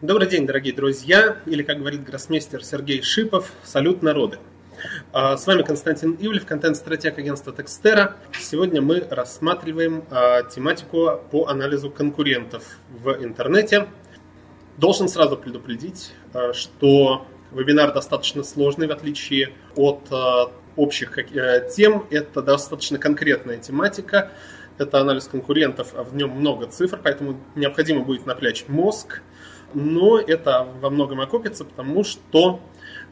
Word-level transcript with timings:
Добрый 0.00 0.28
день, 0.28 0.46
дорогие 0.46 0.72
друзья, 0.72 1.38
или, 1.44 1.64
как 1.64 1.78
говорит 1.78 2.04
гроссмейстер 2.04 2.62
Сергей 2.62 3.02
Шипов, 3.02 3.50
салют 3.64 4.00
народы. 4.00 4.38
А, 5.12 5.36
с 5.36 5.44
вами 5.44 5.62
Константин 5.62 6.16
Ивлев, 6.20 6.46
контент-стратег 6.46 7.18
агентства 7.18 7.52
Текстера. 7.52 8.14
Сегодня 8.38 8.80
мы 8.80 9.04
рассматриваем 9.10 10.04
а, 10.08 10.44
тематику 10.44 11.20
по 11.32 11.48
анализу 11.48 11.90
конкурентов 11.90 12.78
в 12.90 13.10
интернете. 13.24 13.88
Должен 14.76 15.08
сразу 15.08 15.36
предупредить, 15.36 16.12
а, 16.32 16.52
что 16.52 17.26
вебинар 17.50 17.92
достаточно 17.92 18.44
сложный, 18.44 18.86
в 18.86 18.92
отличие 18.92 19.52
от 19.74 20.08
общих 20.76 21.18
э, 21.18 21.68
тем. 21.74 22.06
Это 22.12 22.40
достаточно 22.40 22.98
конкретная 22.98 23.56
тематика. 23.56 24.30
Это 24.78 25.00
анализ 25.00 25.26
конкурентов, 25.26 25.88
а 25.96 26.04
в 26.04 26.14
нем 26.14 26.30
много 26.30 26.68
цифр, 26.68 27.00
поэтому 27.02 27.40
необходимо 27.56 28.04
будет 28.04 28.26
напрячь 28.26 28.66
мозг– 28.68 29.22
но 29.74 30.18
это 30.18 30.66
во 30.80 30.90
многом 30.90 31.20
окупится, 31.20 31.64
потому 31.64 32.04
что 32.04 32.60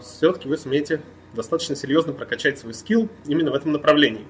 все-таки 0.01 0.49
вы 0.49 0.57
сумеете 0.57 1.01
достаточно 1.35 1.77
серьезно 1.77 2.13
прокачать 2.13 2.59
свой 2.59 2.75
скилл 2.75 3.09
именно 3.27 3.51
в 3.51 3.55
этом 3.55 3.73
направлении. 3.73 4.25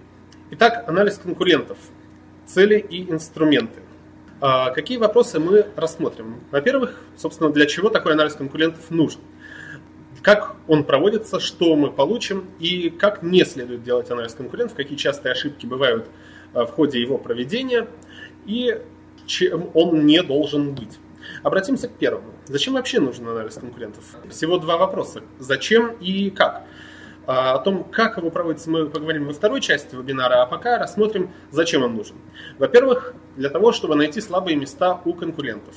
Итак, 0.50 0.84
анализ 0.88 1.18
конкурентов, 1.18 1.78
цели 2.46 2.78
и 2.78 3.10
инструменты. 3.10 3.80
А 4.40 4.70
какие 4.70 4.98
вопросы 4.98 5.40
мы 5.40 5.66
рассмотрим? 5.76 6.40
Во-первых, 6.50 7.00
собственно, 7.16 7.50
для 7.50 7.66
чего 7.66 7.88
такой 7.88 8.12
анализ 8.12 8.34
конкурентов 8.34 8.90
нужен? 8.90 9.20
Как 10.22 10.56
он 10.66 10.84
проводится, 10.84 11.40
что 11.40 11.74
мы 11.76 11.90
получим 11.90 12.46
и 12.58 12.90
как 12.90 13.22
не 13.22 13.44
следует 13.44 13.82
делать 13.82 14.10
анализ 14.10 14.34
конкурентов, 14.34 14.76
какие 14.76 14.96
частые 14.96 15.32
ошибки 15.32 15.66
бывают 15.66 16.06
а, 16.52 16.66
в 16.66 16.72
ходе 16.72 17.00
его 17.00 17.16
проведения 17.16 17.86
и 18.44 18.80
чем 19.26 19.70
он 19.74 20.06
не 20.06 20.22
должен 20.22 20.74
быть. 20.74 20.98
Обратимся 21.46 21.86
к 21.86 21.92
первому. 21.92 22.32
Зачем 22.46 22.74
вообще 22.74 22.98
нужен 22.98 23.28
анализ 23.28 23.54
конкурентов? 23.54 24.02
Всего 24.30 24.58
два 24.58 24.78
вопроса. 24.78 25.22
Зачем 25.38 25.94
и 26.00 26.28
как? 26.30 26.64
А, 27.24 27.54
о 27.54 27.58
том, 27.60 27.84
как 27.84 28.16
его 28.16 28.30
проводится, 28.30 28.68
мы 28.68 28.86
поговорим 28.86 29.28
во 29.28 29.32
второй 29.32 29.60
части 29.60 29.94
вебинара, 29.94 30.42
а 30.42 30.46
пока 30.46 30.76
рассмотрим, 30.76 31.30
зачем 31.52 31.84
он 31.84 31.94
нужен. 31.94 32.16
Во-первых, 32.58 33.14
для 33.36 33.48
того, 33.48 33.70
чтобы 33.70 33.94
найти 33.94 34.20
слабые 34.20 34.56
места 34.56 35.00
у 35.04 35.14
конкурентов. 35.14 35.76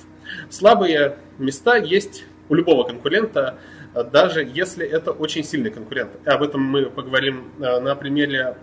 Слабые 0.49 1.19
места 1.37 1.75
есть 1.75 2.23
у 2.49 2.55
любого 2.55 2.83
конкурента, 2.83 3.59
даже 4.11 4.43
если 4.43 4.87
это 4.87 5.11
очень 5.11 5.43
сильный 5.43 5.69
конкурент. 5.69 6.09
Об 6.25 6.41
этом 6.41 6.63
мы 6.63 6.89
поговорим 6.89 7.51
а, 7.61 7.79
на 7.79 7.93
примере 7.93 8.57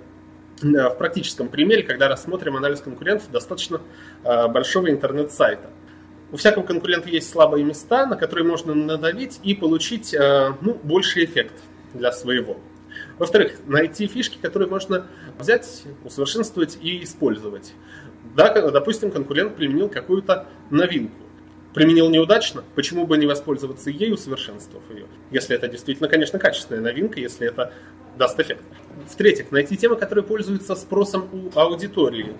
в 0.60 0.94
практическом 0.96 1.50
примере, 1.50 1.84
когда 1.84 2.08
рассмотрим 2.08 2.56
анализ 2.56 2.80
конкурентов 2.80 3.30
достаточно 3.30 3.80
а, 4.24 4.48
большого 4.48 4.90
интернет-сайта 4.90 5.70
у 6.32 6.36
всякого 6.36 6.64
конкурента 6.64 7.08
есть 7.08 7.30
слабые 7.30 7.64
места, 7.64 8.06
на 8.06 8.16
которые 8.16 8.44
можно 8.44 8.74
надавить 8.74 9.40
и 9.42 9.54
получить 9.54 10.12
э, 10.14 10.52
ну, 10.60 10.74
больший 10.82 11.24
эффект 11.24 11.54
для 11.94 12.12
своего. 12.12 12.58
Во-вторых, 13.18 13.60
найти 13.66 14.06
фишки, 14.06 14.38
которые 14.40 14.68
можно 14.68 15.06
взять, 15.38 15.84
усовершенствовать 16.04 16.78
и 16.80 17.02
использовать. 17.04 17.72
Да, 18.34 18.52
допустим, 18.70 19.10
конкурент 19.10 19.56
применил 19.56 19.88
какую-то 19.88 20.46
новинку. 20.70 21.14
Применил 21.74 22.08
неудачно, 22.08 22.64
почему 22.74 23.06
бы 23.06 23.18
не 23.18 23.26
воспользоваться 23.26 23.90
ей, 23.90 24.10
усовершенствовав 24.12 24.82
ее? 24.90 25.06
Если 25.30 25.54
это 25.54 25.68
действительно, 25.68 26.08
конечно, 26.08 26.38
качественная 26.38 26.80
новинка, 26.80 27.20
если 27.20 27.46
это 27.46 27.72
даст 28.16 28.38
эффект. 28.40 28.64
В-третьих, 29.08 29.50
найти 29.50 29.76
темы, 29.76 29.96
которые 29.96 30.24
пользуются 30.24 30.74
спросом 30.74 31.28
у 31.32 31.58
аудитории 31.58 32.34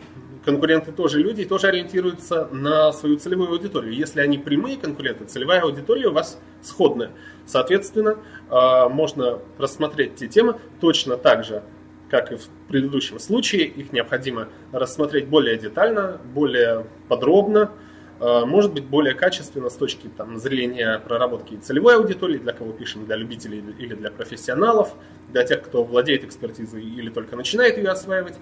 конкуренты 0.46 0.92
тоже 0.92 1.18
люди 1.18 1.42
и 1.42 1.44
тоже 1.44 1.66
ориентируются 1.66 2.48
на 2.52 2.92
свою 2.92 3.18
целевую 3.18 3.50
аудиторию. 3.50 3.92
Если 3.92 4.20
они 4.20 4.38
прямые 4.38 4.76
конкуренты, 4.76 5.24
целевая 5.24 5.60
аудитория 5.60 6.06
у 6.06 6.12
вас 6.12 6.38
сходная. 6.62 7.10
Соответственно, 7.46 8.16
а, 8.48 8.88
можно 8.88 9.40
рассмотреть 9.58 10.14
те 10.14 10.28
темы 10.28 10.58
точно 10.80 11.16
так 11.16 11.44
же, 11.44 11.64
как 12.08 12.30
и 12.30 12.36
в 12.36 12.48
предыдущем 12.68 13.18
случае. 13.18 13.66
Их 13.66 13.92
необходимо 13.92 14.48
рассмотреть 14.70 15.26
более 15.26 15.58
детально, 15.58 16.20
более 16.32 16.86
подробно, 17.08 17.72
может 18.20 18.72
быть 18.72 18.84
более 18.84 19.14
качественно 19.14 19.68
с 19.68 19.74
точки 19.74 20.08
там, 20.08 20.38
зрения 20.38 20.98
проработки 20.98 21.56
целевой 21.56 21.96
аудитории, 21.96 22.38
для 22.38 22.52
кого 22.52 22.72
пишем, 22.72 23.04
для 23.06 23.16
любителей 23.16 23.62
или 23.78 23.94
для 23.94 24.10
профессионалов, 24.10 24.94
для 25.30 25.44
тех, 25.44 25.62
кто 25.62 25.84
владеет 25.84 26.24
экспертизой 26.24 26.82
или 26.82 27.10
только 27.10 27.36
начинает 27.36 27.76
ее 27.76 27.88
осваивать 27.90 28.34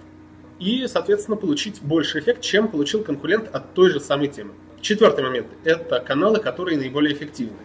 и, 0.60 0.86
соответственно, 0.86 1.36
получить 1.36 1.82
больше 1.82 2.20
эффект, 2.20 2.40
чем 2.40 2.68
получил 2.68 3.02
конкурент 3.02 3.48
от 3.52 3.74
той 3.74 3.90
же 3.90 4.00
самой 4.00 4.28
темы. 4.28 4.52
Четвертый 4.80 5.24
момент– 5.24 5.48
это 5.64 5.98
каналы, 5.98 6.38
которые 6.38 6.78
наиболее 6.78 7.14
эффективны. 7.14 7.56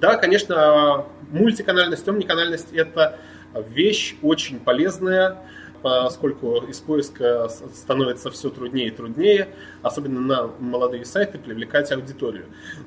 Да, 0.00 0.16
конечно, 0.16 1.06
мультиканальность, 1.30 2.08
омниканальность– 2.08 2.68
это 2.72 3.18
вещь 3.54 4.16
очень 4.22 4.58
полезная, 4.58 5.38
поскольку 5.82 6.56
из 6.64 6.80
поиска 6.80 7.48
становится 7.48 8.30
все 8.30 8.50
труднее 8.50 8.88
и 8.88 8.90
труднее, 8.90 9.48
особенно 9.82 10.20
на 10.20 10.46
молодые 10.58 11.04
сайты, 11.04 11.38
привлекать 11.38 11.92
аудиторию. 11.92 12.46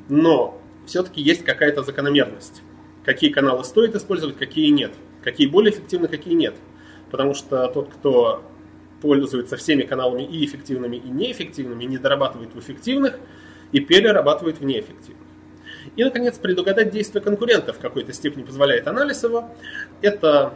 Но 0.09 0.59
все-таки 0.85 1.22
есть 1.22 1.44
какая-то 1.44 1.84
закономерность. 1.84 2.62
Какие 3.03 3.31
каналы 3.31 3.63
стоит 3.63 3.96
использовать, 3.96 4.38
какие 4.38 4.69
нет. 4.69 4.94
Какие 5.24 5.47
более 5.47 5.74
эффективны, 5.74 6.07
какие 6.07 6.34
нет. 6.34 6.56
Потому 7.09 7.34
что 7.34 7.68
тот, 7.68 7.90
кто 7.90 8.44
пользуется 9.02 9.58
всеми 9.58 9.84
каналами 9.84 10.23
и 10.23 10.46
эффективными, 10.46 10.97
и 10.97 11.09
неэффективными, 11.09 11.84
не 11.85 11.97
дорабатывает 11.97 12.53
в 12.53 12.59
эффективных 12.59 13.19
и 13.72 13.79
перерабатывает 13.79 14.59
в 14.59 14.66
неэффективных. 14.66 15.28
И, 15.96 16.03
наконец, 16.03 16.38
предугадать 16.38 16.91
действия 16.91 17.22
конкурентов 17.22 17.78
в 17.78 17.79
какой-то 17.79 18.13
степени 18.13 18.44
позволяет 18.44 18.88
анализ 18.88 19.23
его. 19.23 19.50
Это 20.02 20.53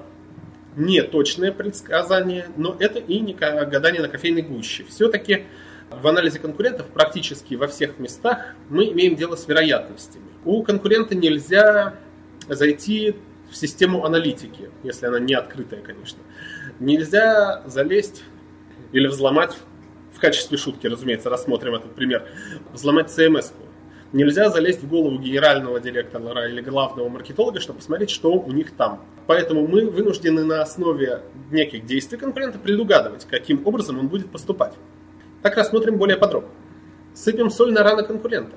не 0.76 1.02
точное 1.02 1.52
предсказание, 1.52 2.48
но 2.58 2.76
это 2.80 3.00
и 3.00 3.20
не 3.20 3.34
гадание 3.34 4.02
на 4.02 4.10
кофейной 4.10 4.42
гуще. 4.42 4.86
Все-таки 4.90 5.46
в 5.90 6.08
анализе 6.08 6.40
конкурентов 6.40 6.88
практически 6.88 7.56
во 7.56 7.68
всех 7.68 8.00
местах 8.00 8.56
мы 8.70 8.90
имеем 8.92 9.16
дело 9.16 9.36
с 9.36 9.48
вероятностями. 9.48 10.26
У 10.44 10.64
конкурента 10.64 11.16
нельзя 11.16 11.96
зайти 12.48 13.16
в 13.50 13.56
систему 13.56 14.06
аналитики, 14.06 14.70
если 14.84 15.06
она 15.06 15.20
не 15.20 15.34
открытая, 15.34 15.82
конечно. 15.82 16.20
Нельзя 16.80 17.64
залезть 17.66 18.24
или 18.92 19.08
взломать, 19.08 19.56
в 20.14 20.20
качестве 20.20 20.58
шутки, 20.58 20.88
разумеется, 20.88 21.30
рассмотрим 21.30 21.76
этот 21.76 21.94
пример, 21.94 22.26
взломать 22.72 23.08
CMS-ку. 23.08 23.65
Нельзя 24.14 24.50
залезть 24.50 24.84
в 24.84 24.90
голову 24.90 25.18
генерального 25.20 25.80
директора 25.80 26.48
или 26.48 26.62
главного 26.62 27.10
маркетолога, 27.10 27.60
чтобы 27.60 27.80
посмотреть, 27.80 28.10
что 28.12 28.34
у 28.34 28.52
них 28.52 28.72
там. 28.72 29.02
Поэтому 29.28 29.68
мы 29.68 29.90
вынуждены 29.90 30.44
на 30.44 30.62
основе 30.62 31.22
неких 31.52 31.86
действий 31.86 32.18
конкурента 32.18 32.60
предугадывать, 32.60 33.26
каким 33.26 33.66
образом 33.66 34.00
он 34.00 34.08
будет 34.08 34.30
поступать. 34.30 34.74
Так 35.42 35.58
рассмотрим 35.58 35.98
более 35.98 36.18
подробно. 36.18 36.50
Сыпем 37.14 37.50
соль 37.50 37.74
на 37.74 37.84
раны 37.84 38.04
конкурента. 38.04 38.56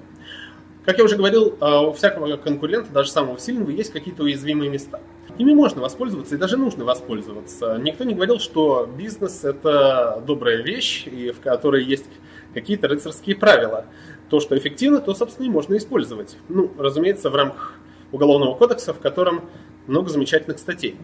Как 0.85 0.99
я 0.99 1.05
уже 1.05 1.17
говорил, 1.17 1.57
а, 1.61 1.83
у 1.83 1.93
всякого 1.93 2.37
конкурента, 2.39 2.91
даже 2.93 3.11
самого 3.11 3.39
сильного, 3.39 3.71
есть 3.71 3.93
какие-то 3.93 4.23
уязвимые 4.23 4.71
места. 4.71 5.01
Ими 5.37 5.53
можно 5.53 5.83
воспользоваться 5.83 6.35
и 6.35 6.39
даже 6.39 6.57
нужно 6.57 6.85
воспользоваться. 6.85 7.79
Никто 7.79 8.05
не 8.05 8.15
говорил, 8.15 8.41
что 8.41 8.87
бизнес– 8.87 9.41
это 9.45 10.23
добрая 10.27 10.63
вещь, 10.63 11.07
и 11.07 11.31
в 11.31 11.41
которой 11.41 11.85
есть 11.85 12.07
какие-то 12.55 12.89
рыцарские 12.89 13.37
правила. 13.37 13.85
То, 14.29 14.41
что 14.41 14.57
эффективно, 14.57 15.01
то, 15.01 15.15
собственно, 15.15 15.47
и 15.47 15.51
можно 15.51 15.77
использовать. 15.77 16.37
Ну, 16.49 16.71
разумеется, 16.79 17.31
в 17.31 17.35
рамках 17.35 17.75
Уголовного 18.11 18.55
кодекса, 18.55 18.95
в 18.95 19.01
котором 19.01 19.51
много 19.87 20.09
замечательных 20.09 20.59
статей. 20.59 20.97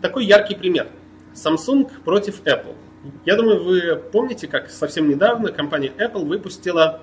Такой 0.00 0.24
яркий 0.24 0.56
пример. 0.56 0.88
Samsung 1.34 1.90
против 2.04 2.42
Apple. 2.42 2.74
Я 3.24 3.36
думаю, 3.36 3.62
вы 3.62 3.96
помните, 3.96 4.48
как 4.48 4.70
совсем 4.70 5.08
недавно 5.08 5.52
компания 5.52 5.92
Apple 5.96 6.24
выпустила 6.24 7.00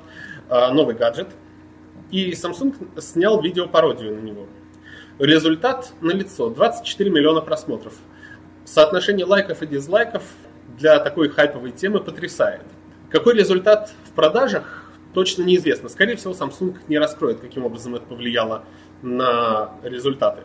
э, 0.50 0.72
новый 0.72 0.96
гаджет, 0.96 1.29
и 2.12 2.31
Samsung 2.31 3.00
снял 3.00 3.41
видеопародию 3.41 4.16
на 4.16 4.20
него. 4.20 4.47
Результат 5.20 5.93
налицо. 6.02 6.49
24 6.49 7.09
миллиона 7.09 7.40
просмотров. 7.41 7.93
Соотношение 8.66 9.26
лайков 9.26 9.61
и 9.61 9.67
дизлайков 9.67 10.23
для 10.78 10.99
такой 10.99 11.29
хайповой 11.29 11.72
темы 11.72 12.02
потрясает. 12.02 12.61
Какой 13.09 13.35
результат 13.35 13.93
в 14.03 14.11
продажах, 14.11 14.84
точно 15.16 15.41
неизвестно. 15.41 15.90
Скорее 15.90 16.16
всего, 16.16 16.34
Samsung 16.34 16.76
не 16.88 17.00
раскроет, 17.00 17.40
каким 17.40 17.66
образом 17.66 17.96
это 17.96 18.06
повлияло 18.06 18.66
на 19.02 19.72
результаты. 19.82 20.44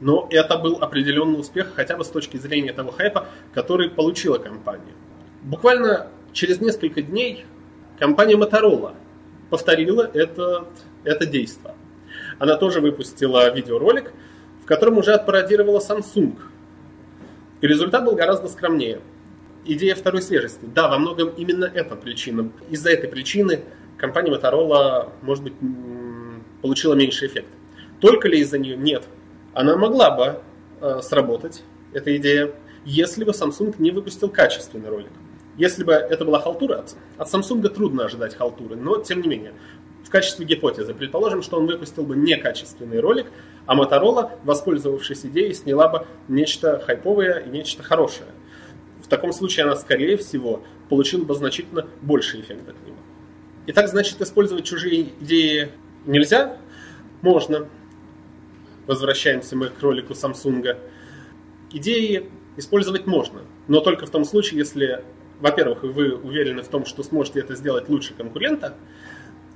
Но 0.00 0.26
это 0.30 0.58
был 0.58 0.78
определенный 0.80 1.38
успех, 1.38 1.72
хотя 1.74 1.96
бы 1.96 2.04
с 2.04 2.08
точки 2.08 2.36
зрения 2.36 2.72
того 2.72 2.90
хайпа, 2.90 3.28
который 3.54 3.90
получила 3.90 4.38
компания. 4.38 4.94
Буквально 5.42 6.08
через 6.32 6.60
несколько 6.60 7.02
дней 7.02 7.46
компания 7.98 8.34
Motorola 8.34 8.94
повторила 9.50 10.10
это, 10.12 10.66
это 11.04 11.26
действие 11.26 11.74
она 12.38 12.56
тоже 12.56 12.80
выпустила 12.80 13.52
видеоролик, 13.52 14.12
в 14.62 14.66
котором 14.66 14.98
уже 14.98 15.12
отпародировала 15.14 15.80
Samsung. 15.80 16.36
И 17.60 17.66
результат 17.66 18.04
был 18.04 18.14
гораздо 18.14 18.48
скромнее. 18.48 19.00
Идея 19.64 19.94
второй 19.94 20.22
свежести. 20.22 20.64
Да, 20.74 20.88
во 20.88 20.98
многом 20.98 21.30
именно 21.30 21.64
эта 21.64 21.96
причина. 21.96 22.50
Из-за 22.70 22.90
этой 22.90 23.08
причины 23.08 23.60
компания 23.96 24.30
Motorola, 24.30 25.10
может 25.22 25.44
быть, 25.44 25.54
получила 26.62 26.94
меньший 26.94 27.28
эффект. 27.28 27.48
Только 28.00 28.28
ли 28.28 28.40
из-за 28.40 28.58
нее? 28.58 28.76
Нет. 28.76 29.04
Она 29.52 29.76
могла 29.76 30.10
бы 30.10 30.40
э, 30.80 31.00
сработать, 31.02 31.62
эта 31.92 32.16
идея, 32.16 32.52
если 32.84 33.24
бы 33.24 33.32
Samsung 33.32 33.74
не 33.78 33.90
выпустил 33.90 34.28
качественный 34.28 34.88
ролик. 34.88 35.10
Если 35.56 35.82
бы 35.82 35.92
это 35.92 36.24
была 36.24 36.40
халтура, 36.40 36.84
от 37.16 37.28
Samsung 37.28 37.68
трудно 37.68 38.04
ожидать 38.04 38.36
халтуры, 38.36 38.76
но 38.76 39.02
тем 39.02 39.20
не 39.20 39.28
менее. 39.28 39.52
В 40.04 40.10
качестве 40.10 40.46
гипотезы 40.46 40.94
предположим, 40.94 41.42
что 41.42 41.58
он 41.58 41.66
выпустил 41.66 42.04
бы 42.04 42.16
некачественный 42.16 43.00
ролик, 43.00 43.26
а 43.66 43.76
Motorola, 43.76 44.30
воспользовавшись 44.44 45.26
идеей, 45.26 45.52
сняла 45.52 45.88
бы 45.88 46.06
нечто 46.28 46.78
хайповое 46.78 47.40
и 47.40 47.50
нечто 47.50 47.82
хорошее. 47.82 48.28
В 49.08 49.10
таком 49.10 49.32
случае 49.32 49.64
она, 49.64 49.74
скорее 49.74 50.18
всего, 50.18 50.62
получила 50.90 51.24
бы 51.24 51.34
значительно 51.34 51.88
больший 52.02 52.42
эффект 52.42 52.68
от 52.68 52.86
него. 52.86 52.98
Итак, 53.66 53.88
значит, 53.88 54.20
использовать 54.20 54.66
чужие 54.66 55.14
идеи 55.20 55.70
нельзя? 56.04 56.58
Можно. 57.22 57.70
Возвращаемся 58.86 59.56
мы 59.56 59.70
к 59.70 59.80
ролику 59.80 60.12
Samsung. 60.12 60.76
Идеи 61.72 62.28
использовать 62.58 63.06
можно, 63.06 63.40
но 63.66 63.80
только 63.80 64.04
в 64.04 64.10
том 64.10 64.26
случае, 64.26 64.58
если, 64.58 65.02
во-первых, 65.40 65.84
вы 65.84 66.14
уверены 66.14 66.60
в 66.60 66.68
том, 66.68 66.84
что 66.84 67.02
сможете 67.02 67.40
это 67.40 67.54
сделать 67.54 67.88
лучше 67.88 68.12
конкурента, 68.12 68.76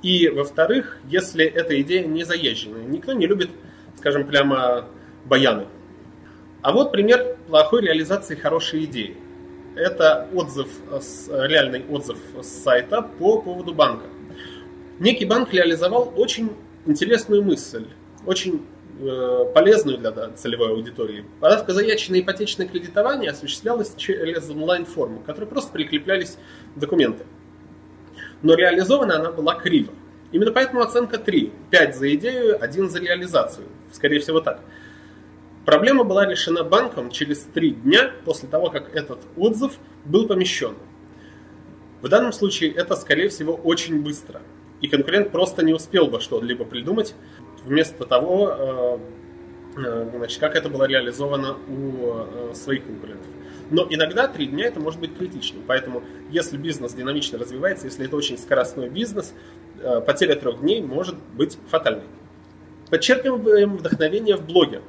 и, 0.01 0.31
во-вторых, 0.31 0.99
если 1.11 1.45
эта 1.45 1.79
идея 1.83 2.07
не 2.07 2.25
заезженная. 2.25 2.85
Никто 2.85 3.13
не 3.13 3.27
любит, 3.27 3.51
скажем 3.99 4.27
прямо, 4.27 4.89
баяны. 5.27 5.67
А 6.63 6.73
вот 6.73 6.91
пример 6.91 7.37
плохой 7.49 7.83
реализации 7.83 8.35
хорошей 8.35 8.85
идеи. 8.87 9.19
Это 9.75 10.29
отзыв, 10.35 10.69
реальный 11.29 11.85
отзыв 11.89 12.19
с 12.41 12.47
сайта 12.47 13.03
по 13.03 13.41
поводу 13.41 13.75
банка. 13.75 14.07
Некий 14.99 15.25
банк 15.25 15.53
реализовал 15.53 16.13
очень 16.17 16.51
интересную 16.87 17.43
мысль, 17.43 17.87
очень 18.27 18.67
э, 19.01 19.45
полезную 19.55 19.99
для 19.99 20.13
целевой 20.31 20.71
аудитории. 20.71 21.25
Подавка 21.41 21.73
на 21.73 22.21
ипотечное 22.21 22.69
кредитование 22.69 23.31
осуществлялась 23.31 23.95
через 23.97 24.51
онлайн-форму, 24.51 25.21
к 25.21 25.25
которой 25.25 25.47
просто 25.47 25.73
прикреплялись 25.73 26.37
документы 26.77 27.25
но 28.43 28.55
реализована 28.55 29.17
она 29.17 29.31
была 29.31 29.55
криво. 29.55 29.93
Именно 30.33 30.53
поэтому 30.53 30.81
оценка 30.83 31.19
3. 31.19 31.53
5 31.71 31.97
за 31.97 32.15
идею, 32.15 32.63
1 32.63 32.91
за 32.91 33.01
реализацию. 33.01 33.67
Скорее 33.93 34.21
всего 34.21 34.41
так. 34.41 34.61
Проблема 35.65 36.03
была 36.03 36.27
решена 36.27 36.65
банком 36.65 37.11
через 37.11 37.41
3 37.55 37.71
дня 37.71 38.11
после 38.25 38.49
того, 38.49 38.71
как 38.71 38.95
этот 38.95 39.21
отзыв 39.37 39.79
был 40.05 40.27
помещен. 40.27 40.75
В 42.01 42.09
данном 42.09 42.33
случае 42.33 42.73
это, 42.73 42.97
скорее 42.97 43.29
всего, 43.29 43.55
очень 43.55 44.03
быстро. 44.03 44.43
И 44.81 44.89
конкурент 44.89 45.31
просто 45.31 45.65
не 45.65 45.73
успел 45.73 46.09
бы 46.09 46.21
что-либо 46.21 46.65
придумать 46.65 47.15
вместо 47.65 48.05
того, 48.05 48.51
э, 48.51 48.99
э, 49.77 50.11
значит, 50.17 50.41
как 50.41 50.57
это 50.57 50.69
было 50.69 50.85
реализовано 50.85 51.57
у 51.69 52.51
э, 52.51 52.55
своих 52.55 52.85
конкурентов. 52.85 53.29
Но 53.71 53.87
иногда 53.89 54.27
три 54.27 54.47
дня 54.47 54.67
это 54.67 54.81
может 54.81 54.99
быть 54.99 55.17
критичным. 55.17 55.63
Поэтому, 55.65 56.03
если 56.31 56.57
бизнес 56.57 56.93
динамично 56.93 57.39
развивается, 57.39 57.87
если 57.87 58.05
это 58.05 58.17
очень 58.17 58.37
скоростной 58.37 58.89
бизнес, 58.89 59.33
потеря 60.07 60.35
трех 60.35 60.61
дней 60.61 60.83
может 60.83 61.15
быть 61.35 61.57
фатальной. 61.69 62.05
Подчеркиваем 62.91 63.77
вдохновение 63.77 64.37
в 64.37 64.45
блоге. 64.45 64.83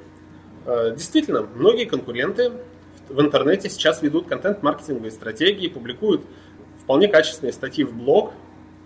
Э, 0.65 0.94
действительно, 0.95 1.42
многие 1.42 1.86
конкуренты 1.86 2.51
в 3.10 3.19
интернете 3.19 3.69
сейчас 3.69 4.01
ведут 4.01 4.27
контент-маркетинговые 4.27 5.12
стратегии, 5.12 5.68
публикуют 5.68 6.21
вполне 6.81 7.07
качественные 7.07 7.54
статьи 7.54 7.83
в 7.83 7.95
блог, 7.95 8.33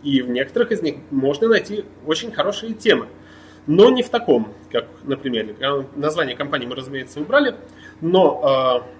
и 0.04 0.22
в 0.22 0.30
некоторых 0.30 0.72
из 0.72 0.82
них 0.82 0.98
можно 1.12 1.48
найти 1.48 1.86
очень 2.06 2.32
хорошие 2.32 2.74
темы. 2.74 3.08
Но 3.66 3.90
не 3.90 4.02
в 4.02 4.10
таком, 4.10 4.54
как, 4.72 4.88
например, 5.04 5.56
название 5.96 6.36
компании 6.36 6.68
мы, 6.68 6.76
разумеется, 6.76 7.20
убрали, 7.20 7.56
но 8.00 8.84
э, 8.84 8.98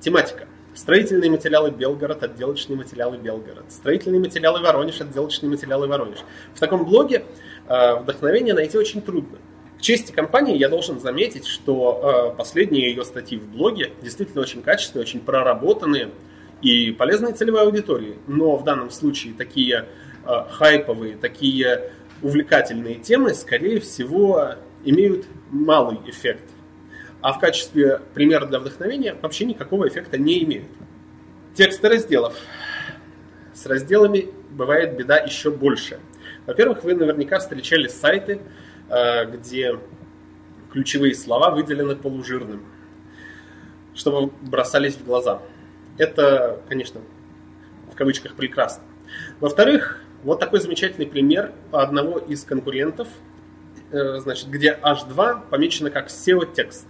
Тематика. 0.00 0.46
Строительные 0.74 1.30
материалы 1.30 1.70
Белгород, 1.70 2.22
отделочные 2.22 2.76
материалы 2.76 3.16
Белгород. 3.16 3.64
Строительные 3.72 4.20
материалы 4.20 4.60
Воронеж, 4.60 5.00
отделочные 5.00 5.50
материалы 5.50 5.88
Воронеж. 5.88 6.18
В 6.54 6.60
таком 6.60 6.84
блоге 6.84 7.24
э, 7.66 7.94
вдохновение 7.96 8.52
найти 8.52 8.76
очень 8.76 9.00
трудно. 9.00 9.38
К 9.78 9.82
чести 9.82 10.12
компании 10.12 10.56
я 10.56 10.68
должен 10.68 11.00
заметить, 11.00 11.46
что 11.46 12.32
э, 12.32 12.36
последние 12.36 12.90
ее 12.90 13.04
статьи 13.04 13.38
в 13.38 13.48
блоге 13.48 13.92
действительно 14.02 14.40
очень 14.40 14.62
качественные, 14.62 15.02
очень 15.02 15.20
проработанные 15.20 16.10
и 16.62 16.90
полезные 16.92 17.34
целевой 17.34 17.62
аудитории. 17.62 18.16
Но 18.26 18.56
в 18.56 18.64
данном 18.64 18.90
случае 18.90 19.34
такие 19.34 19.86
э, 20.24 20.30
хайповые, 20.50 21.16
такие 21.16 21.90
увлекательные 22.22 22.94
темы, 22.94 23.34
скорее 23.34 23.80
всего, 23.80 24.54
имеют 24.84 25.26
малый 25.50 25.98
эффект 26.06 26.44
а 27.26 27.32
в 27.32 27.40
качестве 27.40 28.00
примера 28.14 28.46
для 28.46 28.60
вдохновения 28.60 29.16
вообще 29.20 29.46
никакого 29.46 29.88
эффекта 29.88 30.16
не 30.16 30.44
имеют. 30.44 30.68
Тексты 31.54 31.88
разделов. 31.88 32.36
С 33.52 33.66
разделами 33.66 34.28
бывает 34.50 34.96
беда 34.96 35.16
еще 35.18 35.50
больше. 35.50 35.98
Во-первых, 36.46 36.84
вы 36.84 36.94
наверняка 36.94 37.40
встречали 37.40 37.88
сайты, 37.88 38.40
где 38.88 39.78
ключевые 40.70 41.14
слова 41.14 41.50
выделены 41.50 41.96
полужирным, 41.96 42.64
чтобы 43.94 44.30
бросались 44.42 44.94
в 44.94 45.04
глаза. 45.04 45.42
Это, 45.98 46.60
конечно, 46.68 47.00
в 47.90 47.96
кавычках 47.96 48.34
прекрасно. 48.34 48.84
Во-вторых, 49.40 50.02
вот 50.22 50.40
такой 50.40 50.60
замечательный 50.60 51.06
пример 51.06 51.52
одного 51.72 52.18
из 52.18 52.44
конкурентов, 52.44 53.08
э, 53.90 54.18
значит, 54.18 54.48
где 54.48 54.78
H2 54.82 55.48
помечено 55.48 55.90
как 55.90 56.08
SEO-текст. 56.08 56.86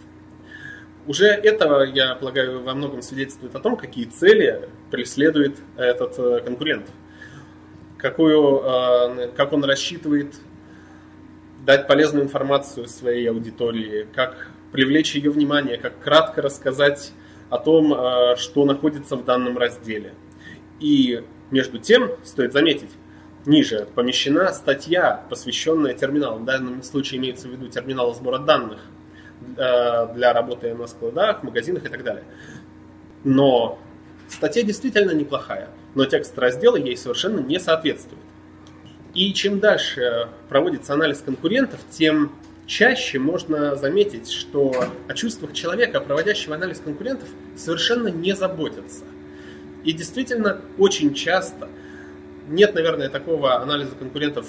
Уже 1.06 1.26
этого, 1.26 1.84
я 1.84 2.16
полагаю, 2.16 2.62
во 2.62 2.74
многом 2.74 3.02
свидетельствует 3.02 3.54
о 3.54 3.60
том, 3.60 3.76
какие 3.76 4.06
цели 4.06 4.68
преследует 4.90 5.58
этот 5.76 6.18
э, 6.18 6.40
конкурент. 6.44 6.88
Какую, 7.98 8.62
э, 8.64 9.28
как 9.36 9.52
он 9.52 9.64
рассчитывает 9.64 10.34
дать 11.66 11.86
полезную 11.86 12.24
информацию 12.24 12.88
своей 12.88 13.28
аудитории, 13.28 14.06
как 14.14 14.48
привлечь 14.72 15.14
ее 15.14 15.30
внимание, 15.30 15.76
как 15.76 15.98
кратко 16.00 16.40
рассказать 16.40 17.12
о 17.50 17.58
том, 17.58 17.92
э, 17.92 18.36
что 18.36 18.64
находится 18.64 19.16
в 19.16 19.24
данном 19.24 19.58
разделе. 19.58 20.14
И 20.80 21.22
между 21.50 21.78
тем, 21.78 22.12
стоит 22.24 22.52
заметить, 22.52 22.90
ниже 23.44 23.86
помещена 23.94 24.52
статья, 24.52 25.24
посвященная 25.28 25.92
терминалу. 25.92 26.38
В 26.38 26.44
данном 26.44 26.82
случае 26.82 27.20
имеется 27.20 27.48
в 27.48 27.50
виду 27.50 27.68
терминал 27.68 28.14
сбора 28.14 28.38
данных– 28.38 28.80
Э, 29.58 30.12
для 30.14 30.32
работы 30.32 30.74
на 30.74 30.86
складах, 30.86 31.42
магазинах 31.42 31.84
и 31.84 31.88
так 31.88 32.02
далее. 32.02 32.24
Но 33.22 33.78
статья 34.28 34.62
действительно 34.62 35.12
неплохая, 35.12 35.68
но 35.94 36.06
текст 36.06 36.38
раздела 36.38 36.76
ей 36.76 36.96
совершенно 36.96 37.40
не 37.40 37.60
соответствует. 37.60 38.22
И 39.16 39.32
чем 39.32 39.60
дальше 39.60 40.28
проводится 40.50 40.92
анализ 40.92 41.22
конкурентов, 41.22 41.80
тем 41.88 42.32
чаще 42.66 43.18
можно 43.18 43.74
заметить, 43.74 44.30
что 44.30 44.74
о 45.08 45.14
чувствах 45.14 45.54
человека, 45.54 46.02
проводящего 46.02 46.54
анализ 46.54 46.80
конкурентов, 46.80 47.30
совершенно 47.56 48.08
не 48.08 48.34
заботятся. 48.36 49.04
И 49.84 49.94
действительно, 49.94 50.60
очень 50.76 51.14
часто 51.14 51.70
нет, 52.46 52.74
наверное, 52.74 53.08
такого 53.08 53.54
анализа 53.62 53.92
конкурентов, 53.92 54.46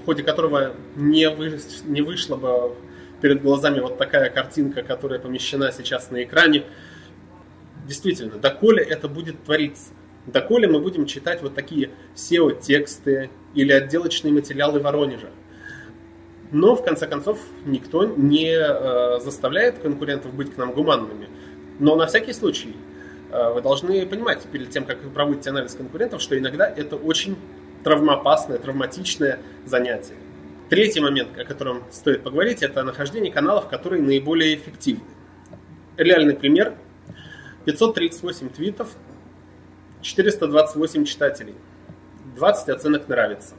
в 0.00 0.04
ходе 0.04 0.22
которого 0.22 0.74
не, 0.94 1.28
вы, 1.28 1.58
не 1.84 2.00
вышло 2.00 2.36
бы 2.36 2.76
перед 3.20 3.42
глазами 3.42 3.80
вот 3.80 3.98
такая 3.98 4.30
картинка, 4.30 4.84
которая 4.84 5.18
помещена 5.18 5.72
сейчас 5.72 6.12
на 6.12 6.22
экране. 6.22 6.62
Действительно, 7.88 8.38
доколе 8.38 8.84
это 8.84 9.08
будет 9.08 9.42
твориться? 9.42 9.90
Доколе 10.26 10.68
мы 10.68 10.80
будем 10.80 11.06
читать 11.06 11.42
вот 11.42 11.54
такие 11.54 11.90
SEO-тексты 12.14 13.30
или 13.54 13.72
отделочные 13.72 14.32
материалы 14.32 14.80
Воронежа? 14.80 15.28
Но, 16.50 16.76
в 16.76 16.84
конце 16.84 17.06
концов, 17.06 17.38
никто 17.66 18.04
не 18.04 18.54
э, 18.54 19.20
заставляет 19.20 19.78
конкурентов 19.78 20.32
быть 20.34 20.54
к 20.54 20.56
нам 20.56 20.72
гуманными. 20.72 21.28
Но 21.78 21.96
на 21.96 22.06
всякий 22.06 22.32
случай 22.32 22.74
э, 23.30 23.52
вы 23.52 23.60
должны 23.60 24.06
понимать, 24.06 24.42
перед 24.44 24.70
тем, 24.70 24.84
как 24.84 25.02
вы 25.02 25.10
проводите 25.10 25.50
анализ 25.50 25.74
конкурентов, 25.74 26.22
что 26.22 26.38
иногда 26.38 26.66
это 26.68 26.96
очень 26.96 27.36
травмоопасное, 27.82 28.58
травматичное 28.58 29.40
занятие. 29.66 30.14
Третий 30.70 31.00
момент, 31.00 31.36
о 31.36 31.44
котором 31.44 31.82
стоит 31.90 32.22
поговорить, 32.22 32.62
это 32.62 32.82
нахождение 32.82 33.32
каналов, 33.32 33.68
которые 33.68 34.02
наиболее 34.02 34.54
эффективны. 34.54 35.04
Реальный 35.96 36.34
пример. 36.34 36.74
538 37.66 38.48
твитов, 38.50 38.88
428 40.04 41.06
читателей, 41.06 41.54
20 42.36 42.68
оценок 42.68 43.08
нравится. 43.08 43.54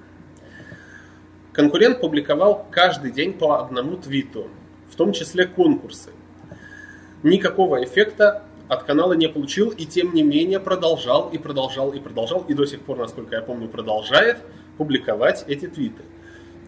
Конкурент 1.52 2.00
публиковал 2.00 2.68
каждый 2.70 3.12
день 3.12 3.34
по 3.34 3.60
одному 3.60 3.98
твиту, 3.98 4.48
в 4.92 4.96
том 4.96 5.12
числе 5.12 5.48
конкурсы. 5.48 6.12
Никакого 7.24 7.84
эффекта 7.84 8.44
от 8.68 8.84
канала 8.84 9.14
не 9.14 9.28
получил 9.28 9.72
и 9.72 9.86
тем 9.86 10.14
не 10.14 10.22
менее 10.22 10.60
продолжал 10.60 11.30
и 11.30 11.40
продолжал 11.40 11.92
и 11.94 12.00
продолжал 12.00 12.46
и 12.48 12.54
до 12.54 12.66
сих 12.66 12.82
пор, 12.82 13.00
насколько 13.00 13.36
я 13.36 13.42
помню, 13.42 13.68
продолжает 13.68 14.38
публиковать 14.78 15.46
эти 15.48 15.66
твиты. 15.66 16.04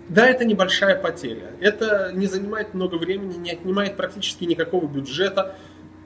Да, 0.10 0.26
это 0.26 0.46
небольшая 0.46 0.96
потеря. 1.00 1.52
Это 1.60 2.12
не 2.14 2.26
занимает 2.26 2.74
много 2.74 2.96
времени, 2.96 3.36
не 3.36 3.52
отнимает 3.52 3.96
практически 3.98 4.46
никакого 4.46 4.88
бюджета, 4.88 5.56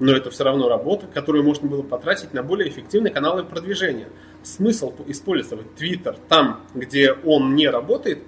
но 0.02 0.14
это 0.14 0.32
все 0.32 0.44
равно 0.44 0.68
работа, 0.68 1.06
которую 1.06 1.44
можно 1.44 1.70
было 1.70 1.84
потратить 1.84 2.34
на 2.34 2.42
более 2.42 2.68
эффективные 2.70 3.14
каналы 3.14 3.44
продвижения. 3.44 4.10
Смысл 4.42 4.92
использовать 5.06 5.68
Twitter 5.78 6.18
там, 6.28 6.62
где 6.74 7.14
он 7.14 7.54
не 7.54 7.70
работает, 7.70 8.24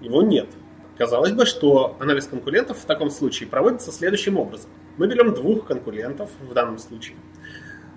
его 0.00 0.22
нет. 0.22 0.48
Казалось 0.96 1.32
бы, 1.32 1.44
что 1.44 1.96
анализ 2.00 2.26
конкурентов 2.26 2.78
в 2.78 2.86
таком 2.86 3.10
случае 3.10 3.46
проводится 3.46 3.92
следующим 3.92 4.38
образом. 4.38 4.70
Мы 4.96 5.06
берем 5.06 5.34
двух 5.34 5.66
конкурентов 5.66 6.30
в 6.40 6.54
данном 6.54 6.78
случае. 6.78 7.18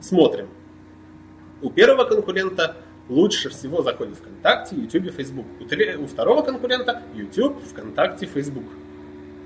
Смотрим. 0.01 0.49
У 1.61 1.69
первого 1.69 2.03
конкурента 2.03 2.75
лучше 3.07 3.47
всего 3.47 3.81
заходит 3.81 4.17
ВКонтакте, 4.17 4.75
YouTube, 4.75 5.13
Facebook. 5.15 5.45
У 5.61 6.05
второго 6.05 6.41
конкурента 6.41 7.01
YouTube, 7.15 7.63
ВКонтакте, 7.63 8.25
Facebook. 8.25 8.65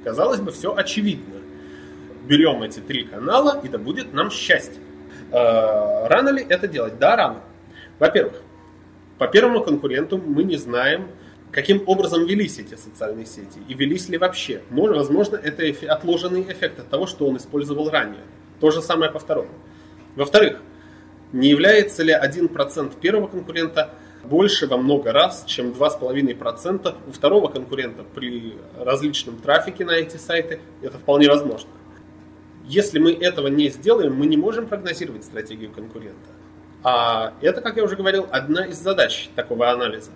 Казалось 0.04 0.40
бы, 0.40 0.52
все 0.52 0.76
очевидно. 0.76 1.43
Берем 2.24 2.64
эти 2.64 2.80
три 2.80 3.04
канала, 3.04 3.60
и 3.64 3.68
да 3.68 3.78
будет 3.78 4.14
нам 4.14 4.32
счастье. 4.32 4.82
Э, 5.32 6.08
рано 6.08 6.30
ли 6.30 6.46
это 6.48 6.68
делать? 6.68 6.98
Да, 6.98 7.16
рано. 7.16 7.42
Во-первых, 8.00 8.42
по 9.18 9.28
первому 9.28 9.62
конкуренту 9.62 10.18
мы 10.18 10.44
не 10.44 10.56
знаем, 10.56 11.08
каким 11.52 11.84
образом 11.86 12.26
велись 12.26 12.60
эти 12.60 12.76
социальные 12.76 13.26
сети 13.26 13.60
и 13.68 13.74
велись 13.74 14.10
ли 14.10 14.18
вообще. 14.18 14.62
Возможно, 14.70 15.36
это 15.36 15.64
отложенный 15.92 16.44
эффект 16.44 16.80
от 16.80 16.90
того, 16.90 17.08
что 17.08 17.28
он 17.28 17.38
использовал 17.38 17.90
ранее. 17.90 18.24
То 18.60 18.72
же 18.72 18.82
самое 18.82 19.12
по 19.12 19.20
второму. 19.20 19.50
Во-вторых, 20.16 20.62
не 21.34 21.50
является 21.50 22.04
ли 22.04 22.14
1% 22.14 23.00
первого 23.00 23.28
конкурента 23.28 23.92
больше 24.24 24.68
во 24.68 24.78
много 24.78 25.12
раз, 25.12 25.44
чем 25.46 25.72
2,5% 25.72 26.96
у 27.08 27.12
второго 27.12 27.50
конкурента 27.50 28.04
при 28.04 28.54
различном 28.80 29.38
трафике 29.38 29.84
на 29.84 29.92
эти 29.92 30.18
сайты? 30.18 30.60
Это 30.82 30.98
вполне 30.98 31.28
возможно. 31.28 31.70
Если 32.66 33.00
мы 33.00 33.14
этого 33.14 33.48
не 33.48 33.70
сделаем, 33.70 34.16
мы 34.16 34.26
не 34.26 34.38
можем 34.38 34.68
прогнозировать 34.68 35.26
стратегию 35.26 35.72
конкурента. 35.72 36.30
А 36.84 37.34
это, 37.42 37.62
как 37.62 37.78
я 37.78 37.84
уже 37.84 37.96
говорил, 37.96 38.28
одна 38.32 38.66
из 38.66 38.78
задач 38.78 39.30
такого 39.36 39.70
анализа. 39.70 40.12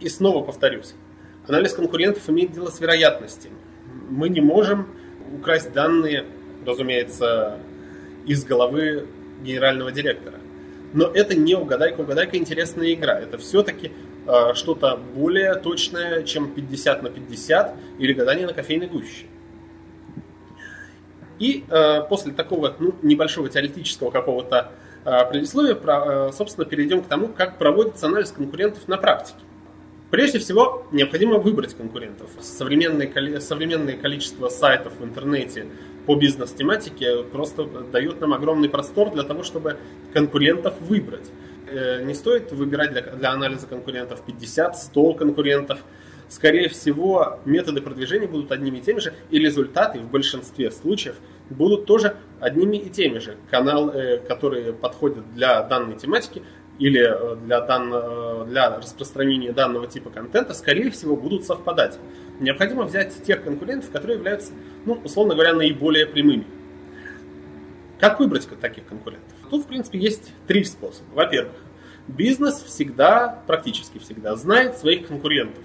И 0.00 0.08
снова 0.08 0.44
повторюсь, 0.44 0.94
анализ 1.46 1.72
конкурентов 1.72 2.28
имеет 2.28 2.52
дело 2.52 2.70
с 2.70 2.80
вероятностями. 2.80 3.56
Мы 4.10 4.28
не 4.28 4.40
можем 4.40 4.88
украсть 5.38 5.72
данные, 5.72 6.24
разумеется, 6.66 7.58
из 8.26 8.44
головы 8.44 9.06
генерального 9.42 9.92
директора. 9.92 10.38
Но 10.92 11.06
это 11.06 11.34
не 11.34 11.54
угадайка, 11.54 12.00
угадайка 12.00 12.36
интересная 12.36 12.92
игра. 12.92 13.18
Это 13.18 13.36
все-таки 13.38 13.92
э, 14.26 14.54
что-то 14.54 14.96
более 14.96 15.54
точное, 15.56 16.22
чем 16.22 16.52
50 16.52 17.02
на 17.02 17.10
50 17.10 17.74
или 17.98 18.12
гадание 18.12 18.46
на 18.46 18.52
кофейной 18.52 18.86
гуще. 18.86 19.26
И 21.38 21.64
э, 21.68 22.02
после 22.08 22.32
такого 22.32 22.74
ну, 22.78 22.94
небольшого 23.02 23.48
теоретического 23.48 24.10
какого-то 24.10 24.70
э, 25.04 25.30
предисловия, 25.30 25.74
про, 25.74 26.28
э, 26.28 26.32
собственно, 26.32 26.64
перейдем 26.64 27.02
к 27.02 27.06
тому, 27.06 27.28
как 27.28 27.58
проводится 27.58 28.06
анализ 28.06 28.30
конкурентов 28.30 28.86
на 28.88 28.96
практике. 28.96 29.40
Прежде 30.10 30.38
всего, 30.38 30.86
необходимо 30.92 31.38
выбрать 31.38 31.74
конкурентов. 31.74 32.30
Современное, 32.40 33.40
современное 33.40 33.96
количество 33.96 34.48
сайтов 34.48 34.92
в 35.00 35.04
интернете 35.04 35.66
по 36.06 36.14
бизнес-тематике 36.14 37.24
просто 37.24 37.64
дают 37.64 38.20
нам 38.20 38.32
огромный 38.32 38.68
простор 38.68 39.10
для 39.10 39.24
того, 39.24 39.42
чтобы 39.42 39.78
конкурентов 40.12 40.74
выбрать. 40.80 41.30
Э, 41.66 42.02
не 42.04 42.14
стоит 42.14 42.52
выбирать 42.52 42.92
для, 42.92 43.02
для 43.02 43.32
анализа 43.32 43.66
конкурентов 43.66 44.22
50-100 44.26 45.16
конкурентов. 45.16 45.80
Скорее 46.28 46.68
всего, 46.68 47.38
методы 47.44 47.80
продвижения 47.80 48.26
будут 48.26 48.50
одними 48.52 48.78
и 48.78 48.80
теми 48.80 48.98
же, 48.98 49.14
и 49.30 49.38
результаты 49.38 49.98
в 50.00 50.10
большинстве 50.10 50.70
случаев 50.70 51.16
будут 51.50 51.86
тоже 51.86 52.16
одними 52.40 52.76
и 52.76 52.90
теми 52.90 53.18
же. 53.18 53.36
Канал, 53.50 53.90
э, 53.90 54.18
которые 54.18 54.72
подходят 54.72 55.32
для 55.34 55.62
данной 55.62 55.96
тематики, 55.96 56.42
или 56.78 57.02
э, 57.02 57.36
для, 57.36 57.60
дан... 57.60 58.48
для 58.48 58.76
распространения 58.78 59.52
данного 59.52 59.86
типа 59.86 60.10
контента, 60.10 60.54
скорее 60.54 60.90
всего, 60.90 61.16
будут 61.16 61.44
совпадать. 61.44 61.98
Необходимо 62.40 62.84
взять 62.84 63.22
тех 63.22 63.44
конкурентов, 63.44 63.90
которые 63.90 64.16
являются, 64.16 64.52
ну, 64.84 65.00
условно 65.04 65.34
говоря, 65.34 65.54
наиболее 65.54 66.06
прямыми. 66.06 66.46
Как 68.00 68.18
выбрать 68.18 68.48
таких 68.60 68.86
конкурентов? 68.86 69.32
Тут, 69.50 69.64
в 69.64 69.66
принципе, 69.66 69.98
есть 69.98 70.32
три 70.46 70.64
способа. 70.64 71.06
Во-первых, 71.14 71.54
бизнес 72.08 72.56
всегда, 72.62 73.42
практически 73.46 73.98
всегда, 73.98 74.34
знает 74.36 74.76
своих 74.76 75.06
конкурентов. 75.06 75.62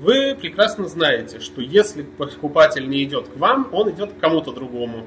Вы 0.00 0.34
прекрасно 0.34 0.88
знаете, 0.88 1.40
что 1.40 1.60
если 1.60 2.02
покупатель 2.02 2.88
не 2.88 3.04
идет 3.04 3.28
к 3.28 3.36
вам, 3.36 3.68
он 3.72 3.90
идет 3.90 4.12
к 4.12 4.18
кому-то 4.18 4.52
другому. 4.52 5.06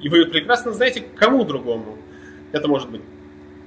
И 0.00 0.08
вы 0.08 0.26
прекрасно 0.26 0.72
знаете, 0.72 1.00
к 1.00 1.14
кому 1.14 1.44
другому. 1.44 1.98
Это 2.50 2.66
может 2.66 2.90
быть 2.90 3.02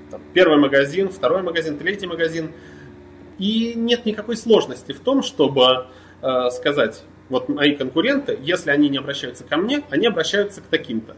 там, 0.09 0.21
первый 0.33 0.57
магазин, 0.57 1.09
второй 1.09 1.43
магазин, 1.43 1.77
третий 1.77 2.07
магазин. 2.07 2.51
И 3.37 3.73
нет 3.75 4.05
никакой 4.05 4.37
сложности 4.37 4.91
в 4.91 4.99
том, 4.99 5.21
чтобы 5.21 5.87
э, 6.21 6.49
сказать, 6.51 7.03
вот 7.29 7.49
мои 7.49 7.75
конкуренты, 7.75 8.37
если 8.41 8.71
они 8.71 8.89
не 8.89 8.97
обращаются 8.97 9.43
ко 9.43 9.57
мне, 9.57 9.83
они 9.89 10.07
обращаются 10.07 10.61
к 10.61 10.65
таким-то. 10.65 11.15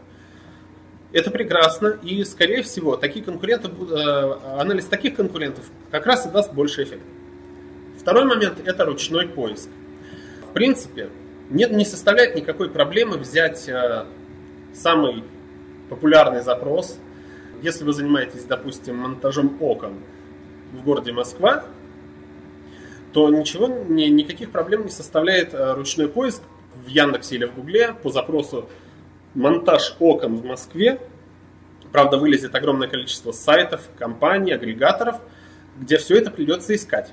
Это 1.12 1.30
прекрасно, 1.30 1.98
и, 2.02 2.22
скорее 2.24 2.62
всего, 2.62 2.96
такие 2.96 3.24
конкуренты, 3.24 3.68
э, 3.68 4.60
анализ 4.60 4.84
таких 4.86 5.16
конкурентов 5.16 5.64
как 5.90 6.06
раз 6.06 6.26
и 6.26 6.30
даст 6.30 6.52
больше 6.52 6.82
эффект. 6.82 7.02
Второй 8.08 8.24
момент– 8.24 8.54
это 8.64 8.86
ручной 8.86 9.28
поиск. 9.28 9.68
В 10.48 10.54
принципе, 10.54 11.10
нет, 11.50 11.72
не 11.72 11.84
составляет 11.84 12.34
никакой 12.36 12.70
проблемы 12.70 13.18
взять 13.18 13.68
э, 13.68 14.06
самый 14.72 15.24
популярный 15.90 16.40
запрос. 16.40 16.98
Если 17.60 17.84
вы 17.84 17.92
занимаетесь, 17.92 18.44
допустим, 18.44 18.96
монтажом 18.96 19.58
окон 19.60 19.96
в 20.72 20.82
городе 20.84 21.12
Москва, 21.12 21.66
то 23.12 23.28
ничего, 23.28 23.66
ни, 23.66 24.04
никаких 24.04 24.52
проблем 24.52 24.84
не 24.84 24.90
составляет 24.90 25.52
э, 25.52 25.74
ручной 25.74 26.08
поиск 26.08 26.40
в 26.82 26.88
Яндексе 26.88 27.34
или 27.34 27.44
в 27.44 27.56
Гугле 27.56 27.92
по 27.92 28.08
запросу 28.08 28.70
монтаж 29.34 29.96
окон 29.98 30.36
в 30.36 30.46
Москве. 30.46 30.98
Правда, 31.92 32.16
вылезет 32.16 32.54
огромное 32.54 32.88
количество 32.88 33.32
сайтов, 33.32 33.82
компаний, 33.98 34.52
агрегаторов, 34.52 35.16
где 35.78 35.98
все 35.98 36.16
это 36.16 36.30
придется 36.30 36.74
искать. 36.74 37.12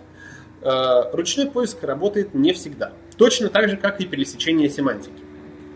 Э, 0.65 1.10
ручной 1.13 1.48
поиск 1.48 1.81
работает 1.84 2.34
не 2.34 2.51
всегда. 2.51 2.91
Точно 3.15 3.48
так 3.50 3.69
же, 3.69 3.77
как 3.77 4.01
и 4.01 4.05
пересечение 4.05 4.69
семантики. 4.69 5.24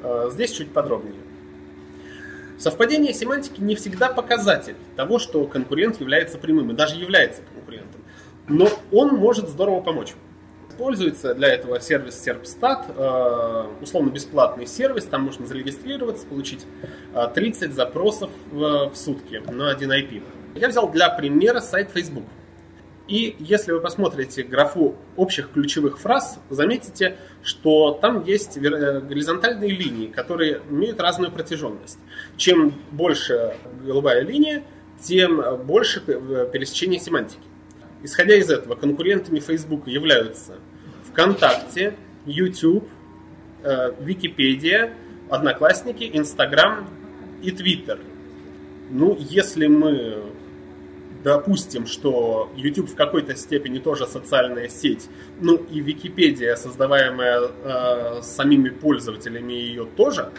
Э, 0.04 0.30
здесь 0.32 0.52
чуть 0.52 0.74
подробнее. 0.74 1.22
Совпадение 2.58 3.14
семантики 3.14 3.62
не 3.62 3.76
всегда 3.76 4.10
показатель 4.10 4.76
того, 4.98 5.18
что 5.20 5.46
конкурент 5.46 6.02
является 6.02 6.38
прямым 6.38 6.72
и 6.72 6.74
даже 6.74 6.96
является 6.96 7.42
конкурентом 7.54 8.02
но 8.50 8.68
он 8.92 9.16
может 9.16 9.48
здорово 9.48 9.80
помочь. 9.80 10.14
Используется 10.70 11.36
для 11.36 11.50
этого 11.50 11.80
сервис 11.80 12.26
Serpstat, 12.26 12.86
э, 12.96 13.84
условно 13.84 14.10
бесплатный 14.10 14.66
сервис, 14.66 15.06
там 15.06 15.24
можно 15.24 15.46
зарегистрироваться, 15.46 16.26
получить 16.26 16.66
30 17.36 17.64
э, 17.64 17.74
запросов 17.74 18.30
в 18.52 18.92
сутки 18.96 19.42
на 19.52 19.72
один 19.72 19.92
IP. 19.92 20.24
Я 20.56 20.70
взял 20.70 20.90
для 20.90 21.10
примера 21.10 21.60
сайт 21.60 21.92
Facebook. 21.94 22.24
И 23.10 23.36
если 23.40 23.72
вы 23.72 23.82
посмотрите 23.82 24.44
графу 24.44 24.96
общих 25.18 25.52
ключевых 25.52 25.98
фраз, 25.98 26.40
заметите, 26.52 27.18
что 27.42 27.98
там 28.00 28.24
есть 28.24 28.56
э, 28.56 28.62
горизонтальные 28.62 29.72
линии, 29.72 30.08
которые 30.08 30.62
имеют 30.70 31.02
разную 31.02 31.32
протяженность. 31.32 31.98
Чем 32.38 32.72
больше 32.92 33.56
голубая 33.84 34.22
линия, 34.22 34.64
тем 35.02 35.42
больше 35.66 36.02
пересечение 36.02 37.00
семантики. 37.00 37.42
Исходя 38.04 38.36
из 38.36 38.52
этого, 38.52 38.76
конкурентами 38.76 39.40
Facebook 39.40 39.88
являются 39.88 40.60
ВКонтакте, 41.12 41.96
YouTube, 42.28 42.88
э, 43.64 43.92
Википедия, 44.00 44.94
Одноклассники, 45.32 46.08
Инстаграм 46.14 46.88
и 47.42 47.50
Твиттер. 47.50 48.00
Ну, 48.92 49.18
если 49.20 49.66
мы 49.66 50.30
допустим, 51.24 51.86
что 51.86 52.52
YouTube 52.56 52.90
в 52.90 52.96
какой-то 52.96 53.36
степени 53.36 53.80
тоже 53.80 54.08
социальная 54.08 54.70
сеть, 54.70 55.10
ну 55.40 55.56
и 55.56 55.80
Википедия, 55.80 56.56
создаваемая 56.56 57.42
э, 57.64 58.22
самими 58.22 58.70
пользователями 58.70 59.54
ее 59.54 59.86
тоже, 59.86 60.32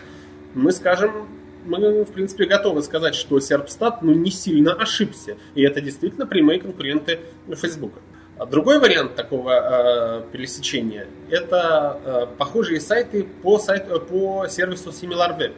мы 0.54 0.72
скажем, 0.72 1.28
мы, 1.64 2.04
в 2.04 2.12
принципе, 2.12 2.46
готовы 2.46 2.82
сказать, 2.82 3.14
что 3.14 3.38
Серпстат 3.40 4.02
ну, 4.02 4.12
не 4.12 4.30
сильно 4.30 4.72
ошибся. 4.72 5.36
И 5.54 5.62
это 5.62 5.80
действительно 5.80 6.26
прямые 6.26 6.58
конкуренты 6.58 7.20
Facebook. 7.54 7.92
А 8.38 8.46
другой 8.46 8.78
вариант 8.78 9.16
такого 9.16 9.50
э, 9.52 10.32
пересечения– 10.32 11.06
это 11.30 12.00
э, 12.02 12.26
похожие 12.38 12.80
сайты 12.80 13.24
по, 13.42 13.58
сайту, 13.58 14.00
по 14.00 14.46
сервису 14.48 14.90
SimilarWeb. 14.90 15.52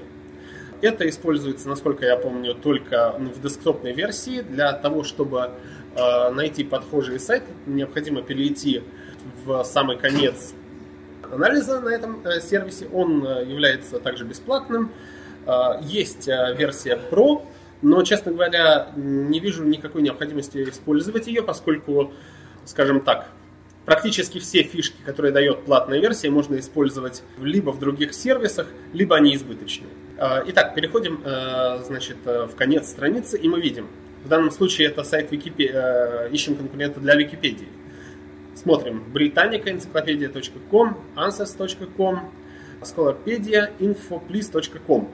Это 0.83 1.09
используется, 1.09 1.69
насколько 1.69 2.05
я 2.05 2.17
помню, 2.17 2.55
только 2.55 3.15
ну, 3.19 3.31
в 3.31 3.41
десктопной 3.41 3.93
версии. 3.93 4.43
Для 4.43 4.73
того, 4.73 5.05
чтобы 5.05 5.51
э, 5.95 6.31
найти 6.31 6.65
подхожие 6.65 7.21
сайты, 7.21 7.47
необходимо 7.67 8.21
перейти 8.23 8.83
в 9.45 9.63
самый 9.63 9.97
конец 9.97 10.55
анализа 11.31 11.81
на 11.81 11.89
этом 11.89 12.21
э, 12.25 12.41
сервисе. 12.41 12.89
Он 12.93 13.25
э, 13.25 13.45
является 13.45 14.01
также 14.01 14.25
бесплатным. 14.25 14.91
Э, 15.47 15.81
есть 15.83 16.27
версия 16.27 16.99
Pro, 17.11 17.47
но, 17.81 18.03
честно 18.03 18.33
говоря, 18.33 18.89
не 18.97 19.41
вижу 19.41 19.65
никакой 19.65 20.03
необходимости 20.03 20.63
использовать 20.69 21.27
ее, 21.27 21.43
поскольку, 21.43 22.13
скажем 22.65 23.01
так, 23.01 23.29
практически 23.85 24.39
все 24.39 24.63
фишки, 24.63 24.97
которые 25.05 25.33
дает 25.33 25.65
платная 25.65 26.01
версия, 26.01 26.31
можно 26.31 26.59
использовать 26.59 27.23
либо 27.39 27.71
в 27.71 27.79
других 27.79 28.15
сервисах, 28.15 28.69
либо 28.93 29.17
они 29.17 29.35
избыточные. 29.35 29.91
Итак, 30.47 30.75
переходим 30.75 31.21
значит, 31.85 32.19
в 32.25 32.55
конец 32.55 32.89
страницы, 32.89 33.37
и 33.37 33.49
мы 33.49 33.61
видим, 33.61 33.89
в 34.25 34.29
данном 34.29 34.53
случае 34.53 34.89
это 34.89 35.03
сайт 35.03 35.33
Википедии, 35.33 36.33
ищем 36.33 36.55
конкурента 36.55 37.01
для 37.01 37.17
Википедии. 37.17 37.69
Смотрим 38.55 39.03
Britannica, 39.13 39.71
энциклопедия.com, 39.71 40.97
answers.com, 41.17 42.31
Scholarpedia, 42.83 43.71
infoplease.com. 43.79 45.09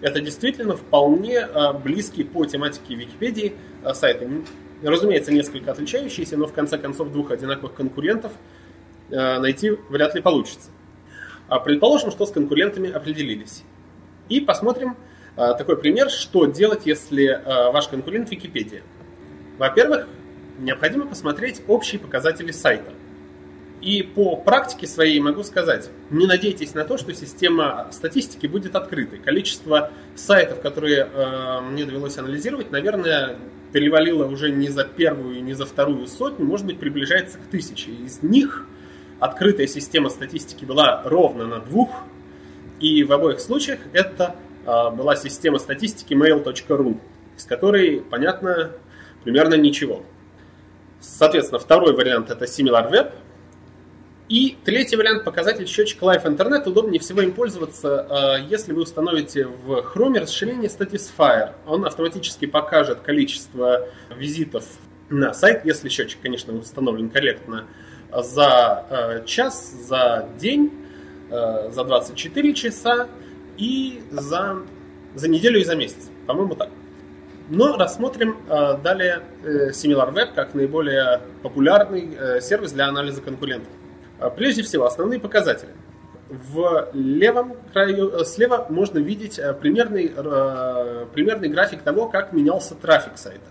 Это 0.00 0.20
действительно 0.20 0.76
вполне 0.76 1.38
а, 1.38 1.72
близкие 1.72 2.26
по 2.26 2.44
тематике 2.44 2.94
Википедии 2.94 3.54
а, 3.82 3.94
сайты. 3.94 4.28
Разумеется, 4.82 5.32
несколько 5.32 5.70
отличающиеся, 5.72 6.36
но 6.36 6.46
в 6.46 6.52
конце 6.52 6.78
концов 6.78 7.12
двух 7.12 7.30
одинаковых 7.30 7.74
конкурентов 7.74 8.32
а, 9.10 9.38
найти 9.38 9.70
вряд 9.88 10.14
ли 10.14 10.20
получится. 10.20 10.70
Предположим, 11.64 12.10
что 12.10 12.24
с 12.24 12.30
конкурентами 12.30 12.90
определились. 12.90 13.62
И 14.30 14.40
посмотрим 14.40 14.96
такой 15.36 15.76
пример, 15.76 16.08
что 16.08 16.46
делать, 16.46 16.86
если 16.86 17.42
ваш 17.44 17.88
конкурент 17.88 18.30
Википедия. 18.30 18.82
Во-первых, 19.58 20.08
необходимо 20.58 21.06
посмотреть 21.06 21.62
общие 21.68 22.00
показатели 22.00 22.52
сайта. 22.52 22.92
И 23.80 24.02
по 24.02 24.36
практике 24.36 24.86
своей 24.86 25.18
могу 25.18 25.42
сказать, 25.42 25.90
не 26.10 26.26
надейтесь 26.26 26.72
на 26.74 26.84
то, 26.84 26.96
что 26.96 27.12
система 27.14 27.88
статистики 27.90 28.46
будет 28.46 28.76
открытой. 28.76 29.18
Количество 29.18 29.90
сайтов, 30.14 30.60
которые 30.60 31.08
э, 31.12 31.60
мне 31.62 31.84
довелось 31.84 32.16
анализировать, 32.16 32.70
наверное, 32.70 33.38
перевалило 33.72 34.26
уже 34.26 34.50
не 34.50 34.68
за 34.68 34.84
первую, 34.84 35.42
не 35.42 35.54
за 35.54 35.66
вторую 35.66 36.06
сотню, 36.06 36.44
может 36.44 36.66
быть, 36.66 36.78
приближается 36.78 37.38
к 37.38 37.42
тысяче. 37.50 37.90
Из 37.90 38.22
них 38.22 38.66
открытая 39.18 39.66
система 39.66 40.10
статистики 40.10 40.64
была 40.64 41.02
ровно 41.04 41.46
на 41.46 41.58
двух, 41.58 41.90
и 42.80 43.04
в 43.04 43.12
обоих 43.12 43.40
случаях 43.40 43.80
это 43.92 44.36
э, 44.66 44.90
была 44.90 45.16
система 45.16 45.58
статистики 45.58 46.12
mail.ru, 46.14 46.98
из 47.36 47.44
которой, 47.44 48.02
понятно, 48.08 48.72
примерно 49.24 49.54
ничего. 49.54 50.02
Соответственно, 51.00 51.58
второй 51.58 51.94
вариант 51.94 52.30
это 52.30 52.44
SimilarWeb. 52.44 53.12
И 54.32 54.56
третий 54.64 54.96
вариант 54.96 55.24
показатель 55.24 55.66
счетчик 55.66 56.00
Live 56.00 56.24
Internet. 56.24 56.66
Удобнее 56.66 56.98
всего 57.00 57.20
им 57.20 57.32
пользоваться, 57.32 58.06
а, 58.08 58.38
если 58.38 58.72
вы 58.72 58.80
установите 58.80 59.44
в 59.44 59.80
Chrome 59.94 60.20
расширение 60.20 60.70
Satisfyer. 60.70 61.50
Он 61.66 61.84
автоматически 61.84 62.46
покажет 62.46 63.00
количество 63.00 63.88
визитов 64.16 64.64
на 65.10 65.34
сайт, 65.34 65.66
если 65.66 65.90
счетчик, 65.90 66.18
конечно, 66.22 66.56
установлен 66.56 67.10
корректно, 67.10 67.66
за 68.10 68.46
а, 68.48 69.22
час, 69.26 69.70
за 69.86 70.26
день, 70.40 70.72
а, 71.30 71.68
за 71.70 71.84
24 71.84 72.54
часа 72.54 73.08
и 73.58 74.02
за, 74.10 74.62
за 75.14 75.28
неделю 75.28 75.60
и 75.60 75.64
за 75.64 75.76
месяц. 75.76 76.08
По-моему, 76.26 76.54
так. 76.54 76.70
Но 77.50 77.76
рассмотрим 77.76 78.38
далее 78.48 79.24
э, 79.42 79.72
SimilarWeb 79.72 80.32
как 80.34 80.54
наиболее 80.54 81.20
популярный 81.42 82.08
э, 82.18 82.40
сервис 82.40 82.72
для 82.72 82.86
анализа 82.86 83.20
конкурентов. 83.20 83.68
Э, 84.22 84.30
прежде 84.30 84.62
всего, 84.62 84.86
основные 84.86 85.20
показатели. 85.20 85.72
В 86.28 86.88
левом 86.94 87.56
краю, 87.72 88.10
э, 88.10 88.24
слева 88.24 88.66
можно 88.70 88.98
видеть 88.98 89.38
э, 89.38 89.52
примерный, 89.52 90.10
э, 90.16 91.06
примерный 91.12 91.48
график 91.48 91.82
того, 91.82 92.08
как 92.08 92.32
менялся 92.32 92.74
трафик 92.74 93.18
сайта. 93.18 93.44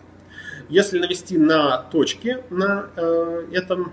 Если 0.69 0.97
навести 0.99 1.37
на 1.37 1.77
точки 1.91 2.37
на 2.49 2.89
этом 3.51 3.91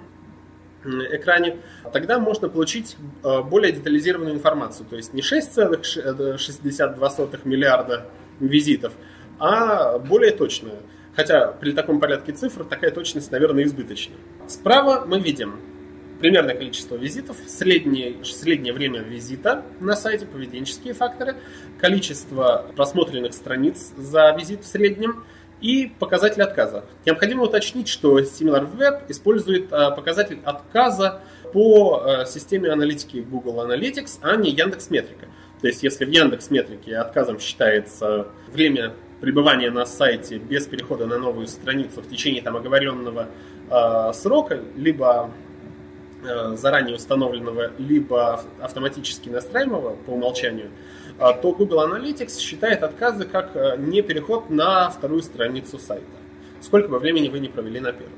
экране, 0.84 1.56
тогда 1.92 2.20
можно 2.20 2.48
получить 2.48 2.96
более 3.22 3.72
детализированную 3.72 4.36
информацию. 4.36 4.86
То 4.88 4.94
есть 4.94 5.12
не 5.12 5.22
6,62 5.22 7.40
миллиарда 7.44 8.06
визитов, 8.38 8.92
а 9.40 9.98
более 9.98 10.30
точную. 10.30 10.76
Хотя 11.16 11.48
при 11.48 11.72
таком 11.72 11.98
порядке 11.98 12.30
цифр 12.30 12.62
такая 12.62 12.92
точность, 12.92 13.32
наверное, 13.32 13.64
избыточна. 13.64 14.14
Справа 14.46 15.04
мы 15.04 15.18
видим 15.18 15.58
примерное 16.18 16.54
количество 16.54 16.96
визитов, 16.96 17.36
среднее, 17.46 18.24
среднее 18.24 18.72
время 18.72 19.00
визита 19.00 19.64
на 19.80 19.96
сайте, 19.96 20.26
поведенческие 20.26 20.94
факторы, 20.94 21.36
количество 21.78 22.66
просмотренных 22.76 23.34
страниц 23.34 23.92
за 23.96 24.34
визит 24.38 24.64
в 24.64 24.66
среднем 24.66 25.24
и 25.60 25.92
показатель 25.98 26.42
отказа. 26.42 26.84
Необходимо 27.04 27.44
уточнить, 27.44 27.88
что 27.88 28.18
SimilarWeb 28.20 29.04
использует 29.08 29.72
а, 29.72 29.90
показатель 29.90 30.38
отказа 30.44 31.20
по 31.52 32.02
а, 32.04 32.24
системе 32.26 32.70
аналитики 32.70 33.18
Google 33.18 33.66
Analytics, 33.66 34.18
а 34.22 34.36
не 34.36 34.50
Яндекс.Метрика. 34.50 35.26
То 35.60 35.66
есть, 35.66 35.82
если 35.82 36.04
в 36.04 36.10
Яндекс.Метрике 36.10 36.96
отказом 36.96 37.40
считается 37.40 38.28
время 38.52 38.94
пребывания 39.20 39.70
на 39.70 39.84
сайте 39.84 40.38
без 40.38 40.66
перехода 40.66 41.06
на 41.06 41.18
новую 41.18 41.48
страницу 41.48 42.00
в 42.00 42.08
течение 42.08 42.42
там 42.42 42.56
оговоренного 42.56 43.28
э, 43.68 44.12
срока, 44.14 44.60
либо 44.76 45.30
э, 45.30 45.47
заранее 46.22 46.96
установленного, 46.96 47.72
либо 47.78 48.40
автоматически 48.60 49.28
настраиваемого 49.28 49.96
по 49.96 50.10
умолчанию, 50.10 50.70
э, 51.18 51.32
то 51.40 51.52
Google 51.52 51.86
Analytics 51.86 52.38
считает 52.38 52.82
отказы 52.82 53.24
как 53.24 53.54
э, 53.54 53.76
не 53.78 54.02
переход 54.02 54.50
на 54.50 54.90
вторую 54.90 55.22
страницу 55.22 55.78
сайта. 55.78 56.04
Сколько 56.60 56.88
бы 56.88 56.98
времени 56.98 57.28
вы 57.28 57.38
не 57.38 57.48
провели 57.48 57.80
на 57.80 57.92
первой. 57.92 58.12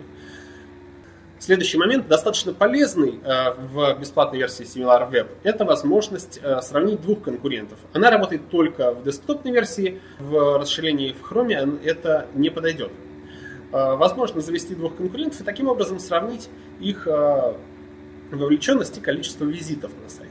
Следующий 1.40 1.78
момент, 1.78 2.06
достаточно 2.06 2.52
полезный 2.52 3.18
э, 3.24 3.52
в 3.54 3.98
бесплатной 3.98 4.40
версии 4.40 4.64
SimilarWeb, 4.64 5.26
это 5.42 5.64
возможность 5.64 6.38
э, 6.42 6.60
сравнить 6.60 7.00
двух 7.00 7.22
конкурентов. 7.22 7.78
Она 7.94 8.10
работает 8.10 8.50
только 8.50 8.92
в 8.92 9.02
десктопной 9.04 9.50
версии, 9.50 10.02
в 10.18 10.58
расширении 10.58 11.12
в 11.12 11.32
Chrome 11.32 11.82
это 11.82 12.26
не 12.34 12.50
подойдет. 12.50 12.92
Э, 13.72 13.94
возможно 13.94 14.42
завести 14.42 14.74
двух 14.74 14.96
конкурентов 14.96 15.40
и 15.40 15.44
таким 15.44 15.68
образом 15.68 15.98
сравнить 15.98 16.50
их 16.78 17.08
вовлеченность 18.30 18.98
и 18.98 19.00
количество 19.00 19.44
визитов 19.44 19.92
на 20.02 20.08
сайт. 20.08 20.30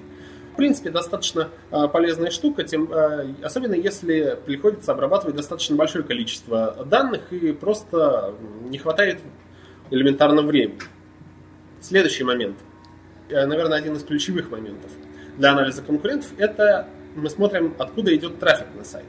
В 0.54 0.56
принципе, 0.56 0.90
достаточно 0.90 1.50
полезная 1.94 2.32
штука, 2.32 2.64
тем, 2.66 2.92
особенно 3.42 3.76
если 3.76 4.38
приходится 4.46 4.92
обрабатывать 4.92 5.38
достаточно 5.38 5.78
большое 5.78 6.04
количество 6.04 6.86
данных 6.86 7.32
и 7.32 7.54
просто 7.54 8.36
не 8.66 8.78
хватает 8.78 9.20
элементарно 9.90 10.42
времени. 10.42 10.80
Следующий 11.82 12.24
момент, 12.24 12.58
э, 13.30 13.46
наверное, 13.46 13.78
один 13.78 13.96
из 13.96 14.04
ключевых 14.04 14.52
моментов 14.52 14.92
для 15.38 15.52
анализа 15.52 15.82
конкурентов, 15.82 16.32
это 16.38 16.88
мы 17.16 17.30
смотрим, 17.30 17.74
откуда 17.78 18.14
идет 18.16 18.40
трафик 18.40 18.68
на 18.76 18.84
сайт. 18.84 19.06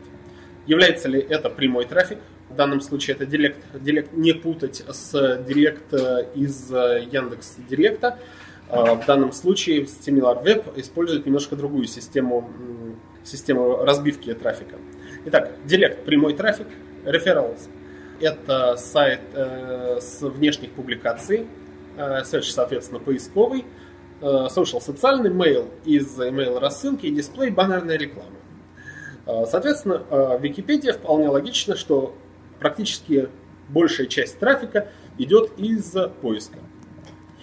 Является 0.66 1.08
ли 1.08 1.18
это 1.20 1.50
прямой 1.50 1.86
трафик, 1.86 2.18
в 2.48 2.54
данном 2.54 2.80
случае 2.80 3.16
это 3.16 3.26
директ, 3.26 3.58
директ 3.74 4.12
не 4.12 4.32
путать 4.32 4.84
с 4.88 5.42
директ 5.46 5.92
э, 5.92 6.26
из 6.34 6.72
э, 6.72 7.06
Яндекс 7.10 7.56
Директа. 7.68 8.18
В 8.70 9.04
данном 9.06 9.32
случае 9.32 9.82
SimilarWeb 9.82 10.78
использует 10.80 11.26
немножко 11.26 11.56
другую 11.56 11.86
систему, 11.86 12.48
систему 13.24 13.84
разбивки 13.84 14.32
трафика. 14.34 14.76
Итак, 15.26 15.52
директ 15.64 16.04
прямой 16.04 16.34
трафик, 16.34 16.68
referrals– 17.04 17.68
это 18.20 18.76
сайт 18.76 19.20
с 19.34 20.20
внешних 20.20 20.70
публикаций, 20.70 21.46
Э, 22.00 22.22
search, 22.22 22.50
соответственно, 22.50 23.00
поисковый, 23.00 23.66
э, 24.20 24.24
social 24.24 24.80
социальный, 24.80 25.30
mail 25.30 25.68
из 25.84 26.18
email 26.18 26.58
рассылки 26.58 27.06
и 27.06 27.10
дисплей 27.10 27.50
баннерной 27.50 27.98
рекламы. 27.98 28.38
Э, 29.26 29.44
соответственно, 29.46 30.38
Википедия 30.40 30.94
вполне 30.94 31.28
логично, 31.28 31.76
что 31.76 32.14
практически 32.58 33.28
большая 33.68 34.06
часть 34.06 34.38
трафика 34.38 34.88
идет 35.18 35.58
из 35.58 35.94
поиска. 36.22 36.58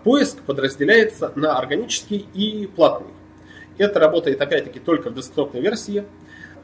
Поиск 0.08 0.42
подразделяется 0.44 1.34
на 1.36 1.58
органический 1.58 2.30
и 2.34 2.66
платный. 2.66 3.12
Это 3.78 4.00
работает 4.00 4.40
опять-таки 4.40 4.80
только 4.80 5.10
в 5.10 5.16
десктопной 5.16 5.60
версии. 5.60 6.06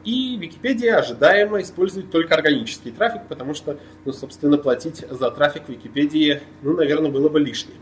И 0.02 0.38
Википедия 0.38 0.96
ожидаемо 0.96 1.60
использует 1.60 2.10
только 2.10 2.34
органический 2.36 2.90
трафик, 2.90 3.28
потому 3.28 3.52
что, 3.52 3.76
ну, 4.06 4.14
собственно, 4.14 4.56
платить 4.56 5.04
за 5.10 5.30
трафик 5.30 5.68
Википедии, 5.68 6.40
ну, 6.62 6.72
наверное, 6.72 7.10
было 7.10 7.28
бы 7.28 7.38
лишним. 7.38 7.74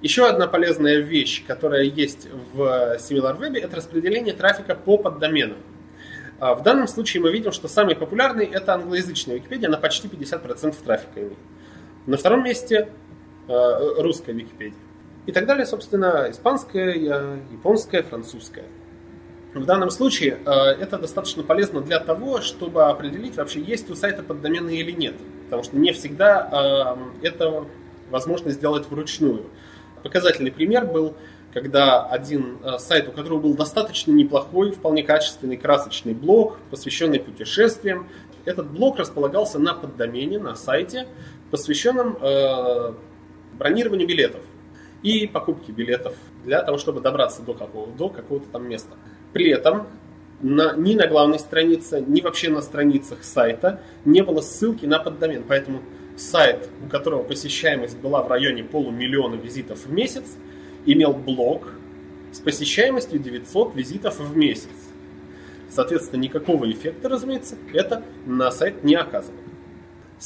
Еще 0.00 0.28
одна 0.28 0.46
полезная 0.46 0.98
вещь, 0.98 1.44
которая 1.44 1.82
есть 1.82 2.28
в 2.52 2.96
SimilarWeb, 3.00 3.58
это 3.58 3.74
распределение 3.74 4.32
трафика 4.32 4.76
по 4.76 4.96
поддоменам. 4.96 5.58
А, 6.38 6.54
в 6.54 6.62
данном 6.62 6.86
случае 6.86 7.20
мы 7.20 7.32
видим, 7.32 7.50
что 7.50 7.66
самый 7.66 7.96
популярный 7.96 8.44
это 8.44 8.74
англоязычная 8.74 9.38
Википедия, 9.38 9.66
она 9.66 9.76
почти 9.76 10.06
50% 10.06 10.76
трафика 10.84 11.20
имеет. 11.20 11.38
На 12.06 12.16
втором 12.16 12.44
месте 12.44 12.90
русская 13.46 14.32
Википедия. 14.32 14.78
и 15.26 15.32
так 15.32 15.46
далее, 15.46 15.66
собственно, 15.66 16.26
испанское, 16.30 16.94
японское, 17.50 18.02
французское. 18.02 18.64
В 19.54 19.66
данном 19.66 19.90
случае 19.90 20.38
э, 20.44 20.50
это 20.50 20.98
достаточно 20.98 21.44
полезно 21.44 21.80
для 21.80 22.00
того, 22.00 22.40
чтобы 22.40 22.86
определить, 22.86 23.36
вообще 23.36 23.60
есть 23.60 23.88
у 23.88 23.94
сайта 23.94 24.24
поддомены 24.24 24.74
или 24.76 24.90
нет. 24.90 25.14
Потому 25.44 25.62
что 25.62 25.76
не 25.76 25.92
всегда 25.92 26.96
э, 27.22 27.26
это 27.28 27.64
возможно 28.10 28.50
сделать 28.50 28.90
вручную. 28.90 29.44
Показательный 30.02 30.50
пример 30.50 30.86
был, 30.86 31.14
когда 31.52 32.04
один 32.04 32.58
э, 32.64 32.78
сайт, 32.78 33.06
у 33.06 33.12
которого 33.12 33.38
был 33.38 33.54
достаточно 33.54 34.10
неплохой, 34.10 34.72
вполне 34.72 35.04
качественный, 35.04 35.56
красочный 35.56 36.14
блог, 36.14 36.58
посвященный 36.72 37.20
путешествиям, 37.20 38.08
этот 38.44 38.68
блог 38.68 38.98
располагался 38.98 39.60
на 39.60 39.72
поддомене, 39.72 40.40
на 40.40 40.56
сайте, 40.56 41.06
посвященном 41.52 42.18
бронированию 43.58 44.06
билетов 44.06 44.42
и 45.02 45.26
покупке 45.26 45.72
билетов 45.72 46.14
для 46.44 46.62
того, 46.62 46.78
чтобы 46.78 47.00
добраться 47.00 47.42
до, 47.42 47.54
какого, 47.54 47.88
до 47.88 48.08
какого-то 48.08 48.48
там 48.48 48.68
места. 48.68 48.94
При 49.32 49.50
этом 49.50 49.86
на, 50.40 50.74
ни 50.76 50.94
на 50.94 51.06
главной 51.06 51.38
странице, 51.38 52.04
ни 52.06 52.20
вообще 52.20 52.50
на 52.50 52.62
страницах 52.62 53.22
сайта 53.22 53.80
не 54.04 54.22
было 54.22 54.40
ссылки 54.40 54.86
на 54.86 54.98
поддомен. 54.98 55.44
Поэтому 55.46 55.82
сайт, 56.16 56.68
у 56.84 56.88
которого 56.88 57.22
посещаемость 57.22 57.98
была 57.98 58.22
в 58.22 58.28
районе 58.28 58.64
полумиллиона 58.64 59.36
визитов 59.36 59.86
в 59.86 59.92
месяц, 59.92 60.36
имел 60.86 61.12
блог 61.12 61.68
с 62.32 62.40
посещаемостью 62.40 63.18
900 63.18 63.74
визитов 63.74 64.18
в 64.18 64.36
месяц. 64.36 64.70
Соответственно, 65.70 66.20
никакого 66.20 66.70
эффекта, 66.70 67.08
разумеется, 67.08 67.56
это 67.72 68.02
на 68.26 68.50
сайт 68.50 68.84
не 68.84 68.94
оказывает. 68.94 69.43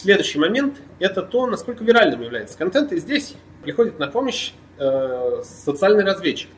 Следующий 0.01 0.39
момент– 0.39 0.77
это 1.01 1.23
то, 1.23 1.49
насколько 1.49 1.83
виральным 1.83 2.23
является 2.23 2.57
контент. 2.57 2.93
И 2.93 2.99
здесь 2.99 3.35
приходит 3.65 3.99
на 3.99 4.07
помощь 4.07 4.53
э, 4.79 5.43
социальный 5.43 6.05
разведчик. 6.05 6.51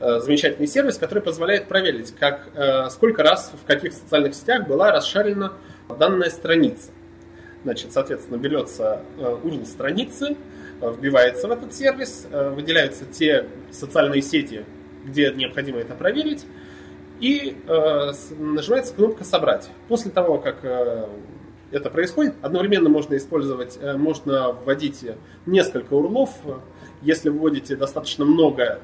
Э, 0.00 0.18
замечательный 0.18 0.66
сервис, 0.66 0.98
который 0.98 1.22
позволяет 1.22 1.68
проверить, 1.68 2.12
как, 2.18 2.48
э, 2.56 2.90
сколько 2.90 3.22
раз 3.22 3.52
в 3.54 3.64
каких 3.68 3.92
социальных 3.92 4.34
сетях 4.34 4.66
была 4.66 4.90
расшарена 4.90 5.52
данная 5.96 6.28
страница. 6.30 6.90
Значит, 7.62 7.92
соответственно, 7.92 8.36
берется 8.36 9.02
э, 9.16 9.64
страницы, 9.64 10.36
вбивается 10.82 11.46
в 11.46 11.52
этот 11.52 11.72
сервис, 11.72 12.26
выделяются 12.32 13.04
те 13.04 13.46
социальные 13.70 14.22
сети, 14.22 14.64
где 15.04 15.32
необходимо 15.32 15.78
это 15.78 15.94
проверить, 15.94 16.46
и 17.20 17.56
нажимается 17.66 18.94
кнопка 18.94 19.24
«Собрать». 19.24 19.70
После 19.88 20.10
того, 20.12 20.38
как 20.38 20.56
это 21.70 21.90
происходит, 21.90 22.34
одновременно 22.42 22.88
можно 22.88 23.16
использовать, 23.16 23.78
можно 23.96 24.52
вводить 24.52 25.04
несколько 25.46 25.94
урлов, 25.94 26.30
если 27.02 27.28
вводите 27.28 27.76
достаточно 27.76 28.24
много, 28.24 28.80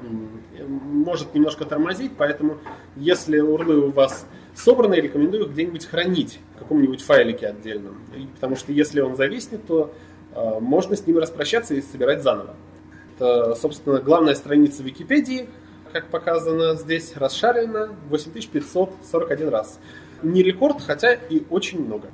может 0.67 1.33
немножко 1.33 1.65
тормозить, 1.65 2.11
поэтому 2.17 2.57
если 2.95 3.39
урлы 3.39 3.87
у 3.87 3.91
вас 3.91 4.25
собраны, 4.55 4.95
рекомендую 4.95 5.47
где-нибудь 5.49 5.85
хранить 5.85 6.39
в 6.55 6.59
каком-нибудь 6.59 7.01
файлике 7.01 7.47
отдельном. 7.47 8.01
Потому 8.35 8.55
что 8.55 8.71
если 8.71 9.01
он 9.01 9.15
зависнет, 9.15 9.65
то 9.67 9.93
э, 10.33 10.59
можно 10.59 10.95
с 10.95 11.05
ним 11.05 11.17
распрощаться 11.17 11.73
и 11.75 11.81
собирать 11.81 12.23
заново. 12.23 12.55
Это, 13.15 13.55
собственно, 13.55 13.99
главная 13.99 14.35
страница 14.35 14.83
Википедии, 14.83 15.49
как 15.91 16.07
показано 16.07 16.75
здесь, 16.75 17.15
расшарена 17.15 17.95
8541 18.09 19.49
раз. 19.49 19.79
Не 20.23 20.41
рекорд, 20.43 20.81
хотя 20.81 21.13
и 21.13 21.43
очень 21.49 21.85
много. 21.85 22.09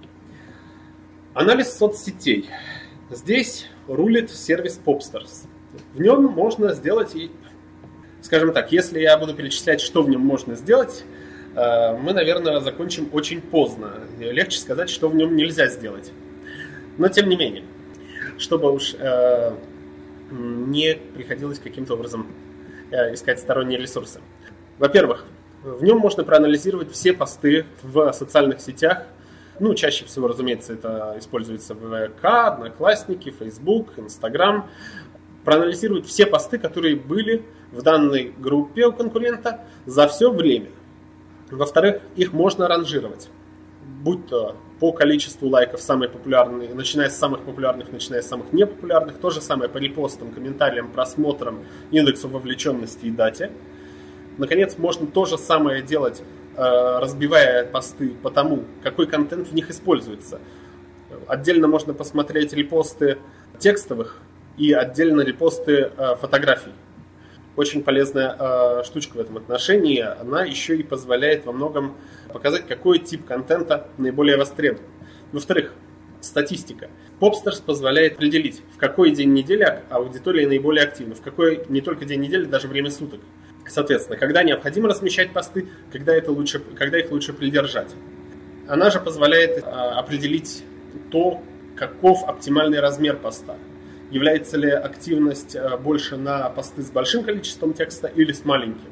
Анализ 1.34 1.78
соцсетей. 1.78 2.50
Здесь 3.10 3.68
рулит 3.88 4.32
сервис 4.32 4.80
Popstars. 4.84 5.48
В 5.94 6.02
нем 6.02 6.26
можно 6.26 6.74
сделать 6.74 7.16
скажем 8.22 8.54
так, 8.54 8.72
если 8.72 9.00
я 9.00 9.18
буду 9.18 9.34
перечислять, 9.34 9.82
что 9.82 10.04
в 10.04 10.10
нем 10.10 10.22
можно 10.22 10.56
сделать, 10.56 11.04
э, 11.56 11.98
мы, 11.98 12.14
наверное, 12.14 12.60
закончим 12.60 13.10
очень 13.12 13.42
поздно. 13.42 14.02
Легче 14.20 14.60
сказать, 14.60 14.90
что 14.90 15.10
в 15.10 15.16
нем 15.16 15.36
нельзя 15.36 15.68
сделать. 15.68 16.12
Но 16.98 17.10
тем 17.10 17.30
не 17.30 17.36
менее, 17.36 17.64
чтобы 18.38 18.72
уж 18.72 18.96
э, 18.98 19.52
не 20.32 20.96
приходилось 21.16 21.60
каким-то 21.60 21.96
образом 21.96 22.28
э, 22.92 23.14
искать 23.14 23.40
сторонние 23.40 23.80
ресурсы. 23.80 24.22
Во-первых, 24.78 25.26
в 25.64 25.84
нем 25.84 25.98
можно 25.98 26.24
проанализировать 26.24 26.92
все 26.92 27.14
посты 27.14 27.66
в 27.84 28.12
социальных 28.14 28.62
сетях. 28.62 29.06
Ну, 29.60 29.74
чаще 29.76 30.06
всего, 30.06 30.28
разумеется, 30.28 30.74
это 30.74 31.16
используется 31.20 31.76
ВК, 31.76 32.24
Одноклассники, 32.24 33.32
Facebook, 33.32 33.98
Instagram 33.98 34.68
проанализировать 35.44 36.06
все 36.06 36.26
посты, 36.26 36.58
которые 36.58 36.96
были 36.96 37.44
в 37.72 37.82
данной 37.82 38.34
группе 38.38 38.86
у 38.86 38.94
конкурента 38.94 39.62
за 39.86 40.08
все 40.08 40.32
время. 40.32 40.70
Во-вторых, 41.50 42.02
их 42.16 42.32
можно 42.34 42.68
ранжировать, 42.68 43.30
будь 44.02 44.28
то 44.28 44.56
по 44.80 44.92
количеству 44.92 45.48
лайков 45.48 45.82
самые 45.82 46.10
популярные, 46.10 46.74
начиная 46.74 47.10
с 47.10 47.18
самых 47.18 47.42
популярных, 47.42 47.92
начиная 47.92 48.22
с 48.22 48.28
самых 48.28 48.52
непопулярных, 48.52 49.20
то 49.20 49.30
же 49.30 49.42
самое 49.42 49.70
по 49.70 49.78
репостам, 49.78 50.32
комментариям, 50.32 50.92
просмотрам, 50.92 51.60
индексу 51.92 52.28
вовлеченности 52.28 53.06
и 53.06 53.12
дате. 53.12 53.52
Наконец, 54.38 54.78
можно 54.78 55.06
то 55.06 55.26
же 55.26 55.38
самое 55.38 55.84
делать, 55.84 56.24
разбивая 56.56 57.66
посты 57.66 58.10
по 58.22 58.30
тому, 58.30 58.66
какой 58.84 59.08
контент 59.08 59.48
в 59.48 59.54
них 59.54 59.70
используется. 59.70 60.40
Отдельно 61.28 61.68
можно 61.68 61.94
посмотреть 61.94 62.54
репосты 62.54 63.18
текстовых 63.60 64.20
и 64.58 64.74
отдельно 64.74 65.22
репосты 65.22 65.92
э, 65.96 66.16
фотографий. 66.20 66.72
Очень 67.56 67.84
полезная 67.84 68.36
э, 68.38 68.84
штучка 68.86 69.18
в 69.18 69.20
этом 69.20 69.38
отношении. 69.38 70.00
Она 70.00 70.46
еще 70.46 70.78
и 70.78 70.84
позволяет 70.84 71.46
во 71.46 71.52
многом 71.52 71.96
показать, 72.32 72.68
какой 72.68 73.00
тип 73.00 73.26
контента 73.26 73.88
наиболее 73.98 74.38
востребован. 74.38 74.86
Во-вторых, 75.32 75.74
статистика. 76.22 76.90
Popstars 77.20 77.62
позволяет 77.64 78.14
определить, 78.14 78.62
в 78.74 78.78
какой 78.78 79.12
день 79.12 79.34
недели 79.34 79.84
аудитория 79.90 80.48
наиболее 80.48 80.84
активна, 80.84 81.16
в 81.16 81.22
какой 81.22 81.66
не 81.68 81.82
только 81.82 82.06
день 82.06 82.22
недели, 82.22 82.46
даже 82.46 82.68
время 82.68 82.90
суток. 82.90 83.20
Соответственно, 83.72 84.18
когда 84.18 84.44
необходимо 84.44 84.90
размещать 84.90 85.32
посты, 85.32 85.66
когда, 85.94 86.14
это 86.14 86.34
лучше, 86.34 86.60
когда 86.60 87.00
их 87.00 87.10
лучше 87.10 87.32
придержать. 87.32 87.88
Она 88.68 88.92
же 88.92 89.00
позволяет 89.00 89.60
э, 89.60 89.62
определить 89.62 90.66
то, 91.10 91.42
каков 91.78 92.28
оптимальный 92.28 92.82
размер 92.82 93.16
поста. 93.16 93.56
Является 94.12 94.58
ли 94.58 94.70
активность 94.70 95.56
э, 95.56 95.78
больше 95.78 96.18
на 96.18 96.50
посты 96.50 96.82
с 96.82 96.92
большим 96.92 97.24
количеством 97.24 97.74
текста 97.74 98.08
или 98.08 98.34
с 98.34 98.44
маленьким? 98.44 98.90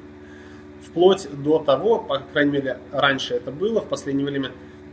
Вплоть 0.81 1.27
до 1.29 1.59
того, 1.59 1.99
по 1.99 2.19
крайней 2.31 2.51
мере, 2.51 2.77
раньше 2.93 3.33
это 3.33 3.51
было, 3.51 3.81
в 3.81 3.89
последнее 3.89 4.25
время 4.25 4.51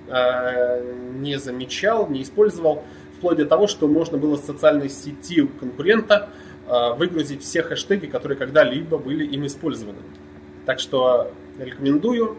э, 0.09 0.95
не 1.15 1.39
замечал, 1.39 2.09
не 2.09 2.23
использовал, 2.23 2.83
вплоть 3.19 3.37
до 3.37 3.47
того, 3.47 3.69
что 3.69 3.87
можно 3.87 4.19
было 4.19 4.37
с 4.37 4.45
социальной 4.45 4.89
сети 4.89 5.47
конкурента 5.61 6.29
выгрузить 6.69 7.43
все 7.43 7.63
хэштеги, 7.63 8.07
которые 8.07 8.37
когда-либо 8.37 8.99
были 8.99 9.25
им 9.25 9.47
использованы. 9.47 9.99
Так 10.65 10.81
что 10.81 11.33
рекомендую. 11.59 12.37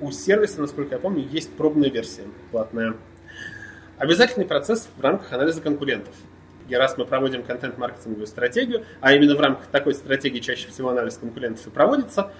У 0.00 0.10
сервиса, 0.10 0.60
насколько 0.60 0.96
я 0.96 0.98
помню, 0.98 1.26
есть 1.30 1.50
пробная 1.56 1.90
версия 1.90 2.24
платная. 2.50 2.94
Обязательный 3.96 4.44
процесс 4.44 4.88
в 4.96 5.00
рамках 5.00 5.32
анализа 5.32 5.62
конкурентов 5.62 6.14
и 6.68 6.74
раз 6.74 6.96
мы 6.96 7.04
проводим 7.04 7.42
контент-маркетинговую 7.42 8.26
стратегию, 8.26 8.84
а 9.00 9.12
именно 9.12 9.34
в 9.34 9.40
рамках 9.40 9.66
такой 9.66 9.94
стратегии 9.94 10.40
чаще 10.40 10.68
всего 10.68 10.90
анализ 10.90 11.18
конкурентов 11.18 11.66
и 11.66 11.70
проводится, 11.70 12.32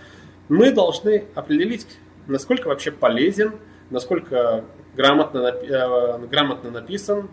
мы 0.49 0.73
должны 0.73 1.25
определить, 1.35 1.87
насколько 2.27 2.69
вообще 2.69 2.91
полезен, 2.91 3.55
насколько 3.91 4.65
грамотно, 4.97 5.39
э, 5.39 6.27
грамотно 6.27 6.71
написан, 6.71 7.29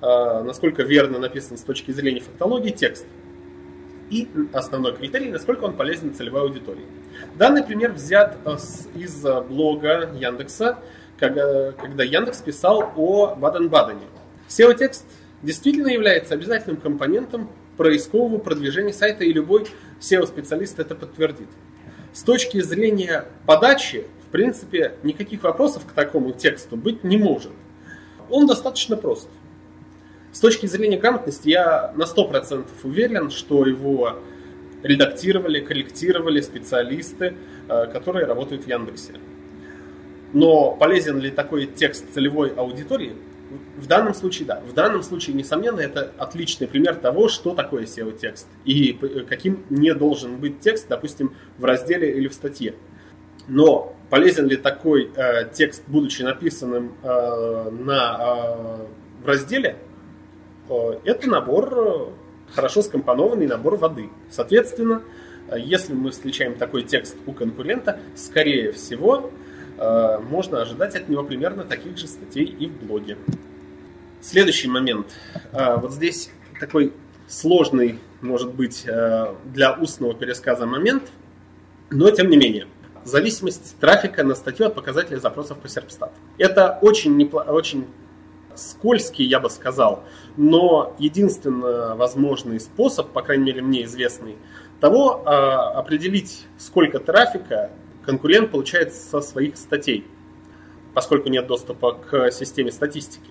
э, 0.00 0.42
насколько 0.42 0.82
верно 0.82 1.18
написан 1.18 1.56
с 1.56 1.62
точки 1.62 1.90
зрения 1.90 2.20
фактологии 2.20 2.70
текст. 2.70 3.06
И 4.10 4.28
основной 4.52 4.94
критерий, 4.96 5.30
насколько 5.30 5.64
он 5.64 5.74
полезен 5.74 6.14
целевой 6.14 6.42
аудитории. 6.42 6.84
Данный 7.36 7.64
пример 7.64 7.92
взят 7.92 8.36
э, 8.44 8.56
из 8.94 9.22
блога 9.48 10.10
Яндекса, 10.14 10.78
когда 11.18 12.04
Яндекс 12.04 12.42
писал 12.42 12.92
о 12.96 13.34
Баден-Бадене. 13.34 14.06
SEO-текст 14.48 15.04
действительно 15.42 15.88
является 15.88 16.34
обязательным 16.34 16.80
компонентом 16.80 17.50
поискового 17.76 18.38
продвижения 18.38 18.92
сайта, 18.92 19.24
и 19.24 19.32
любой 19.32 19.66
SEO-специалист 20.00 20.78
это 20.78 20.94
подтвердит. 20.94 21.48
С 22.12 22.22
точки 22.22 22.60
зрения 22.60 23.26
подачи, 23.44 24.06
в 24.26 24.30
принципе, 24.30 24.94
никаких 25.02 25.42
вопросов 25.42 25.84
к 25.86 25.92
такому 25.92 26.32
тексту 26.32 26.76
быть 26.76 27.04
не 27.04 27.16
может. 27.16 27.52
Он 28.30 28.46
достаточно 28.46 28.96
прост. 28.96 29.28
С 30.36 30.40
точки 30.40 30.66
зрения 30.66 30.98
грамотности 30.98 31.48
я 31.48 31.94
на 31.96 32.02
100% 32.02 32.66
уверен, 32.84 33.30
что 33.30 33.64
его 33.64 34.18
редактировали, 34.82 35.60
корректировали 35.60 36.42
специалисты, 36.42 37.36
э, 37.70 37.86
которые 37.86 38.26
работают 38.26 38.64
в 38.64 38.68
Яндексе. 38.68 39.14
Но 40.34 40.72
полезен 40.72 41.20
ли 41.20 41.30
такой 41.30 41.64
текст 41.64 42.12
целевой 42.12 42.50
аудитории? 42.50 43.14
В 43.78 43.86
данном 43.86 44.12
случае, 44.12 44.46
да. 44.46 44.60
В 44.60 44.74
данном 44.74 45.02
случае, 45.02 45.34
несомненно, 45.36 45.80
это 45.80 46.12
отличный 46.18 46.68
пример 46.68 46.96
того, 46.96 47.30
что 47.30 47.54
такое 47.54 47.84
SEO-текст 47.84 48.46
и 48.66 48.92
каким 49.26 49.64
не 49.70 49.94
должен 49.94 50.36
быть 50.36 50.60
текст, 50.60 50.86
допустим, 50.86 51.34
в 51.56 51.64
разделе 51.64 52.14
или 52.14 52.28
в 52.28 52.34
статье. 52.34 52.74
Но 53.48 53.96
полезен 54.10 54.48
ли 54.48 54.58
такой 54.58 55.10
э, 55.16 55.48
текст, 55.50 55.84
будучи 55.86 56.20
написанным 56.20 56.94
э, 57.02 57.70
на, 57.70 58.18
э, 58.20 58.86
в 59.22 59.26
разделе, 59.26 59.76
э, 59.78 59.85
это 60.68 61.28
набор, 61.28 61.72
э, 61.76 62.52
хорошо 62.54 62.82
скомпонованный 62.82 63.46
набор 63.46 63.76
воды. 63.76 64.10
Соответственно, 64.30 65.02
э, 65.48 65.58
если 65.58 65.94
мы 65.94 66.10
встречаем 66.10 66.54
такой 66.54 66.82
текст 66.82 67.16
у 67.26 67.32
конкурента, 67.32 68.00
скорее 68.14 68.72
всего, 68.72 69.30
э, 69.78 70.18
можно 70.30 70.62
ожидать 70.62 70.96
от 70.96 71.08
него 71.08 71.22
примерно 71.22 71.64
таких 71.64 71.96
же 71.98 72.06
статей 72.06 72.44
и 72.44 72.66
в 72.68 72.84
блоге. 72.84 73.16
Следующий 74.20 74.68
момент. 74.68 75.06
Э, 75.52 75.76
вот 75.76 75.92
здесь 75.92 76.30
такой 76.60 76.92
сложный, 77.28 77.98
может 78.20 78.52
быть, 78.54 78.84
э, 78.86 79.34
для 79.44 79.72
устного 79.72 80.14
пересказа 80.14 80.66
момент, 80.66 81.04
но 81.90 82.10
тем 82.10 82.30
не 82.30 82.36
менее– 82.36 82.66
зависимость 83.06 83.76
трафика 83.78 84.24
на 84.24 84.34
статью 84.34 84.66
от 84.66 84.74
показателя 84.74 85.18
запросов 85.18 85.58
по 85.58 85.66
Serpstat. 85.66 86.10
Это 86.38 86.78
очень, 86.82 87.16
непло... 87.16 87.40
очень 87.42 87.86
скользкий, 88.56 89.24
я 89.24 89.40
бы 89.40 89.50
сказал, 89.50 90.04
но 90.36 90.94
единственно 90.98 91.94
возможный 91.96 92.60
способ, 92.60 93.10
по 93.10 93.22
крайней 93.22 93.44
мере 93.44 93.62
мне 93.62 93.84
известный, 93.84 94.36
того 94.80 95.22
а, 95.24 95.70
определить, 95.78 96.46
сколько 96.58 96.98
трафика 96.98 97.70
конкурент 98.04 98.50
получает 98.50 98.94
со 98.94 99.20
своих 99.20 99.56
статей, 99.56 100.06
поскольку 100.94 101.28
нет 101.28 101.46
доступа 101.46 101.92
к 101.92 102.30
системе 102.30 102.70
статистики. 102.72 103.30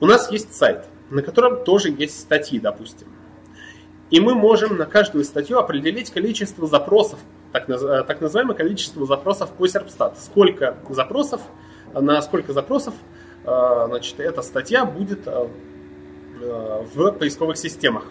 У 0.00 0.06
нас 0.06 0.30
есть 0.30 0.54
сайт, 0.54 0.86
на 1.10 1.22
котором 1.22 1.64
тоже 1.64 1.90
есть 1.90 2.18
статьи, 2.18 2.58
допустим. 2.58 3.08
И 4.10 4.20
мы 4.20 4.34
можем 4.34 4.76
на 4.76 4.84
каждую 4.84 5.24
статью 5.24 5.58
определить 5.58 6.10
количество 6.10 6.66
запросов 6.66 7.18
так, 7.52 7.68
э, 7.68 8.04
так 8.06 8.20
называемое 8.20 8.56
количество 8.56 9.06
запросов 9.06 9.50
по 9.52 9.66
Serpstat. 9.66 10.14
Сколько 10.18 10.76
запросов, 10.88 11.40
на 11.94 12.20
сколько 12.22 12.52
запросов 12.52 12.94
значит, 13.44 14.20
эта 14.20 14.42
статья 14.42 14.84
будет 14.84 15.26
э, 15.26 15.48
в 16.94 17.12
поисковых 17.12 17.56
системах. 17.56 18.06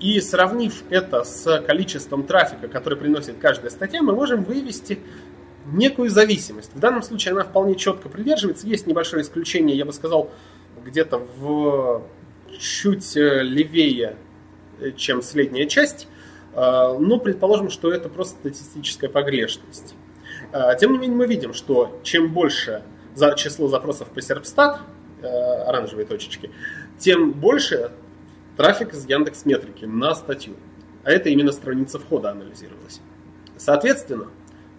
И 0.00 0.20
сравнив 0.20 0.82
это 0.90 1.24
с 1.24 1.60
количеством 1.60 2.24
трафика, 2.24 2.68
который 2.68 2.98
приносит 2.98 3.36
каждая 3.38 3.70
статья, 3.70 4.02
мы 4.02 4.14
можем 4.14 4.42
вывести 4.44 4.98
некую 5.66 6.10
зависимость. 6.10 6.74
В 6.74 6.80
данном 6.80 7.02
случае 7.02 7.32
она 7.32 7.44
вполне 7.44 7.76
четко 7.76 8.08
придерживается. 8.08 8.66
Есть 8.66 8.86
небольшое 8.86 9.22
исключение, 9.22 9.76
я 9.76 9.84
бы 9.84 9.92
сказал, 9.92 10.30
где-то 10.84 11.18
в 11.18 12.02
чуть 12.58 13.14
левее, 13.14 14.16
чем 14.96 15.22
средняя 15.22 15.66
часть. 15.66 16.08
Но 16.54 17.18
предположим, 17.22 17.70
что 17.70 17.92
это 17.92 18.08
просто 18.08 18.38
статистическая 18.40 19.08
погрешность. 19.08 19.94
Тем 20.80 20.92
не 20.92 20.98
менее, 20.98 21.16
мы 21.16 21.26
видим, 21.26 21.54
что 21.54 22.00
чем 22.02 22.32
больше 22.32 22.82
за 23.14 23.34
число 23.34 23.68
запросов 23.68 24.08
по 24.08 24.18
Serpstat, 24.18 24.78
а, 25.22 25.64
оранжевые 25.68 26.06
точечки, 26.06 26.50
тем 26.98 27.32
больше 27.32 27.92
трафик 28.56 28.94
из 28.94 29.06
Яндекс 29.06 29.44
Метрики 29.44 29.84
на 29.84 30.14
статью. 30.14 30.54
А 31.04 31.10
это 31.10 31.28
именно 31.28 31.52
страница 31.52 31.98
входа 31.98 32.30
анализировалась. 32.30 33.00
Соответственно, 33.56 34.28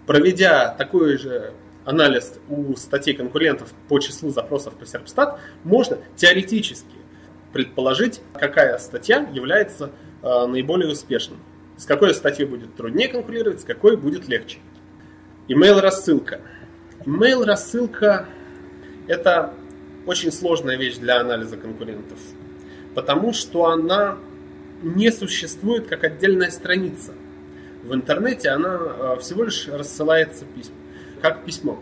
проведя 0.06 0.70
такой 0.76 1.18
же 1.18 1.54
анализ 1.86 2.40
у 2.48 2.76
статей 2.76 3.14
конкурентов 3.14 3.74
по 3.90 4.00
числу 4.00 4.30
запросов 4.30 4.74
по 4.76 4.84
Serpstat, 4.84 5.38
можно 5.64 5.98
теоретически 6.16 6.96
предположить, 7.52 8.22
какая 8.34 8.78
статья 8.78 9.28
является 9.32 9.92
наиболее 10.22 10.92
успешной. 10.92 11.38
С 11.78 11.86
какой 11.86 12.14
статьей 12.14 12.48
будет 12.48 12.76
труднее 12.76 13.10
конкурировать, 13.10 13.62
с 13.62 13.64
какой 13.64 13.98
будет 13.98 14.28
легче. 14.28 14.60
Email 15.48 15.82
Email 17.06 17.44
рассылка 17.46 18.28
это 19.08 19.54
очень 20.06 20.32
сложная 20.32 20.78
вещь 20.78 20.98
для 20.98 21.20
анализа 21.20 21.58
конкурентов, 21.58 22.20
потому 22.96 23.34
что 23.34 23.66
она 23.66 24.18
не 24.82 25.12
существует 25.12 25.88
как 25.88 26.04
отдельная 26.04 26.52
страница. 26.52 27.14
В 27.84 27.94
интернете 27.94 28.50
она 28.50 28.80
э, 28.80 29.18
всего 29.20 29.44
лишь 29.44 29.68
рассылается 29.68 30.46
письма, 30.46 30.76
как 31.22 31.44
письмо. 31.44 31.80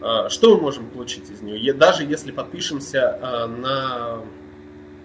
Э, 0.00 0.28
что 0.30 0.54
мы 0.56 0.62
можем 0.62 0.88
получить 0.88 1.30
из 1.30 1.42
нее? 1.42 1.72
Даже 1.74 2.04
если 2.04 2.32
подпишемся 2.32 3.18
э, 3.20 3.46
на 3.46 4.20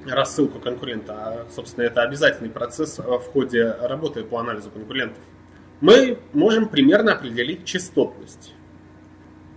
рассылку 0.05 0.59
конкурента, 0.59 1.13
а, 1.13 1.47
собственно, 1.53 1.83
это 1.83 2.01
обязательный 2.01 2.49
процесс 2.49 2.99
в 2.99 3.19
ходе 3.33 3.75
работы 3.81 4.23
по 4.23 4.39
анализу 4.39 4.69
конкурентов, 4.69 5.21
мы 5.81 6.17
можем 6.31 6.69
примерно 6.69 7.13
определить 7.13 7.65
частотность. 7.65 8.53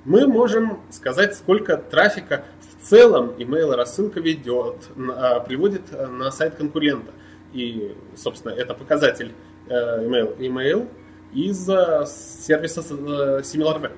Мы 0.04 0.26
можем 0.26 0.80
сказать, 0.90 1.36
сколько 1.36 1.76
трафика 1.76 2.44
в 2.60 2.84
целом 2.84 3.34
email 3.38 3.74
рассылка 3.74 4.18
ведет, 4.20 4.88
а, 4.96 5.40
приводит 5.40 5.92
на 5.92 6.30
сайт 6.32 6.56
конкурента. 6.56 7.12
И, 7.52 7.94
собственно, 8.16 8.52
это 8.52 8.74
показатель 8.74 9.32
э, 9.68 9.74
email, 9.74 10.36
email 10.38 10.88
из 11.34 11.68
э, 11.68 12.06
сервиса 12.06 12.80
э, 12.80 13.42
SimilarWeb. 13.42 13.92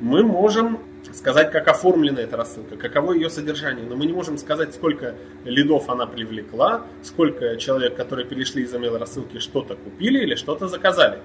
Мы 0.00 0.22
можем 0.22 0.78
сказать, 1.12 1.50
как 1.50 1.68
оформлена 1.68 2.20
эта 2.20 2.36
рассылка, 2.36 2.76
каково 2.76 3.14
ее 3.14 3.30
содержание, 3.30 3.86
но 3.86 3.96
мы 3.96 4.06
не 4.06 4.12
можем 4.12 4.36
сказать, 4.36 4.74
сколько 4.74 5.14
лидов 5.44 5.88
она 5.88 6.06
привлекла, 6.06 6.86
сколько 7.02 7.56
человек, 7.56 7.96
которые 7.96 8.26
перешли 8.26 8.62
из 8.62 8.74
email 8.74 8.98
рассылки, 8.98 9.38
что-то 9.38 9.74
купили 9.76 10.20
или 10.20 10.34
что-то 10.34 10.68
заказали. 10.68 11.18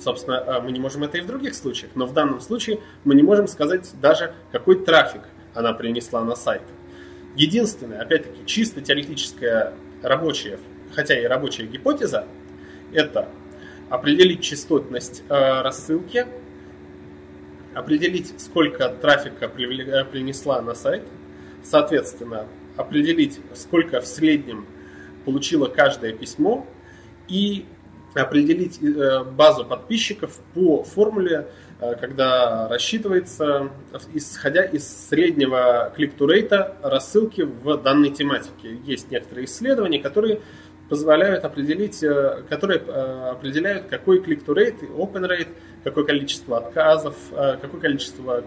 Собственно, 0.00 0.42
а, 0.46 0.60
мы 0.60 0.72
не 0.72 0.80
можем 0.80 1.04
это 1.04 1.18
и 1.18 1.20
в 1.20 1.26
других 1.26 1.54
случаях, 1.54 1.92
но 1.94 2.06
в 2.06 2.14
данном 2.14 2.40
случае 2.40 2.80
мы 3.04 3.14
не 3.14 3.22
можем 3.22 3.46
сказать 3.46 3.90
даже, 4.00 4.34
какой 4.50 4.82
трафик 4.82 5.22
она 5.54 5.72
принесла 5.72 6.24
на 6.24 6.34
сайт. 6.34 6.62
Единственное, 7.36 8.00
опять-таки, 8.00 8.44
чисто 8.46 8.80
теоретическая 8.80 9.74
рабочая, 10.02 10.58
хотя 10.92 11.20
и 11.20 11.24
рабочая 11.24 11.66
гипотеза, 11.66 12.26
это 12.92 13.28
определить 13.90 14.42
частотность 14.42 15.22
э, 15.28 15.60
рассылки 15.62 16.26
определить, 17.74 18.34
сколько 18.38 18.88
трафика 18.88 19.46
э, 19.46 20.04
принесла 20.04 20.60
на 20.60 20.74
сайт, 20.74 21.02
соответственно, 21.62 22.46
определить, 22.76 23.40
сколько 23.54 24.00
в 24.00 24.06
среднем 24.06 24.66
получило 25.24 25.66
каждое 25.66 26.12
письмо 26.12 26.66
и 27.28 27.66
определить 28.14 28.82
э, 28.82 29.24
базу 29.24 29.64
подписчиков 29.64 30.38
по 30.54 30.82
формуле, 30.82 31.48
э, 31.80 31.94
когда 32.00 32.68
рассчитывается, 32.68 33.70
исходя 34.14 34.64
из 34.64 35.08
среднего 35.08 35.92
клик-то-рейта 35.94 36.76
рассылки 36.82 37.42
в 37.42 37.76
данной 37.76 38.10
тематике. 38.10 38.78
Есть 38.84 39.10
некоторые 39.10 39.46
исследования, 39.46 40.00
которые 40.00 40.40
позволяют 40.88 41.44
определить, 41.44 42.04
которые 42.48 42.80
определяют, 42.80 43.86
какой 43.86 44.20
клик-то-рейт, 44.20 44.82
open 44.82 45.28
rate– 45.28 45.48
какое 45.84 46.04
количество 46.04 46.58
отказов, 46.58 47.16
э, 47.32 47.56
какое 47.60 47.80
количество 47.80 48.44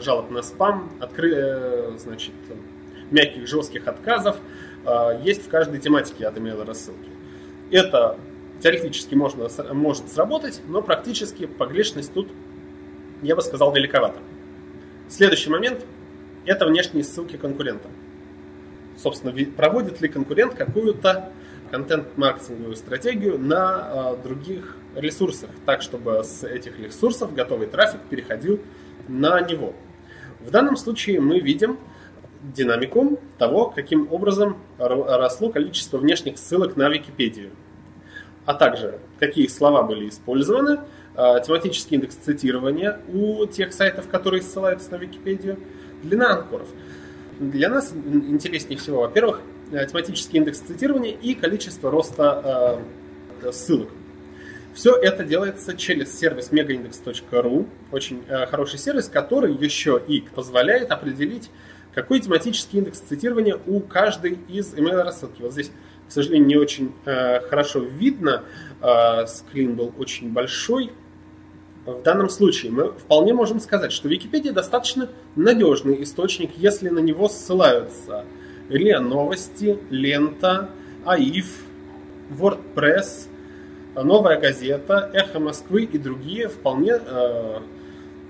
жалоб 0.00 0.30
на 0.30 0.42
спам, 0.42 0.90
откры, 1.00 1.32
э, 1.34 1.92
значит, 1.98 2.32
мягких, 3.10 3.46
жестких 3.46 3.86
отказов 3.86 4.36
э, 4.84 5.20
есть 5.22 5.46
в 5.46 5.48
каждой 5.48 5.80
тематике 5.80 6.26
от 6.26 6.36
email 6.36 6.64
рассылки. 6.64 7.10
Это 7.70 8.18
теоретически 8.60 9.14
можно, 9.14 9.48
может 9.72 10.10
сработать, 10.10 10.60
но 10.68 10.82
практически 10.82 11.46
погрешность 11.46 12.12
тут, 12.12 12.28
я 13.22 13.36
бы 13.36 13.42
сказал, 13.42 13.72
великовата. 13.74 14.18
Следующий 15.08 15.50
момент– 15.50 15.84
это 16.44 16.66
внешние 16.66 17.04
ссылки 17.04 17.36
конкурента. 17.36 17.88
Собственно, 18.96 19.34
проводит 19.56 20.00
ли 20.00 20.08
конкурент 20.08 20.54
какую-то 20.54 21.30
контент-маркетинговую 21.70 22.76
стратегию 22.76 23.38
на 23.38 24.16
э, 24.16 24.22
других 24.22 24.76
ресурсах, 24.94 25.50
так 25.66 25.82
чтобы 25.82 26.22
с 26.24 26.44
этих 26.44 26.78
ресурсов 26.78 27.34
готовый 27.34 27.66
трафик 27.66 28.00
переходил 28.08 28.60
на 29.08 29.40
него. 29.40 29.74
В 30.40 30.50
данном 30.50 30.76
случае 30.76 31.20
мы 31.20 31.40
видим 31.40 31.78
динамику 32.42 33.20
того, 33.38 33.70
каким 33.70 34.12
образом 34.12 34.56
росло 34.78 35.50
количество 35.50 35.98
внешних 35.98 36.38
ссылок 36.38 36.76
на 36.76 36.88
Википедию, 36.88 37.50
а 38.46 38.54
также 38.54 38.98
какие 39.18 39.48
слова 39.48 39.82
были 39.82 40.08
использованы, 40.08 40.80
э, 41.14 41.40
тематический 41.46 41.96
индекс 41.96 42.14
цитирования 42.14 43.00
у 43.12 43.44
тех 43.46 43.74
сайтов, 43.74 44.08
которые 44.08 44.42
ссылаются 44.42 44.92
на 44.92 44.96
Википедию, 44.96 45.58
длина 46.02 46.36
анкоров. 46.36 46.68
Для 47.38 47.68
нас 47.68 47.92
интереснее 47.92 48.78
всего, 48.78 49.02
во-первых, 49.02 49.40
Э, 49.72 49.84
тематический 49.84 50.38
индекс 50.38 50.60
цитирования 50.60 51.12
и 51.12 51.34
количество 51.34 51.90
роста 51.90 52.80
э, 53.42 53.50
ссылок. 53.50 53.88
Все 54.74 54.94
это 54.94 55.24
делается 55.24 55.76
через 55.76 56.16
сервис 56.16 56.52
megaindex.ru, 56.52 57.66
очень 57.90 58.22
э, 58.28 58.46
хороший 58.46 58.78
сервис, 58.78 59.08
который 59.08 59.52
еще 59.52 60.00
и 60.06 60.20
позволяет 60.20 60.92
определить 60.92 61.50
какой 61.94 62.20
тематический 62.20 62.78
индекс 62.78 63.00
цитирования 63.00 63.58
у 63.66 63.80
каждой 63.80 64.38
из 64.48 64.72
email 64.74 65.02
рассылки. 65.02 65.42
Вот 65.42 65.52
здесь, 65.52 65.72
к 66.08 66.12
сожалению, 66.12 66.46
не 66.46 66.56
очень 66.56 66.92
э, 67.04 67.40
хорошо 67.48 67.80
видно, 67.80 68.44
э, 68.80 69.26
скрин 69.26 69.74
был 69.74 69.92
очень 69.98 70.32
большой. 70.32 70.92
В 71.84 72.02
данном 72.02 72.28
случае 72.28 72.72
мы 72.72 72.92
вполне 72.92 73.32
можем 73.32 73.60
сказать, 73.60 73.92
что 73.92 74.08
Википедия 74.08 74.52
достаточно 74.52 75.08
надежный 75.36 76.02
источник, 76.02 76.50
если 76.56 76.88
на 76.88 76.98
него 76.98 77.28
ссылаются 77.28 78.24
РИА 78.68 79.00
Новости, 79.00 79.78
Лента, 79.90 80.70
АИФ, 81.04 81.46
WordPress, 82.30 83.28
Новая 83.94 84.38
газета, 84.38 85.10
Эхо 85.14 85.38
Москвы 85.38 85.84
и 85.84 85.98
другие 85.98 86.48
вполне 86.48 86.94
э, 86.94 87.60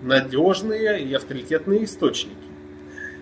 надежные 0.02 1.02
и 1.02 1.12
авторитетные 1.14 1.84
источники. 1.84 2.36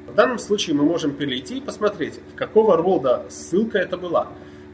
В 0.06 0.14
данном 0.14 0.38
случае 0.38 0.76
мы 0.76 0.84
можем 0.84 1.14
перейти 1.14 1.58
и 1.58 1.60
посмотреть, 1.60 2.20
какого 2.36 2.76
рода 2.76 3.24
ссылка 3.30 3.78
это 3.78 3.96
была. 3.96 4.28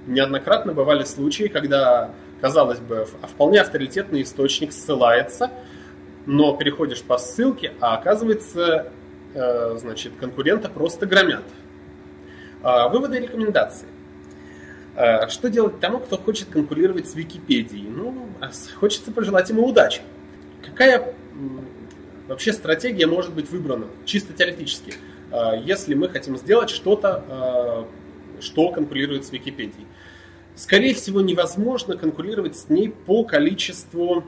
Неоднократно 0.07 0.73
бывали 0.73 1.05
случаи, 1.05 1.49
когда, 1.49 2.11
казалось 2.41 2.79
бы, 2.79 3.07
вполне 3.23 3.61
авторитетный 3.61 4.23
источник 4.23 4.73
ссылается, 4.73 5.51
но 6.27 6.57
переходишь 6.57 7.03
по 7.03 7.19
ссылке, 7.19 7.73
а 7.81 7.97
оказывается, 7.97 8.93
э, 9.35 9.77
значит, 9.79 10.13
конкурента 10.19 10.69
просто 10.69 11.07
громят. 11.07 11.45
А, 12.63 12.89
выводы 12.89 13.19
и 13.19 13.21
рекомендации. 13.21 13.89
А, 14.95 15.29
что 15.29 15.49
делать 15.49 15.81
тому, 15.81 15.99
кто 15.99 16.19
хочет 16.19 16.49
конкурировать 16.49 17.09
с 17.09 17.15
Википедией? 17.15 17.89
Ну, 17.89 18.29
а 18.41 18.51
хочется 18.75 19.13
пожелать 19.13 19.49
ему 19.49 19.67
удачи. 19.67 20.03
Какая 20.65 21.15
вообще 22.29 22.53
стратегия 22.53 23.07
может 23.07 23.33
быть 23.33 23.51
выбрана, 23.51 23.87
чисто 24.05 24.33
теоретически, 24.35 24.95
если 25.65 25.95
мы 25.95 26.09
хотим 26.09 26.37
сделать 26.37 26.71
что-то, 26.71 27.89
что 28.41 28.71
конкурирует 28.71 29.25
с 29.25 29.33
Википедией? 29.33 29.87
Скорее 30.61 30.93
всего, 30.93 31.23
невозможно 31.23 31.97
конкурировать 31.97 32.55
с 32.55 32.69
ней 32.69 32.91
по 32.91 33.25
количеству 33.25 34.25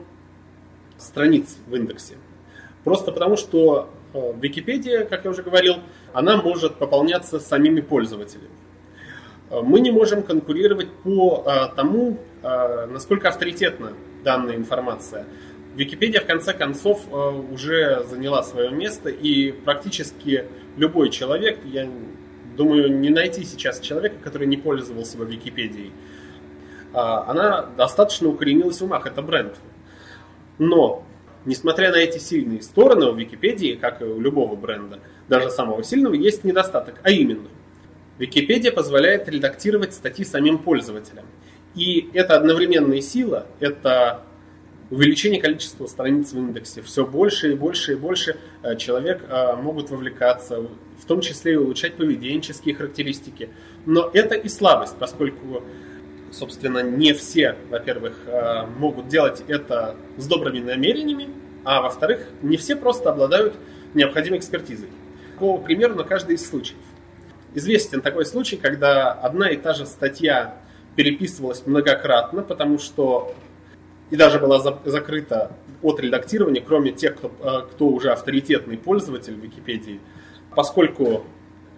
страниц 0.97 1.57
в 1.67 1.75
индексе. 1.75 2.15
Просто 2.83 3.11
потому, 3.11 3.37
что 3.37 3.91
Википедия, 4.41 5.05
как 5.05 5.25
я 5.25 5.29
уже 5.29 5.43
говорил, 5.43 5.75
она 6.11 6.37
может 6.37 6.79
пополняться 6.79 7.39
самими 7.39 7.81
пользователями. 7.81 8.49
Э, 9.51 9.61
мы 9.61 9.79
не 9.79 9.91
можем 9.91 10.23
конкурировать 10.23 10.89
по 11.03 11.43
э, 11.45 11.75
тому, 11.75 12.17
э, 12.41 12.87
насколько 12.87 13.29
авторитетна 13.29 13.93
данная 14.23 14.55
информация. 14.55 15.27
Википедия 15.75 16.19
в 16.19 16.25
конце 16.25 16.53
концов 16.53 17.01
уже 17.51 18.05
заняла 18.09 18.41
свое 18.43 18.71
место, 18.71 19.09
и 19.09 19.51
практически 19.51 20.45
любой 20.77 21.09
человек, 21.09 21.59
я 21.65 21.87
думаю, 22.55 22.99
не 22.99 23.09
найти 23.09 23.43
сейчас 23.43 23.79
человека, 23.79 24.15
который 24.23 24.47
не 24.47 24.57
пользовался 24.57 25.17
бы 25.17 25.25
Википедией, 25.25 25.91
она 26.93 27.63
достаточно 27.77 28.29
укоренилась 28.29 28.79
в 28.79 28.83
умах, 28.83 29.05
это 29.05 29.21
бренд. 29.21 29.55
Но, 30.59 31.03
несмотря 31.45 31.91
на 31.91 31.97
эти 31.97 32.17
сильные 32.17 32.61
стороны 32.61 33.07
у 33.07 33.15
Википедии, 33.15 33.75
как 33.75 34.01
и 34.01 34.05
у 34.05 34.19
любого 34.19 34.55
бренда, 34.55 34.99
даже 35.27 35.49
самого 35.49 35.83
сильного, 35.83 36.13
есть 36.13 36.43
недостаток, 36.43 36.95
а 37.03 37.09
именно– 37.09 37.47
Википедия 38.19 38.71
позволяет 38.71 39.27
редактировать 39.27 39.93
статьи 39.93 40.23
самим 40.23 40.59
пользователям. 40.59 41.25
И 41.75 42.09
это 42.13 42.35
одновременная 42.35 43.01
сила, 43.01 43.47
это 43.59 44.21
увеличение 44.91 45.41
количества 45.41 45.87
страниц 45.87 46.33
в 46.33 46.37
индексе. 46.37 46.83
Все 46.83 47.05
больше 47.05 47.53
и 47.53 47.55
больше 47.55 47.93
и 47.93 47.95
больше 47.95 48.37
э, 48.61 48.75
человек 48.75 49.23
э, 49.27 49.55
могут 49.55 49.89
вовлекаться, 49.89 50.59
в 50.59 51.05
том 51.07 51.21
числе 51.21 51.53
и 51.53 51.55
улучшать 51.55 51.95
поведенческие 51.95 52.75
характеристики. 52.75 53.49
Но 53.87 54.11
это 54.13 54.35
и 54.35 54.47
слабость, 54.49 54.95
поскольку, 54.99 55.63
собственно, 56.33 56.79
не 56.79 57.13
все, 57.13 57.55
во-первых, 57.69 58.13
э, 58.25 58.65
могут 58.77 59.07
делать 59.07 59.43
это 59.47 59.95
с 60.17 60.27
добрыми 60.27 60.59
намерениями, 60.59 61.29
а 61.63 61.81
во-вторых, 61.81 62.27
не 62.41 62.57
все 62.57 62.75
просто 62.75 63.11
обладают 63.11 63.53
необходимой 63.93 64.39
экспертизой. 64.39 64.89
По 65.39 65.57
примеру 65.57 65.95
на 65.95 66.03
каждый 66.03 66.35
из 66.35 66.47
случаев. 66.47 66.79
Известен 67.53 68.01
такой 68.01 68.25
случай, 68.25 68.57
когда 68.57 69.11
одна 69.11 69.49
и 69.49 69.57
та 69.57 69.73
же 69.73 69.85
статья 69.85 70.57
переписывалась 70.95 71.65
многократно, 71.65 72.41
потому 72.41 72.79
что 72.79 73.35
и 74.09 74.15
даже 74.15 74.39
была 74.39 74.59
закрыта 74.59 75.51
от 75.81 75.99
редактирования, 75.99 76.61
кроме 76.61 76.91
тех, 76.91 77.15
кто, 77.15 77.31
э, 77.39 77.71
кто 77.71 77.87
уже 77.87 78.11
авторитетный 78.11 78.77
пользователь 78.77 79.35
Википедии, 79.35 79.99
поскольку 80.55 81.23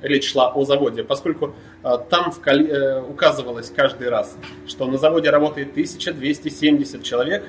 речь 0.08 0.32
шла 0.32 0.50
о 0.50 0.66
заводе, 0.66 1.04
поскольку 1.04 1.56
э, 1.84 1.90
там 2.10 2.34
э, 2.46 3.02
указывалось 3.02 3.72
каждый 3.76 4.10
раз, 4.10 4.38
что 4.68 4.86
на 4.86 4.98
заводе 4.98 5.30
работает 5.30 5.72
1270 5.72 7.04
человек, 7.04 7.46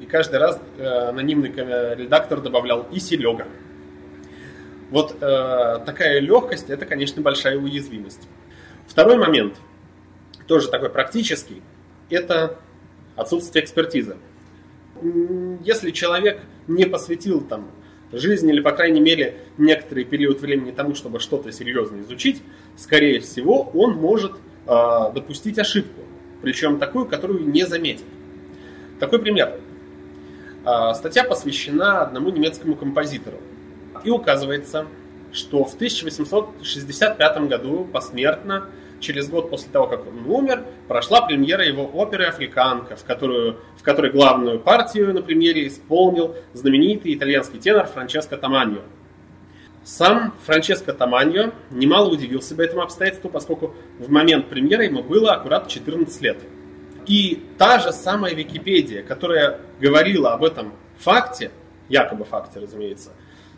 и 0.00 0.06
каждый 0.06 0.40
раз 0.40 0.60
анонимный 0.78 1.50
редактор 1.96 2.40
добавлял 2.40 2.86
и 2.90 2.98
Серега. 2.98 3.46
Вот 4.90 5.16
э, 5.22 5.78
такая 5.86 6.18
легкость– 6.20 6.66
это, 6.68 6.84
конечно, 6.84 7.22
большая 7.22 7.56
уязвимость. 7.56 8.28
Второй 8.86 9.16
момент, 9.16 9.56
тоже 10.46 10.68
такой 10.68 10.90
практический, 10.90 11.62
это 12.10 12.58
отсутствие 13.16 13.64
экспертизы. 13.64 14.16
Если 15.64 15.92
человек 15.92 16.42
не 16.66 16.84
посвятил 16.84 17.40
там 17.40 17.70
жизнь 18.12 18.48
или, 18.48 18.60
по 18.60 18.72
крайней 18.72 19.00
мере, 19.00 19.36
некоторый 19.58 20.04
период 20.04 20.40
времени 20.40 20.70
тому, 20.70 20.94
чтобы 20.94 21.20
что-то 21.20 21.50
серьезно 21.52 22.00
изучить, 22.00 22.42
скорее 22.76 23.20
всего, 23.20 23.70
он 23.74 23.94
может 23.94 24.32
э, 24.66 25.12
допустить 25.14 25.58
ошибку, 25.58 26.02
причем 26.42 26.78
такую, 26.78 27.06
которую 27.06 27.48
не 27.48 27.66
заметит. 27.66 28.04
Такой 29.00 29.18
пример. 29.18 29.58
Э, 30.64 30.94
статья 30.94 31.24
посвящена 31.24 32.02
одному 32.02 32.30
немецкому 32.30 32.76
композитору. 32.76 33.38
И 34.04 34.10
указывается, 34.10 34.86
что 35.32 35.64
в 35.64 35.74
1865 35.74 37.48
году 37.48 37.88
посмертно, 37.90 38.68
через 39.02 39.28
год 39.28 39.50
после 39.50 39.70
того, 39.70 39.86
как 39.86 40.06
он 40.06 40.24
умер, 40.26 40.64
прошла 40.88 41.20
премьера 41.26 41.64
его 41.64 41.84
оперы 41.84 42.24
«Африканка», 42.24 42.96
в, 42.96 43.04
которую, 43.04 43.58
в 43.76 43.82
которой 43.82 44.10
главную 44.10 44.58
партию 44.58 45.12
на 45.12 45.20
премьере 45.20 45.66
исполнил 45.66 46.34
знаменитый 46.54 47.14
итальянский 47.14 47.58
тенор 47.58 47.86
Франческо 47.86 48.36
Таманьо. 48.36 48.82
Сам 49.84 50.32
Франческо 50.44 50.92
Таманьо 50.92 51.52
немало 51.70 52.10
удивился 52.10 52.54
бы 52.54 52.64
этому 52.64 52.82
обстоятельству, 52.82 53.28
поскольку 53.28 53.74
в 53.98 54.10
момент 54.10 54.48
премьеры 54.48 54.84
ему 54.84 55.02
было 55.02 55.32
аккурат 55.32 55.68
14 55.68 56.22
лет. 56.22 56.38
И 57.06 57.44
та 57.58 57.80
же 57.80 57.92
самая 57.92 58.32
Википедия, 58.32 59.02
которая 59.02 59.58
говорила 59.80 60.34
об 60.34 60.44
этом 60.44 60.72
факте, 60.98 61.50
якобы 61.88 62.24
факте, 62.24 62.60
разумеется, 62.60 63.10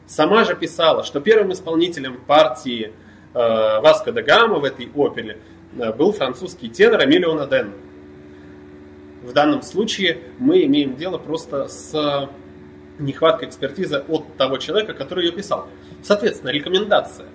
сама 0.06 0.44
же 0.44 0.56
писала, 0.56 1.04
что 1.04 1.20
первым 1.20 1.52
исполнителем 1.52 2.16
партии 2.26 2.92
Васко 3.34 4.12
де 4.12 4.22
Гама 4.22 4.58
в 4.58 4.64
этой 4.64 4.88
опере 4.94 5.38
э, 5.76 5.92
был 5.92 6.12
французский 6.12 6.68
тенор 6.68 7.04
Эмилио 7.04 7.34
Наден. 7.34 7.72
В 9.22 9.32
данном 9.32 9.62
случае 9.62 10.18
мы 10.38 10.64
имеем 10.64 10.96
дело 10.96 11.18
просто 11.18 11.68
с 11.68 12.28
нехваткой 12.98 13.48
экспертизы 13.48 14.04
от 14.06 14.36
того 14.36 14.58
человека, 14.58 14.94
который 14.94 15.26
ее 15.26 15.32
писал. 15.32 15.66
Соответственно, 16.02 16.50
рекомендация. 16.50 17.26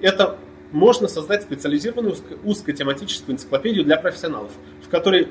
Это 0.00 0.36
можно 0.72 1.06
создать 1.06 1.42
специализированную 1.42 2.16
узкотематическую 2.42 3.34
энциклопедию 3.34 3.84
для 3.84 3.96
профессионалов, 3.96 4.50
в 4.82 4.88
которой 4.88 5.28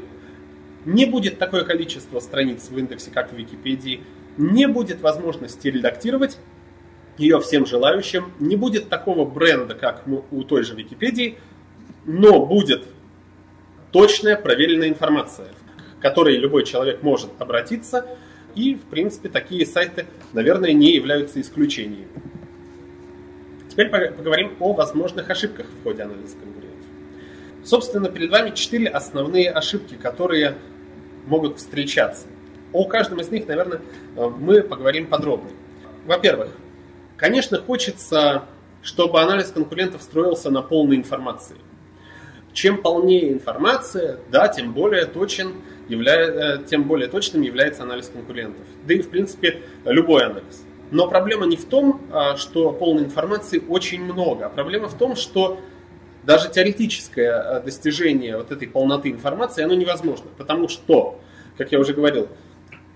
не 0.85 1.05
будет 1.05 1.37
такое 1.37 1.65
количество 1.65 2.19
страниц 2.19 2.69
в 2.69 2.77
индексе, 2.77 3.11
как 3.11 3.31
в 3.31 3.35
Википедии, 3.35 4.01
не 4.37 4.67
будет 4.67 5.01
возможности 5.01 5.67
редактировать, 5.67 6.37
ее 7.17 7.39
всем 7.39 7.65
желающим. 7.65 8.31
Не 8.39 8.55
будет 8.55 8.89
такого 8.89 9.25
бренда, 9.25 9.75
как 9.75 10.03
у 10.07 10.43
той 10.43 10.63
же 10.63 10.75
Википедии, 10.75 11.37
но 12.05 12.45
будет 12.45 12.83
точная, 13.91 14.35
проверенная 14.35 14.89
информация, 14.89 15.47
к 15.99 16.01
которой 16.01 16.37
любой 16.37 16.65
человек 16.65 17.03
может 17.03 17.29
обратиться. 17.39 18.05
И, 18.55 18.75
в 18.75 18.81
принципе, 18.81 19.29
такие 19.29 19.65
сайты, 19.65 20.05
наверное, 20.33 20.73
не 20.73 20.93
являются 20.93 21.41
исключением. 21.41 22.07
Теперь 23.69 23.89
поговорим 23.89 24.53
о 24.59 24.73
возможных 24.73 25.29
ошибках 25.29 25.65
в 25.65 25.83
ходе 25.83 26.03
анализа 26.03 26.35
конкурентов. 26.37 26.85
Собственно, 27.63 28.09
перед 28.09 28.29
вами 28.29 28.53
четыре 28.53 28.87
основные 28.89 29.49
ошибки, 29.49 29.95
которые 29.95 30.55
могут 31.25 31.57
встречаться. 31.57 32.27
О 32.71 32.85
каждом 32.85 33.21
из 33.21 33.31
них, 33.31 33.47
наверное, 33.47 33.79
э, 34.15 34.27
мы 34.27 34.61
поговорим 34.61 35.07
подробнее. 35.07 35.55
Во-первых, 36.05 36.49
Конечно, 37.23 37.57
хочется, 37.57 38.43
чтобы 38.81 39.21
анализ 39.21 39.47
конкурентов 39.47 40.01
строился 40.01 40.49
на 40.49 40.61
полной 40.61 40.97
информации. 40.97 41.55
Чем 42.51 42.81
полнее 42.81 43.31
информация, 43.31 44.19
да, 44.29 44.49
тем 44.49 44.73
более 44.73 45.05
точен 45.05 45.53
явля... 45.87 46.15
Э, 46.15 46.57
тем 46.69 46.83
более 46.83 47.07
точным 47.07 47.41
является 47.41 47.83
анализ 47.83 48.09
конкурентов. 48.09 48.65
Да 48.85 48.93
и, 48.93 49.01
в 49.01 49.09
принципе, 49.09 49.61
любой 49.85 50.25
анализ. 50.25 50.65
Но 50.91 51.07
проблема 51.07 51.45
не 51.45 51.55
в 51.55 51.63
том, 51.63 52.01
а, 52.11 52.35
что 52.35 52.73
полной 52.73 53.05
информации 53.05 53.63
очень 53.69 54.03
много, 54.03 54.47
а 54.47 54.49
проблема 54.49 54.89
в 54.89 54.97
том, 54.97 55.15
что 55.15 55.61
даже 56.23 56.49
теоретическое 56.49 57.31
а, 57.31 57.61
достижение 57.61 58.35
вот 58.35 58.51
этой 58.51 58.67
полноты 58.67 59.09
информации, 59.09 59.63
оно 59.63 59.75
невозможно, 59.75 60.25
потому 60.37 60.67
что, 60.67 61.21
как 61.57 61.71
я 61.71 61.79
уже 61.79 61.93
говорил, 61.93 62.27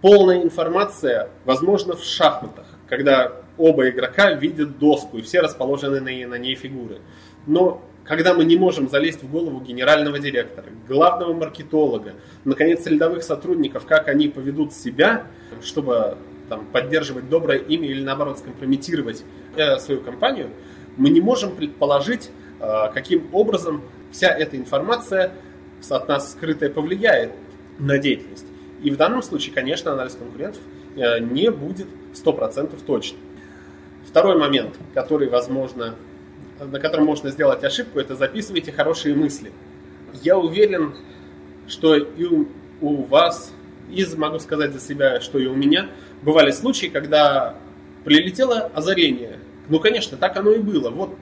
полная 0.02 0.44
информация 0.44 1.30
возможна 1.46 1.96
в 1.96 2.04
шахматах, 2.04 2.66
когда 2.90 3.47
оба 3.58 3.90
игрока 3.90 4.34
видят 4.34 4.78
доску 4.78 5.18
и 5.18 5.22
все 5.22 5.42
расположены 5.42 6.00
на, 6.00 6.28
на 6.28 6.38
ней 6.38 6.56
фигуры. 6.56 7.00
Но 7.46 7.82
когда 8.04 8.34
мы 8.34 8.46
не 8.46 8.56
можем 8.56 8.90
залезть 8.90 9.24
в 9.24 9.30
голову 9.30 9.60
генерального 9.60 10.18
директора, 10.20 10.68
главного 10.88 11.34
маркетолога, 11.34 12.14
наконец, 12.46 12.86
рядовых 12.86 13.24
сотрудников, 13.24 13.86
как 13.86 14.08
они 14.08 14.30
поведут 14.30 14.74
себя, 14.74 15.28
чтобы 15.62 16.18
там, 16.48 16.66
поддерживать 16.72 17.30
доброе 17.30 17.60
имя 17.60 17.88
или 17.90 18.02
наоборот 18.02 18.40
скомпрометировать 18.40 19.24
э, 19.58 19.78
свою 19.80 20.02
компанию, 20.02 20.50
мы 20.96 21.10
не 21.10 21.20
можем 21.20 21.56
предположить, 21.56 22.32
э, 22.60 22.92
каким 22.94 23.28
образом 23.34 23.82
вся 24.12 24.30
эта 24.30 24.56
информация 24.56 25.34
от 25.90 26.08
нас 26.08 26.32
скрытая 26.32 26.70
повлияет 26.70 27.32
на 27.78 27.98
деятельность. 27.98 28.48
И 28.82 28.90
в 28.90 28.98
данном 28.98 29.22
случае, 29.22 29.54
конечно, 29.54 29.92
анализ 29.92 30.14
конкурентов 30.14 30.62
э, 30.96 31.20
не 31.20 31.52
будет 31.52 31.88
100% 32.14 32.78
точным. 32.86 33.20
Второй 34.08 34.38
момент, 34.38 34.76
который, 34.94 35.28
возможно, 35.28 35.96
на 36.60 36.80
котором 36.80 37.06
можно 37.06 37.30
сделать 37.30 37.64
ошибку, 37.64 38.00
это 38.00 38.16
записывайте 38.16 38.72
хорошие 38.72 39.14
мысли. 39.14 39.52
Я 40.24 40.38
уверен, 40.38 40.96
что 41.68 41.96
и 41.96 42.24
у, 42.24 42.48
у 42.82 43.04
вас, 43.04 43.54
и 43.92 44.06
могу 44.16 44.40
сказать 44.40 44.72
за 44.72 44.80
себя, 44.80 45.20
что 45.20 45.38
и 45.38 45.46
у 45.46 45.56
меня, 45.56 45.90
бывали 46.22 46.52
случаи, 46.52 46.88
когда 46.88 47.56
прилетело 48.06 48.72
озарение. 48.74 49.40
Ну, 49.68 49.80
конечно, 49.80 50.18
так 50.18 50.38
оно 50.38 50.52
и 50.52 50.60
было. 50.60 50.90
Вот 50.90 51.16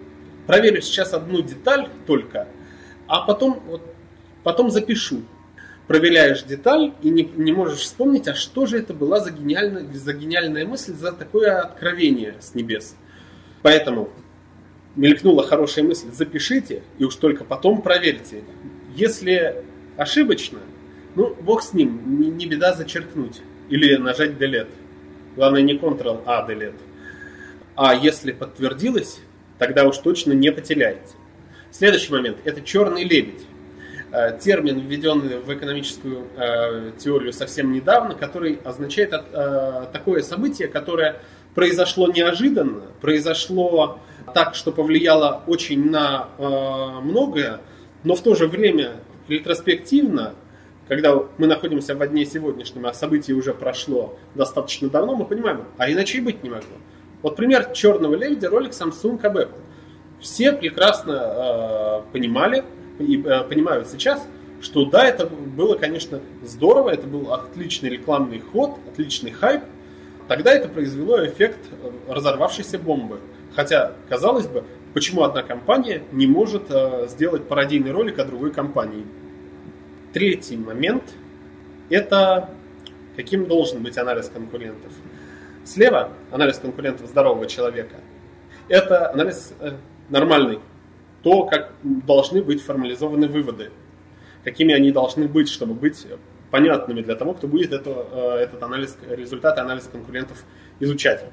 проверю 0.46 0.82
сейчас 0.82 1.14
одну 1.14 1.42
деталь 1.42 1.90
только, 2.06 2.48
а 3.08 3.22
потом, 3.22 3.62
вот, 3.66 3.82
потом 4.44 4.70
запишу. 4.70 5.24
Проверяешь 5.88 6.44
деталь 6.44 6.94
и 7.04 7.10
не, 7.10 7.24
не 7.24 7.52
можешь 7.52 7.82
вспомнить, 7.82 8.28
а 8.28 8.34
что 8.34 8.66
же 8.66 8.80
это 8.80 8.94
была 8.94 9.20
за 9.20 9.32
гениальная, 9.32 9.86
за 9.94 10.14
гениальная 10.14 10.66
мысль, 10.66 10.94
за 10.94 11.12
такое 11.12 11.60
откровение 11.60 12.36
с 12.40 12.56
небес. 12.56 12.96
Поэтому 13.62 14.10
мелькнула 14.96 15.44
хорошая 15.46 15.86
мысль, 15.86 16.12
запишите 16.12 16.82
и 16.98 17.04
уж 17.04 17.16
только 17.16 17.44
потом 17.44 17.82
проверьте. 17.82 18.44
Если 18.96 19.64
ошибочно, 19.98 20.60
ну, 21.16 21.36
бог 21.42 21.62
с 21.62 21.74
ним, 21.74 22.20
не, 22.20 22.30
не 22.30 22.48
беда 22.48 22.74
зачеркнуть 22.74 23.42
или 23.70 23.96
нажать 23.96 24.32
Delete. 24.32 24.72
Главное 25.36 25.62
не 25.62 25.74
Ctrl-A 25.74 26.48
Delete. 26.50 26.82
А 27.76 27.94
если 27.94 28.32
подтвердилось, 28.32 29.20
тогда 29.60 29.86
уж 29.86 29.98
точно 29.98 30.34
не 30.34 30.52
потеряете. 30.52 31.14
Следующий 31.72 32.12
момент– 32.12 32.38
это 32.46 32.62
черный 32.62 33.04
лебедь. 33.04 33.46
Э, 34.16 34.38
термин, 34.40 34.80
введенный 34.80 35.40
в 35.40 35.54
экономическую 35.54 36.28
э, 36.38 36.92
теорию 36.98 37.34
совсем 37.34 37.74
недавно, 37.74 38.16
который 38.16 38.62
означает 38.64 39.14
э, 39.14 39.88
такое 39.92 40.22
событие, 40.22 40.70
которое 40.70 41.18
произошло 41.54 42.08
неожиданно, 42.08 42.84
произошло 43.02 44.00
так, 44.34 44.56
что 44.56 44.72
повлияло 44.72 45.44
очень 45.48 45.90
на 45.90 46.30
многое, 46.38 47.60
но 48.04 48.16
в 48.16 48.22
то 48.22 48.36
же 48.36 48.48
время 48.48 48.94
ретроспективно, 49.28 50.34
когда 50.88 51.16
мы 51.38 51.48
находимся 51.48 51.94
в 51.96 52.08
дне 52.08 52.26
сегодняшнем, 52.26 52.86
а 52.86 52.94
событие 52.94 53.36
уже 53.36 53.54
прошло 53.54 54.18
достаточно 54.34 54.90
давно, 54.90 55.16
мы 55.16 55.26
понимаем, 55.26 55.66
а 55.78 55.92
иначе 55.92 56.20
и 56.20 56.22
быть 56.22 56.42
не 56.42 56.50
могло. 56.50 56.78
Вот 57.22 57.36
пример 57.36 57.72
черного 57.74 58.16
лебедя 58.16 58.50
ролик 58.50 58.72
Samsung 58.72 59.22
об 59.26 59.38
Apple. 59.38 59.60
Все 60.22 60.54
прекрасно 60.54 62.04
э, 62.08 62.12
понимали, 62.14 62.64
и 63.00 63.22
э, 63.22 63.44
понимают 63.44 63.88
сейчас, 63.88 64.26
что 64.62 64.86
да, 64.86 65.06
это 65.06 65.28
было, 65.28 65.76
конечно, 65.76 66.22
здорово, 66.44 66.90
это 66.90 67.08
был 67.08 67.34
отличный 67.34 67.90
рекламный 67.90 68.40
ход, 68.40 68.80
отличный 68.88 69.32
хайп. 69.32 69.64
Тогда 70.28 70.54
это 70.54 70.68
произвело 70.68 71.24
эффект 71.26 71.60
разорвавшейся 72.08 72.80
бомбы. 72.80 73.20
Хотя, 73.56 73.94
казалось 74.10 74.48
бы, 74.48 74.64
почему 74.94 75.24
одна 75.24 75.44
компания 75.44 76.02
не 76.12 76.26
может 76.26 76.64
э, 76.70 77.08
сделать 77.10 77.48
пародийный 77.48 77.92
ролик 77.92 78.18
о 78.20 78.26
другой 78.26 78.52
компании. 78.52 79.06
Третий 80.14 80.58
момент– 80.58 81.04
это 81.90 82.50
каким 83.16 83.48
должен 83.48 83.82
быть 83.82 83.98
анализ 83.98 84.30
конкурентов. 84.30 84.92
Слева 85.64 86.12
анализ 86.32 86.60
конкурентов 86.60 87.08
здорового 87.08 87.46
человека. 87.48 87.96
Это 88.68 89.12
анализ 89.12 89.54
э, 89.60 89.74
нормальный, 90.10 90.60
то, 91.26 91.44
как 91.46 91.72
должны 91.82 92.44
быть 92.44 92.62
формализованы 92.62 93.28
выводы, 93.28 93.72
какими 94.44 94.76
они 94.76 94.92
должны 94.92 95.28
быть, 95.28 95.50
чтобы 95.50 95.74
быть 95.74 96.06
понятными 96.52 97.02
для 97.02 97.16
того, 97.16 97.34
кто 97.34 97.48
будет 97.48 97.74
это, 97.74 98.06
э, 98.12 98.44
этот 98.44 98.62
анализ, 98.62 98.96
результаты 99.10 99.60
анализа 99.60 99.90
конкурентов 99.90 100.44
изучать. 100.80 101.26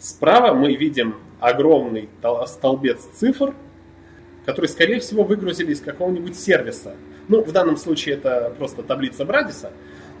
Справа 0.00 0.54
мы 0.54 0.74
видим 0.74 1.14
огромный 1.38 2.08
столбец 2.48 3.04
цифр, 3.14 3.54
который, 4.44 4.66
скорее 4.66 4.98
всего, 4.98 5.22
выгрузили 5.22 5.70
из 5.70 5.80
какого-нибудь 5.80 6.36
сервиса. 6.36 6.96
Ну, 7.28 7.44
в 7.44 7.52
данном 7.52 7.76
случае 7.76 8.16
это 8.16 8.52
просто 8.58 8.82
таблица 8.82 9.24
Брадиса, 9.24 9.70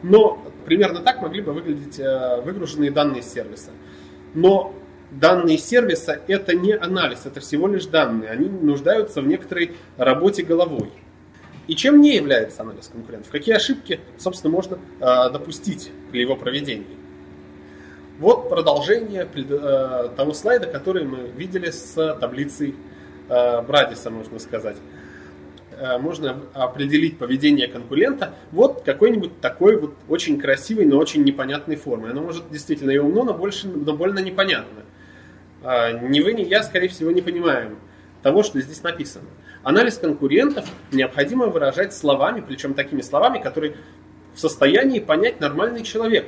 но 0.04 0.40
примерно 0.64 1.00
так 1.00 1.20
могли 1.22 1.40
бы 1.40 1.52
выглядеть 1.52 1.98
э, 1.98 2.40
выгруженные 2.42 2.92
данные 2.92 3.22
сервиса. 3.22 3.72
Но 4.32 4.72
данные 5.12 5.58
сервиса 5.58 6.20
это 6.26 6.54
не 6.54 6.72
анализ, 6.72 7.26
это 7.26 7.40
всего 7.40 7.68
лишь 7.68 7.86
данные. 7.86 8.30
Они 8.30 8.48
нуждаются 8.48 9.20
в 9.20 9.26
некоторой 9.26 9.72
работе 9.96 10.42
головой. 10.42 10.90
И 11.68 11.76
чем 11.76 12.00
не 12.00 12.16
является 12.16 12.62
анализ 12.62 12.88
конкурентов? 12.88 13.30
Какие 13.30 13.54
ошибки, 13.54 14.00
собственно, 14.18 14.52
можно 14.52 14.78
э, 15.00 15.30
допустить 15.30 15.90
при 16.10 16.20
его 16.20 16.34
проведении? 16.34 16.96
Вот 18.18 18.48
продолжение 18.48 19.28
э, 19.32 20.08
того 20.16 20.32
слайда, 20.32 20.66
который 20.66 21.04
мы 21.04 21.28
видели 21.36 21.70
с 21.70 21.94
таблицей 22.20 22.74
э, 23.28 23.62
Брадиса, 23.62 24.10
можно 24.10 24.38
сказать. 24.38 24.76
Э, 25.78 25.98
можно 25.98 26.40
определить 26.52 27.18
поведение 27.18 27.68
конкурента 27.68 28.34
вот 28.50 28.82
какой-нибудь 28.82 29.40
такой 29.40 29.76
вот 29.76 29.94
очень 30.08 30.40
красивой, 30.40 30.86
но 30.86 30.98
очень 30.98 31.24
непонятной 31.24 31.76
формы. 31.76 32.10
Оно 32.10 32.22
может 32.22 32.50
действительно 32.50 32.90
и 32.90 32.98
умно, 32.98 33.24
но, 33.24 33.34
больше, 33.34 33.68
но 33.68 33.92
больно 33.94 34.18
непонятно. 34.18 34.82
А, 35.62 35.92
ни 35.92 36.20
вы, 36.20 36.32
ни 36.34 36.42
я, 36.42 36.62
скорее 36.62 36.88
всего, 36.88 37.10
не 37.10 37.22
понимаем 37.22 37.78
того, 38.22 38.42
что 38.42 38.60
здесь 38.60 38.82
написано. 38.82 39.26
Анализ 39.62 39.98
конкурентов 39.98 40.68
необходимо 40.90 41.46
выражать 41.46 41.94
словами, 41.94 42.44
причем 42.46 42.74
такими 42.74 43.00
словами, 43.00 43.38
которые 43.38 43.76
в 44.34 44.40
состоянии 44.40 44.98
понять 44.98 45.40
нормальный 45.40 45.82
человек. 45.82 46.26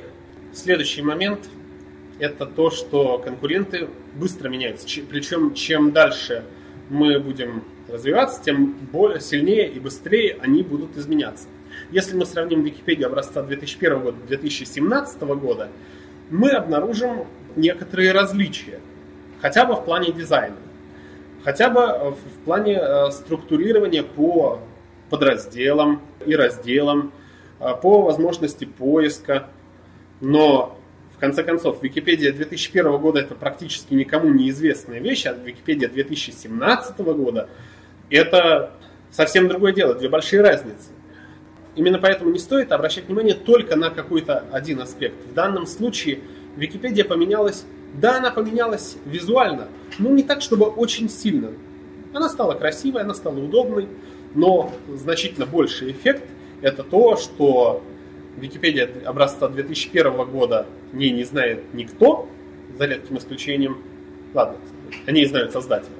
Следующий 0.53 1.01
момент– 1.01 1.41
это 2.19 2.45
то, 2.45 2.69
что 2.69 3.17
конкуренты 3.17 3.89
быстро 4.13 4.47
меняются. 4.47 4.87
Причем 5.09 5.53
чем 5.53 5.91
дальше 5.91 6.43
мы 6.89 7.19
будем 7.19 7.63
развиваться, 7.89 8.41
тем 8.43 8.73
более 8.91 9.19
сильнее 9.19 9.69
и 9.69 9.79
быстрее 9.79 10.37
они 10.41 10.63
будут 10.63 10.95
изменяться. 10.97 11.47
Если 11.91 12.15
мы 12.15 12.25
сравним 12.25 12.63
Википедию 12.63 13.07
образца 13.07 13.41
2001 13.41 13.99
года 13.99 14.17
2017 14.27 15.21
года, 15.21 15.69
мы 16.29 16.51
обнаружим 16.51 17.27
некоторые 17.55 18.11
различия 18.13 18.79
хотя 19.41 19.65
бы 19.65 19.75
в 19.75 19.83
плане 19.83 20.11
дизайна, 20.11 20.55
хотя 21.43 21.69
бы 21.69 21.81
э, 21.81 22.09
в 22.11 22.45
плане 22.45 22.79
э, 22.81 23.11
структурирования 23.11 24.03
по 24.03 24.59
подразделам 25.09 26.01
и 26.25 26.35
разделам, 26.35 27.11
э, 27.59 27.73
по 27.81 28.01
возможности 28.01 28.65
поиска. 28.65 29.47
Но, 30.21 30.77
в 31.15 31.19
конце 31.19 31.43
концов, 31.43 31.83
Википедия 31.83 32.31
2001 32.31 32.97
года 32.97 33.19
это 33.19 33.35
практически 33.35 33.93
никому 33.93 34.29
неизвестная 34.29 34.99
вещь, 34.99 35.25
а 35.25 35.33
Википедия 35.33 35.89
2017 35.89 36.99
года 36.99 37.49
это 38.09 38.71
совсем 39.11 39.47
другое 39.47 39.73
дело, 39.73 39.93
две 39.93 40.09
большие 40.09 40.41
разницы. 40.41 40.89
Именно 41.75 41.99
поэтому 41.99 42.31
не 42.31 42.39
стоит 42.39 42.71
обращать 42.71 43.05
внимание 43.05 43.35
только 43.35 43.75
на 43.75 43.89
какой-то 43.89 44.45
один 44.51 44.79
аспект. 44.81 45.15
В 45.25 45.33
данном 45.33 45.65
случае 45.65 46.19
Википедия 46.55 47.03
поменялась 47.03 47.65
да, 47.99 48.17
она 48.17 48.31
поменялась 48.31 48.97
визуально, 49.05 49.67
но 49.99 50.09
не 50.09 50.23
так, 50.23 50.41
чтобы 50.41 50.67
очень 50.67 51.09
сильно. 51.09 51.51
Она 52.13 52.29
стала 52.29 52.53
красивой, 52.53 53.01
она 53.01 53.13
стала 53.13 53.39
удобной, 53.39 53.87
но 54.33 54.71
значительно 54.93 55.45
больший 55.45 55.91
эффект 55.91 56.23
это 56.61 56.83
то, 56.83 57.17
что 57.17 57.83
Википедия 58.37 58.89
образца 59.05 59.47
2001 59.47 60.13
года 60.25 60.65
не 60.93 61.11
не 61.11 61.23
знает 61.23 61.63
никто, 61.73 62.27
за 62.77 62.85
редким 62.85 63.17
исключением, 63.17 63.81
ладно, 64.33 64.57
они 65.05 65.25
знают 65.25 65.51
создатели. 65.51 65.93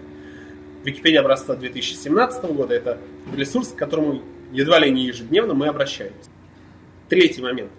Википедия 0.84 1.22
образца 1.22 1.56
2017 1.56 2.44
года 2.54 2.74
это 2.74 2.98
ресурс, 3.36 3.70
к 3.70 3.76
которому 3.76 4.22
едва 4.52 4.80
ли 4.80 4.92
не 4.92 5.06
ежедневно 5.06 5.54
мы 5.54 5.68
обращаемся. 5.68 6.30
Третий 7.10 7.42
момент. 7.42 7.72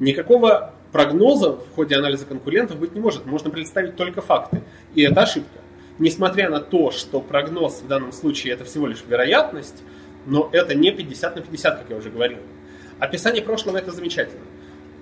Никакого 0.00 0.73
прогноза 0.94 1.56
в 1.56 1.74
ходе 1.74 1.96
анализа 1.96 2.24
конкурентов 2.24 2.78
быть 2.78 2.94
не 2.94 3.00
может. 3.00 3.26
Можно 3.26 3.50
представить 3.50 3.96
только 3.96 4.22
факты. 4.22 4.62
И 4.94 5.02
это 5.02 5.22
ошибка. 5.22 5.58
Несмотря 5.98 6.48
на 6.48 6.60
то, 6.60 6.92
что 6.92 7.20
прогноз 7.20 7.82
в 7.82 7.88
данном 7.88 8.12
случае 8.12 8.52
это 8.52 8.64
всего 8.64 8.86
лишь 8.86 9.02
вероятность, 9.04 9.82
но 10.24 10.48
это 10.52 10.76
не 10.76 10.92
50 10.92 11.34
на 11.34 11.42
50, 11.42 11.78
как 11.80 11.90
я 11.90 11.96
уже 11.96 12.10
говорил. 12.10 12.38
Описание 13.00 13.42
прошлого 13.42 13.78
это 13.78 13.90
замечательно. 13.90 14.44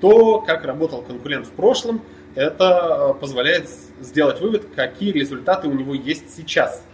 То, 0.00 0.40
как 0.40 0.64
работал 0.64 1.02
конкурент 1.02 1.46
в 1.46 1.50
прошлом, 1.50 2.00
это 2.36 3.14
позволяет 3.20 3.68
сделать 4.00 4.40
вывод, 4.40 4.68
какие 4.74 5.12
результаты 5.12 5.68
у 5.68 5.74
него 5.74 5.92
есть 5.92 6.34
сейчас. 6.34 6.86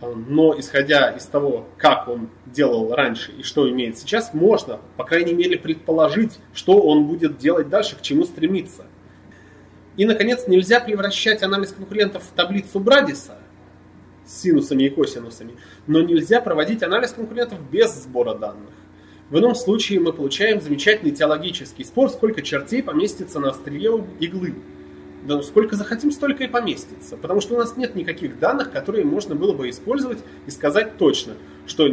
Но 0.00 0.58
исходя 0.58 1.10
из 1.10 1.24
того, 1.24 1.66
как 1.76 2.06
он 2.08 2.30
делал 2.46 2.94
раньше 2.94 3.32
и 3.32 3.42
что 3.42 3.68
имеет 3.68 3.98
сейчас, 3.98 4.32
можно, 4.32 4.80
по 4.96 5.04
крайней 5.04 5.34
мере, 5.34 5.58
предположить, 5.58 6.38
что 6.52 6.80
он 6.80 7.06
будет 7.06 7.38
делать 7.38 7.68
дальше, 7.68 7.96
к 7.96 8.02
чему 8.02 8.24
стремиться. 8.24 8.86
И, 9.96 10.04
наконец, 10.04 10.46
нельзя 10.46 10.78
превращать 10.78 11.42
анализ 11.42 11.72
конкурентов 11.72 12.22
в 12.22 12.30
таблицу 12.32 12.78
Брадиса 12.78 13.38
с 14.24 14.42
синусами 14.42 14.84
и 14.84 14.90
косинусами, 14.90 15.56
но 15.88 16.00
нельзя 16.02 16.40
проводить 16.40 16.84
анализ 16.84 17.12
конкурентов 17.12 17.58
без 17.68 17.92
сбора 17.94 18.34
данных. 18.34 18.70
В 19.30 19.38
ином 19.38 19.54
случае 19.54 20.00
мы 20.00 20.12
получаем 20.12 20.60
замечательный 20.60 21.10
теологический 21.10 21.84
спор, 21.84 22.08
сколько 22.10 22.40
чертей 22.42 22.82
поместится 22.82 23.40
на 23.40 23.50
острие 23.50 24.06
иглы. 24.20 24.54
Да 25.28 25.42
сколько 25.42 25.76
захотим, 25.76 26.10
столько 26.10 26.44
и 26.44 26.46
поместится. 26.48 27.18
Потому 27.18 27.42
что 27.42 27.54
у 27.54 27.58
нас 27.58 27.76
нет 27.76 27.94
никаких 27.94 28.38
данных, 28.38 28.72
которые 28.72 29.04
можно 29.04 29.34
было 29.34 29.52
бы 29.52 29.68
использовать 29.68 30.20
и 30.46 30.50
сказать 30.50 30.96
точно, 30.96 31.34
что 31.66 31.86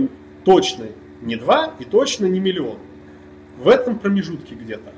точно 0.46 0.86
не 1.22 1.36
два 1.36 1.74
и 1.78 1.84
точно 1.84 2.28
не 2.28 2.40
миллион. 2.40 2.78
В 3.58 3.68
этом 3.68 4.00
промежутке 4.00 4.56
где-то. 4.56 4.94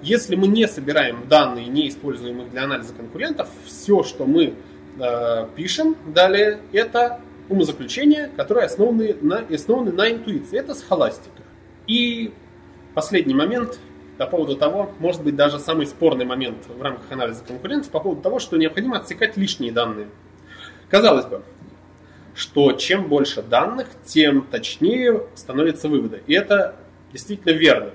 Если 0.00 0.34
мы 0.34 0.46
не 0.46 0.66
собираем 0.66 1.28
данные, 1.28 1.66
не 1.66 1.90
используем 1.90 2.40
их 2.40 2.50
для 2.52 2.64
анализа 2.64 2.94
конкурентов, 2.94 3.50
все, 3.66 4.02
что 4.02 4.24
мы 4.24 4.54
э, 4.98 5.46
пишем 5.56 5.94
далее, 6.06 6.60
это 6.72 7.20
умозаключения, 7.50 8.30
которые 8.34 8.64
основаны 8.64 9.14
на, 9.20 9.40
основаны 9.40 9.92
на 9.92 10.10
интуиции. 10.10 10.58
Это 10.58 10.74
схоластика. 10.74 11.42
И 11.86 12.32
последний 12.94 13.34
момент 13.34 13.78
по 14.18 14.26
поводу 14.26 14.56
того, 14.56 14.92
может 14.98 15.22
быть 15.22 15.36
даже 15.36 15.58
самый 15.58 15.86
спорный 15.86 16.24
момент 16.24 16.66
в 16.68 16.80
рамках 16.80 17.10
анализа 17.10 17.44
конкурентов, 17.44 17.90
по 17.90 18.00
поводу 18.00 18.22
того, 18.22 18.38
что 18.38 18.56
необходимо 18.56 18.96
отсекать 18.96 19.36
лишние 19.36 19.72
данные. 19.72 20.08
Казалось 20.88 21.26
бы, 21.26 21.42
что 22.34 22.72
чем 22.72 23.08
больше 23.08 23.42
данных, 23.42 23.88
тем 24.04 24.42
точнее 24.42 25.22
становятся 25.34 25.88
выводы. 25.88 26.22
И 26.26 26.34
это 26.34 26.76
действительно 27.12 27.52
верно. 27.52 27.90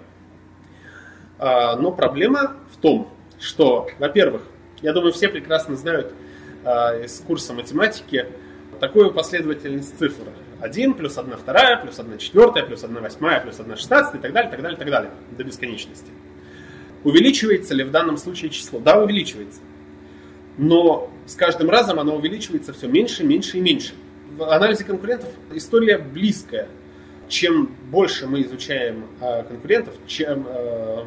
А, 1.39 1.75
но 1.75 1.91
проблема 1.91 2.57
в 2.71 2.77
том, 2.77 3.09
что, 3.39 3.87
во-первых, 3.97 4.43
я 4.81 4.93
думаю, 4.93 5.13
все 5.13 5.27
прекрасно 5.29 5.75
знают 5.75 6.13
а, 6.63 6.97
из 6.97 7.19
курса 7.19 7.53
математики, 7.53 8.27
такую 8.79 9.11
последовательность 9.11 9.97
цифр. 9.97 10.23
1 10.61 10.93
плюс 10.93 11.17
1 11.17 11.37
вторая, 11.37 11.77
плюс 11.77 11.99
1 11.99 12.17
четвертая, 12.19 12.63
плюс 12.63 12.83
1 12.83 13.01
восьмая, 13.01 13.39
плюс 13.41 13.59
1 13.59 13.75
шестнадцатая 13.77 14.19
и 14.19 14.21
так 14.21 14.31
далее, 14.31 14.51
так 14.51 14.61
далее, 14.61 14.77
так 14.77 14.89
далее, 14.89 15.11
до 15.31 15.43
бесконечности. 15.43 16.11
Увеличивается 17.03 17.73
ли 17.73 17.83
в 17.83 17.91
данном 17.91 18.17
случае 18.17 18.51
число? 18.51 18.79
Да, 18.79 19.01
увеличивается. 19.01 19.59
Но 20.57 21.11
с 21.25 21.35
каждым 21.35 21.69
разом 21.69 21.99
оно 21.99 22.15
увеличивается 22.15 22.73
все 22.73 22.87
меньше, 22.87 23.23
меньше 23.23 23.57
и 23.57 23.61
меньше. 23.61 23.93
В 24.37 24.43
анализе 24.43 24.83
конкурентов 24.83 25.29
история 25.51 25.97
близкая. 25.97 26.67
Чем 27.27 27.71
больше 27.89 28.27
мы 28.27 28.41
изучаем 28.43 29.05
э, 29.21 29.43
конкурентов, 29.43 29.95
чем 30.05 30.45
э, 30.47 31.05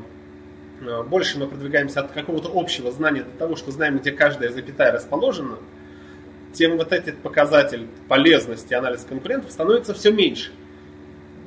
э, 0.81 1.03
больше 1.05 1.39
мы 1.39 1.47
продвигаемся 1.47 2.01
от 2.01 2.13
какого-то 2.13 2.51
общего 2.53 2.91
знания 2.91 3.23
до 3.23 3.39
того, 3.39 3.57
что 3.57 3.71
знаем, 3.71 3.99
где 3.99 4.11
каждая 4.11 4.51
запятая 4.51 4.93
расположена, 4.93 5.59
тем 6.55 6.79
вот 6.79 6.93
этот 6.93 7.19
показатель 7.19 7.87
полезности 8.09 8.73
анализа 8.73 9.07
конкурентов 9.07 9.53
становится 9.53 9.93
все 9.93 10.11
меньше. 10.11 10.53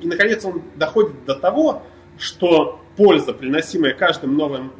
И, 0.00 0.06
наконец, 0.06 0.44
он 0.44 0.62
доходит 0.76 1.24
до 1.24 1.34
того, 1.34 1.82
что 2.18 2.80
польза, 2.96 3.32
приносимая 3.32 3.94
каждым 3.94 4.36
новым, 4.36 4.72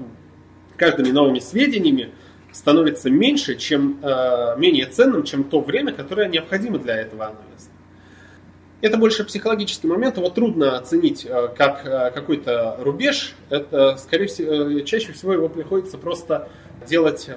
каждыми 0.77 1.11
новыми 1.11 1.41
сведениями, 1.41 2.11
становится 2.53 3.11
меньше, 3.11 3.57
чем, 3.57 3.99
э, 4.03 4.55
менее 4.59 4.87
ценным, 4.87 5.25
чем 5.25 5.45
то 5.45 5.61
время, 5.61 5.93
которое 5.93 6.29
необходимо 6.29 6.79
для 6.79 6.97
этого 6.97 7.27
анализа. 7.27 7.71
Это 8.81 8.97
больше 8.97 9.25
психологический 9.25 9.89
момент, 9.89 10.19
его 10.19 10.31
трудно 10.31 10.77
оценить 10.77 11.27
э, 11.29 11.49
как 11.57 11.85
э, 11.85 12.13
какой-то 12.13 12.77
рубеж. 12.79 13.35
Это, 13.51 13.97
скорее 13.97 14.27
всего, 14.27 14.53
э, 14.53 14.85
чаще 14.85 15.13
всего 15.13 15.33
его 15.33 15.49
приходится 15.49 15.99
просто 15.99 16.49
делать 16.87 17.29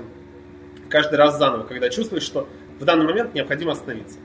каждый 0.87 1.15
раз 1.15 1.39
заново, 1.39 1.63
когда 1.63 1.89
чувствуешь, 1.89 2.23
что 2.23 2.47
в 2.81 2.85
данный 2.85 3.05
момент 3.05 3.33
необходимо 3.35 3.73
остановиться. 3.73 4.17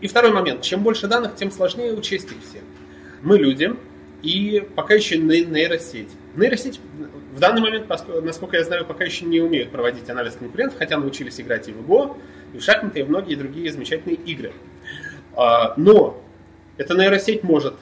И 0.00 0.08
второй 0.08 0.32
момент. 0.32 0.62
Чем 0.62 0.82
больше 0.82 1.06
данных, 1.06 1.36
тем 1.36 1.50
сложнее 1.50 1.94
учесть 1.94 2.30
их 2.32 2.38
все. 2.42 2.60
Мы 3.22 3.38
люди, 3.38 3.74
и 4.22 4.66
пока 4.74 4.94
еще 4.94 5.18
нейросеть. 5.18 6.08
Нейросеть 6.34 6.80
в 7.34 7.38
данный 7.38 7.60
момент, 7.60 7.88
насколько 8.22 8.56
я 8.56 8.64
знаю, 8.64 8.84
пока 8.84 9.04
еще 9.04 9.24
не 9.24 9.40
умеют 9.40 9.70
проводить 9.70 10.10
анализ 10.10 10.34
конкурентов, 10.34 10.78
хотя 10.78 10.98
научились 10.98 11.40
играть 11.40 11.68
и 11.68 11.72
в 11.72 11.80
ИГО, 11.82 12.16
и 12.54 12.58
в 12.58 12.62
шахматы, 12.62 13.00
и 13.00 13.02
многие 13.04 13.36
другие 13.36 13.70
замечательные 13.70 14.16
игры. 14.16 14.52
А, 15.36 15.74
но 15.76 16.20
эта 16.76 16.94
нейросеть 16.94 17.44
может 17.44 17.74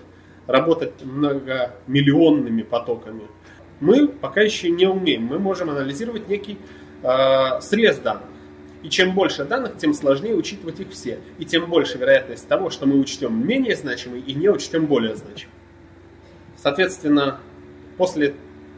работать 0.47 1.03
многомиллионными 1.03 2.63
потоками. 2.63 3.23
Мы 3.81 4.09
пока 4.09 4.43
еще 4.43 4.71
не 4.71 4.87
умеем. 4.87 5.23
Мы 5.23 5.39
можем 5.39 5.71
анализировать 5.71 6.29
некий 6.29 6.59
э, 7.03 7.61
срез 7.61 7.99
данных. 7.99 8.25
И 8.83 8.89
чем 8.89 9.15
больше 9.15 9.45
данных, 9.45 9.77
тем 9.77 9.93
сложнее 9.93 10.35
учитывать 10.35 10.79
их 10.81 10.91
все. 10.91 11.19
И 11.39 11.45
тем 11.45 11.69
больше 11.69 11.99
вероятность 11.99 12.47
того, 12.47 12.71
что 12.71 12.87
мы 12.87 12.99
учтем 12.99 13.47
менее 13.47 13.75
значимый 13.75 14.21
и 14.21 14.35
не 14.35 14.49
учтем 14.49 14.87
более 14.87 15.17
значимый. 15.17 15.55
Соответственно, 16.57 17.41
после 17.97 18.35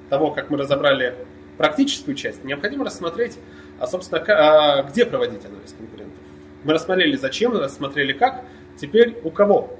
того, 0.08 0.30
как 0.30 0.50
мы 0.50 0.58
разобрали 0.58 1.14
практическую 1.58 2.14
часть, 2.14 2.44
необходимо 2.44 2.84
рассмотреть, 2.84 3.38
а, 3.78 3.86
собственно, 3.86 4.22
а, 4.22 4.82
где 4.84 5.04
проводить 5.04 5.44
анализ 5.44 5.74
конкурентов. 5.76 6.18
Мы 6.64 6.72
рассмотрели 6.72 7.16
зачем, 7.16 7.52
рассмотрели 7.52 8.12
как, 8.12 8.44
теперь 8.78 9.18
у 9.22 9.30
кого. 9.30 9.78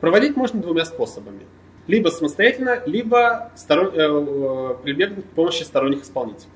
Проводить 0.00 0.36
можно 0.36 0.60
двумя 0.60 0.84
способами. 0.84 1.46
Либо 1.86 2.08
самостоятельно, 2.10 2.82
либо 2.84 3.50
сторон... 3.56 3.92
э, 3.94 3.98
э 3.98 4.74
прибегнуть 4.82 5.24
к 5.24 5.30
помощи 5.30 5.62
сторонних 5.62 6.02
исполнителей. 6.02 6.50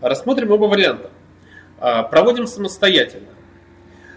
Рассмотрим 0.00 0.50
оба 0.50 0.64
варианта. 0.64 1.10
А, 1.84 2.04
проводим 2.04 2.46
самостоятельно. 2.46 3.26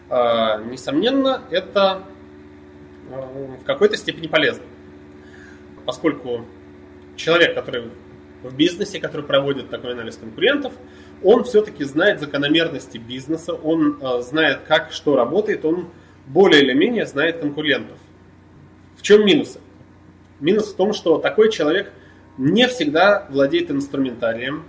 А, 0.07 0.59
несомненно, 0.59 1.41
это 1.49 2.03
а, 3.11 3.57
в 3.59 3.63
какой-то 3.63 3.97
степени 3.97 4.28
полезно, 4.28 4.61
поскольку 5.84 6.45
человек, 7.16 7.55
который 7.55 7.89
в 8.43 8.55
бизнесе, 8.55 8.99
который 8.99 9.26
проводит 9.26 9.72
такой 9.72 9.93
анализ 9.93 10.18
конкурентов, 10.18 10.74
он 11.24 11.43
все-таки 11.43 11.84
знает 11.86 12.20
закономерности 12.20 12.99
бизнеса, 12.99 13.53
он 13.53 13.99
знает, 14.22 14.59
как 14.68 14.91
что 14.91 15.16
работает, 15.16 15.66
он 15.66 15.89
более 16.28 16.61
или 16.61 16.74
менее 16.74 17.07
знает 17.07 17.39
конкурентов. 17.39 17.97
В 18.95 19.01
чем 19.01 19.26
минусы? 19.26 19.59
Минус 20.39 20.72
в 20.72 20.76
том, 20.76 20.93
что 20.93 21.18
такой 21.18 21.51
человек 21.51 21.91
не 22.38 22.68
всегда 22.68 23.26
владеет 23.32 23.72
инструментарием, 23.72 24.66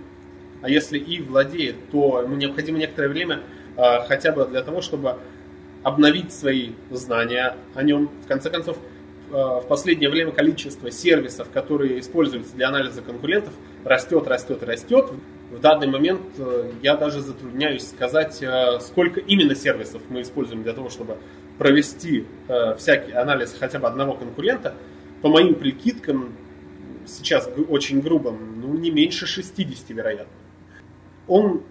а 0.61 0.69
если 0.69 0.97
и 0.97 1.21
владеет, 1.21 1.75
то 1.91 2.21
ему 2.21 2.35
необходимо 2.35 2.77
некоторое 2.77 3.09
время 3.09 3.41
а, 3.75 4.03
хотя 4.05 4.31
бы 4.31 4.45
для 4.45 4.61
того, 4.63 4.81
чтобы 4.81 5.17
обновить 5.83 6.33
свои 6.33 6.71
знания 6.89 7.55
о 7.75 7.83
нем. 7.83 8.09
В 8.23 8.27
конце 8.27 8.49
концов, 8.49 8.77
а, 9.31 9.59
в 9.61 9.67
последнее 9.67 10.09
время 10.09 10.31
количество 10.31 10.89
сервисов, 10.91 11.49
которые 11.51 11.99
используются 11.99 12.55
для 12.55 12.69
анализа 12.69 13.01
конкурентов, 13.01 13.53
растет, 13.83 14.27
растет 14.27 14.63
растет. 14.63 15.11
В 15.51 15.61
данный 15.61 15.87
момент 15.87 16.21
э, 16.37 16.71
я 16.83 16.97
даже 16.97 17.21
затрудняюсь 17.21 17.87
сказать, 17.87 18.39
э, 18.41 18.79
сколько 18.81 19.21
именно 19.21 19.55
сервисов 19.55 20.01
мы 20.09 20.21
используем 20.21 20.63
для 20.63 20.73
того, 20.73 20.89
чтобы 20.89 21.17
провести 21.57 22.25
э, 22.49 22.75
всякий 22.75 23.13
анализ 23.13 23.55
хотя 23.57 23.79
бы 23.79 23.87
одного 23.87 24.13
конкурента. 24.13 24.73
По 25.21 25.29
моим 25.29 25.55
прикидкам, 25.55 26.33
сейчас 27.05 27.49
очень 27.69 28.01
грубым, 28.01 28.59
ну 28.59 28.73
не 28.73 28.91
меньше 28.91 29.25
60, 29.25 29.89
вероятно 29.91 30.36
он 31.27 31.63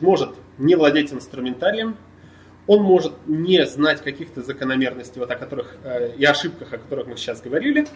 может 0.00 0.30
не 0.58 0.74
владеть 0.74 1.12
инструментарием, 1.12 1.96
он 2.66 2.82
может 2.82 3.12
не 3.26 3.64
знать 3.66 4.02
каких-то 4.02 4.42
закономерностей, 4.42 5.20
вот 5.20 5.30
о 5.30 5.36
которых 5.36 5.76
э, 5.84 6.14
и 6.16 6.24
ошибках, 6.24 6.72
о 6.72 6.78
которых 6.78 7.06
мы 7.06 7.16
сейчас 7.16 7.42
говорили, 7.42 7.86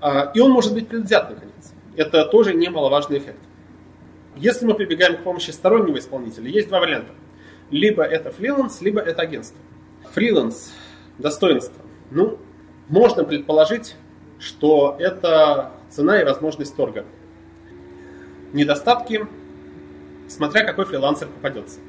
э, 0.00 0.08
и 0.34 0.40
он 0.40 0.52
может 0.52 0.74
быть 0.74 0.88
предвзят, 0.88 1.30
наконец. 1.30 1.72
Это 1.96 2.24
тоже 2.24 2.54
немаловажный 2.54 3.18
эффект. 3.18 3.40
Если 4.36 4.64
мы 4.64 4.74
прибегаем 4.74 5.16
к 5.16 5.24
помощи 5.24 5.50
стороннего 5.50 5.98
исполнителя, 5.98 6.48
есть 6.48 6.68
два 6.68 6.78
варианта. 6.78 7.12
Либо 7.70 8.04
это 8.04 8.30
фриланс, 8.30 8.80
либо 8.80 9.00
это 9.00 9.22
агентство. 9.22 9.58
Фриланс, 10.12 10.72
достоинство. 11.18 11.82
Ну, 12.12 12.38
можно 12.88 13.24
предположить, 13.24 13.96
что 14.38 14.96
это 15.00 15.72
цена 15.90 16.20
и 16.20 16.24
возможность 16.24 16.76
торга. 16.76 17.04
Недостатки, 18.52 19.26
смотря 20.28 20.64
какой 20.64 20.84
фрилансер 20.84 21.28
попадется. 21.28 21.80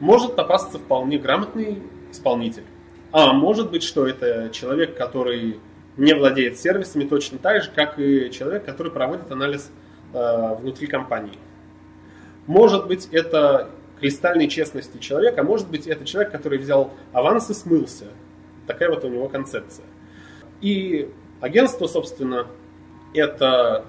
Может 0.00 0.34
попасться 0.36 0.78
вполне 0.78 1.18
грамотный 1.18 1.82
исполнитель. 2.10 2.64
А 3.12 3.32
может 3.32 3.70
быть, 3.70 3.82
что 3.82 4.06
это 4.06 4.50
человек, 4.50 4.96
который 4.96 5.60
не 5.96 6.14
владеет 6.14 6.58
сервисами 6.58 7.04
точно 7.04 7.38
так 7.38 7.62
же, 7.62 7.70
как 7.74 7.98
и 7.98 8.30
человек, 8.30 8.64
который 8.64 8.92
проводит 8.92 9.30
анализ 9.30 9.70
э, 10.12 10.54
внутри 10.56 10.86
компании. 10.86 11.38
Может 12.46 12.86
быть, 12.86 13.08
это 13.12 13.70
кристальной 13.98 14.48
честности 14.48 14.98
человека, 14.98 15.40
а 15.40 15.44
может 15.44 15.68
быть, 15.70 15.86
это 15.86 16.04
человек, 16.04 16.30
который 16.30 16.58
взял 16.58 16.92
аванс 17.12 17.48
и 17.50 17.54
смылся. 17.54 18.06
Такая 18.66 18.90
вот 18.90 19.04
у 19.04 19.08
него 19.08 19.28
концепция. 19.28 19.86
И 20.60 21.10
агентство, 21.40 21.86
собственно, 21.86 22.46
это 23.14 23.86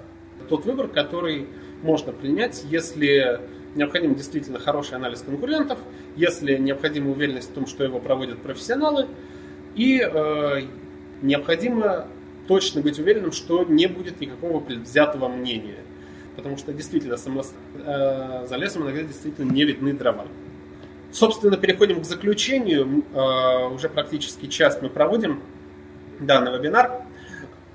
тот 0.48 0.64
выбор, 0.64 0.88
который 0.88 1.48
можно 1.82 2.12
принять, 2.12 2.64
если 2.68 3.40
необходим 3.74 4.14
действительно 4.14 4.58
хороший 4.58 4.94
анализ 4.94 5.22
конкурентов, 5.22 5.78
если 6.16 6.56
необходима 6.56 7.10
уверенность 7.10 7.50
в 7.50 7.54
том, 7.54 7.66
что 7.66 7.84
его 7.84 8.00
проводят 8.00 8.38
профессионалы, 8.40 9.06
и 9.74 10.00
э, 10.00 10.62
необходимо 11.22 12.08
точно 12.48 12.80
быть 12.80 12.98
уверенным, 12.98 13.32
что 13.32 13.64
не 13.64 13.86
будет 13.86 14.20
никакого 14.20 14.60
предвзятого 14.60 15.28
мнения. 15.28 15.78
Потому 16.34 16.56
что 16.56 16.72
действительно 16.72 17.16
само, 17.16 17.42
э, 17.74 18.46
за 18.48 18.56
лесом 18.56 18.84
иногда 18.84 19.02
действительно 19.02 19.50
не 19.50 19.64
видны 19.64 19.92
дрова. 19.92 20.26
Собственно, 21.12 21.56
переходим 21.56 22.00
к 22.00 22.04
заключению. 22.04 23.04
Э, 23.14 23.68
уже 23.68 23.88
практически 23.88 24.46
час 24.46 24.78
мы 24.82 24.88
проводим 24.88 25.42
данный 26.20 26.56
вебинар. 26.56 27.02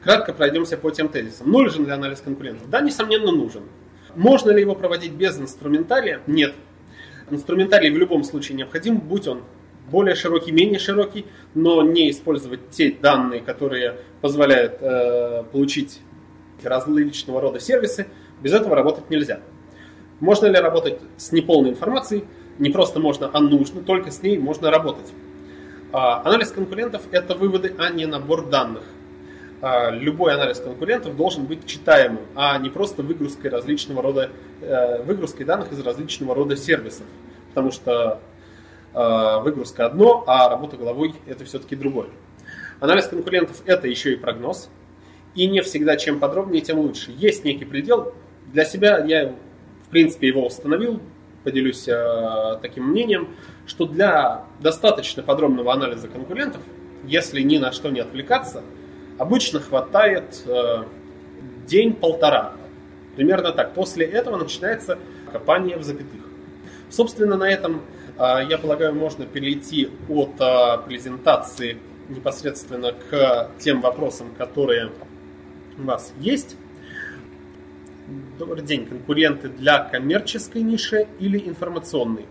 Кратко 0.03 0.33
пройдемся 0.33 0.77
по 0.77 0.91
тем 0.91 1.07
тезисам. 1.07 1.49
Нужен 1.49 1.85
ли 1.85 1.91
анализ 1.91 2.19
конкурентов? 2.19 2.69
Да, 2.69 2.81
несомненно, 2.81 3.31
нужен. 3.31 3.63
Можно 4.15 4.51
ли 4.51 4.61
его 4.61 4.75
проводить 4.75 5.13
без 5.13 5.39
инструментария? 5.39 6.21
Нет. 6.27 6.53
Инструментарий 7.29 7.89
в 7.89 7.97
любом 7.97 8.23
случае 8.23 8.57
необходим, 8.57 8.97
будь 8.97 9.27
он 9.27 9.43
более 9.89 10.15
широкий, 10.15 10.51
менее 10.51 10.79
широкий, 10.79 11.25
но 11.53 11.81
не 11.81 12.09
использовать 12.09 12.69
те 12.69 12.91
данные, 12.91 13.41
которые 13.41 13.97
позволяют 14.21 14.77
э, 14.79 15.43
получить 15.51 15.99
различного 16.63 17.41
рода 17.41 17.59
сервисы. 17.59 18.07
Без 18.41 18.53
этого 18.53 18.75
работать 18.75 19.09
нельзя. 19.09 19.41
Можно 20.19 20.47
ли 20.47 20.57
работать 20.57 20.99
с 21.17 21.31
неполной 21.31 21.71
информацией? 21.71 22.23
Не 22.59 22.69
просто 22.69 22.99
можно, 22.99 23.29
а 23.33 23.39
нужно, 23.39 23.81
только 23.81 24.11
с 24.11 24.21
ней 24.21 24.37
можно 24.37 24.69
работать. 24.69 25.11
А, 25.91 26.21
анализ 26.25 26.51
конкурентов– 26.51 27.03
это 27.11 27.35
выводы, 27.35 27.73
а 27.77 27.89
не 27.89 28.05
набор 28.05 28.47
данных. 28.49 28.83
А, 29.65 29.91
любой 29.91 30.33
анализ 30.33 30.59
конкурентов 30.59 31.15
должен 31.15 31.45
быть 31.45 31.65
читаемым, 31.65 32.25
а 32.35 32.57
не 32.57 32.69
просто 32.69 33.01
выгрузкой 33.01 33.49
различного 33.49 34.01
рода, 34.01 34.29
э, 34.59 35.01
выгрузкой 35.03 35.45
данных 35.45 35.71
из 35.71 35.79
различного 35.79 36.35
рода 36.35 36.57
сервисов. 36.57 37.05
Потому 37.47 37.71
что 37.71 38.19
э, 38.93 39.39
выгрузка 39.41 39.85
одно, 39.85 40.25
а 40.27 40.49
работа 40.49 40.75
головой 40.75 41.15
это 41.27 41.45
все-таки 41.45 41.77
другое. 41.77 42.09
Анализ 42.81 43.07
конкурентов 43.07 43.61
это 43.65 43.87
еще 43.87 44.11
и 44.11 44.17
прогноз. 44.17 44.69
И 45.33 45.47
не 45.47 45.61
всегда 45.61 45.95
чем 45.95 46.19
подробнее, 46.19 46.61
тем 46.61 46.79
лучше. 46.79 47.13
Есть 47.17 47.45
некий 47.45 47.63
предел. 47.63 48.13
Для 48.51 48.65
себя 48.65 49.01
я, 49.05 49.33
в 49.87 49.89
принципе, 49.91 50.27
его 50.27 50.45
установил, 50.45 50.99
поделюсь 51.45 51.87
э, 51.87 52.57
таким 52.61 52.89
мнением, 52.89 53.29
что 53.65 53.85
для 53.85 54.43
достаточно 54.59 55.23
подробного 55.23 55.71
анализа 55.71 56.09
конкурентов, 56.09 56.61
если 57.05 57.39
ни 57.39 57.59
на 57.59 57.71
что 57.71 57.91
не 57.91 58.01
отвлекаться, 58.01 58.61
Обычно 59.17 59.59
хватает 59.59 60.43
э, 60.45 60.83
день-полтора. 61.67 62.53
Примерно 63.15 63.51
так. 63.51 63.73
После 63.73 64.05
этого 64.05 64.37
начинается 64.37 64.97
копание 65.31 65.77
в 65.77 65.83
запятых. 65.83 66.21
Собственно, 66.89 67.37
на 67.37 67.49
этом, 67.49 67.81
э, 68.17 68.45
я 68.49 68.57
полагаю, 68.57 68.95
можно 68.95 69.25
перейти 69.25 69.89
от 70.09 70.31
э, 70.39 70.77
презентации 70.87 71.77
непосредственно 72.09 72.91
к 72.91 73.51
тем 73.59 73.81
вопросам, 73.81 74.33
которые 74.37 74.91
у 75.77 75.83
вас 75.83 76.13
есть. 76.19 76.57
Добрый 78.39 78.63
день. 78.63 78.85
Конкуренты 78.85 79.47
для 79.47 79.79
коммерческой 79.79 80.63
ниши 80.63 81.07
или 81.19 81.37
информационной? 81.37 82.25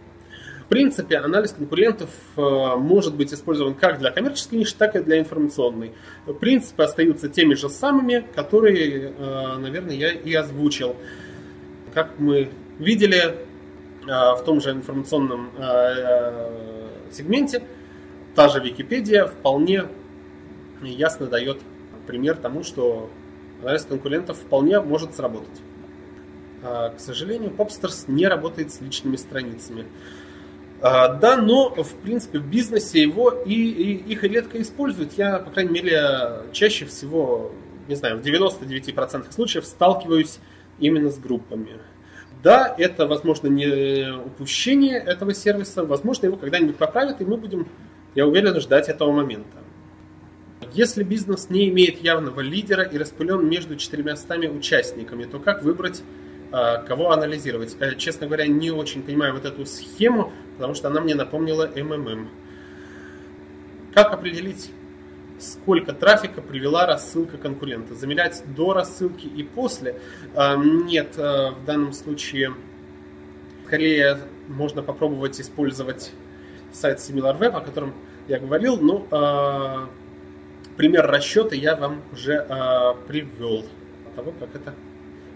Принципе, 0.73 1.19
анализ 1.19 1.53
конкурентов 1.53 2.09
э, 2.35 2.77
может 2.79 3.15
быть 3.15 3.35
использован 3.35 3.75
как 3.75 3.99
для 3.99 4.11
коммерческой 4.11 4.61
ниши, 4.61 4.75
так 4.75 4.97
и 4.97 5.01
для 5.01 5.19
информационной. 5.19 5.93
Принципы 6.41 6.83
остаются 6.83 7.29
теми 7.29 7.53
же 7.53 7.69
самыми, 7.69 8.25
которые, 8.35 9.13
э, 9.15 9.57
наверное, 9.59 9.95
я 9.95 10.13
и 10.13 10.33
озвучил. 10.33 10.97
Как 11.93 12.19
мы 12.19 12.49
видели 12.79 13.19
э, 13.19 13.35
в 14.07 14.43
том 14.47 14.63
же 14.63 14.71
информационном 14.71 15.51
сегменте, 17.11 17.63
та 18.35 18.49
же 18.49 18.59
Википедия 18.61 19.27
вполне 19.27 19.85
ясно 20.81 21.27
дает 21.27 21.59
пример 22.07 22.37
тому, 22.37 22.65
что 22.65 23.11
анализ 23.61 23.85
конкурентов 23.85 24.39
вполне 24.39 24.81
может 24.81 25.15
сработать. 25.15 25.61
К 26.63 26.95
сожалению, 26.97 27.51
Popsters 27.51 28.05
не 28.07 28.27
работает 28.27 28.73
с 28.73 28.81
личными 28.81 29.17
страницами. 29.17 29.85
А, 30.83 31.09
да, 31.09 31.37
но 31.37 31.71
в 31.71 31.95
принципе 32.03 32.41
в 32.41 32.47
бизнесе 32.47 33.03
его 33.03 33.31
и, 33.31 33.55
и 33.55 33.93
их 34.13 34.25
редко 34.25 34.61
используют. 34.61 35.13
Я, 35.13 35.39
по 35.39 35.51
крайней 35.51 35.71
мере, 35.71 36.43
чаще 36.53 36.87
всего, 36.87 37.53
не 37.87 37.95
знаю, 37.95 38.19
в 38.19 38.27
99% 38.27 39.33
случаев 39.33 39.65
сталкиваюсь 39.65 40.41
именно 40.81 41.11
с 41.11 41.19
группами. 41.19 41.79
Да, 42.43 42.75
это, 42.77 43.07
возможно, 43.07 43.47
не 43.47 44.13
упущение 44.13 44.99
этого 44.99 45.33
сервиса, 45.33 45.85
возможно, 45.85 46.27
его 46.27 46.37
когда-нибудь 46.37 46.77
поправят, 46.77 47.21
и 47.21 47.25
мы 47.25 47.37
будем, 47.37 47.69
я 48.17 48.27
уверен, 48.27 48.61
ждать 48.61 48.89
этого 48.89 49.13
момента. 49.13 49.59
Если 50.73 51.05
бизнес 51.05 51.49
не 51.49 51.69
имеет 51.69 52.03
явного 52.03 52.41
лидера 52.41 52.83
и 52.83 52.99
распылен 52.99 53.49
между 53.49 53.77
четырьмястами 53.77 54.49
участниками, 54.49 55.25
то 55.25 55.39
как 55.39 55.63
выбрать 55.63 56.03
кого 56.53 57.13
анализировать. 57.13 57.77
Э, 57.81 57.95
честно 57.97 58.27
говоря, 58.27 58.47
не 58.47 58.71
очень 58.71 59.03
понимаю 59.03 59.33
вот 59.33 59.47
эту 59.47 59.65
схему, 59.65 60.33
потому 60.57 60.75
что 60.75 60.89
она 60.89 61.01
мне 61.01 61.15
напомнила 61.15 61.67
МММ. 61.75 62.29
Как 63.95 64.13
определить, 64.13 64.71
сколько 65.39 65.95
трафика 65.95 66.43
привела 66.43 66.87
рассылка 66.87 67.39
конкурента? 67.39 67.95
Замерять 67.95 68.43
до 68.55 68.75
рассылки 68.75 69.27
и 69.27 69.43
после? 69.43 69.99
А, 70.35 70.57
нет, 70.57 71.15
э, 71.17 71.53
в 71.53 71.65
данном 71.65 71.95
случае 71.95 72.55
скорее 73.67 74.19
можно 74.49 74.83
попробовать 74.83 75.41
использовать 75.41 76.13
сайт 76.71 76.99
SimilarWeb, 76.99 77.57
о 77.57 77.61
котором 77.63 77.95
я 78.29 78.39
говорил, 78.39 78.79
но 78.79 79.07
а, 79.11 79.89
пример 80.77 81.07
расчета 81.07 81.55
я 81.55 81.77
вам 81.77 82.03
уже 82.13 82.47
привел 83.09 83.65
того, 84.15 84.33
как 84.39 84.55
это 84.55 84.75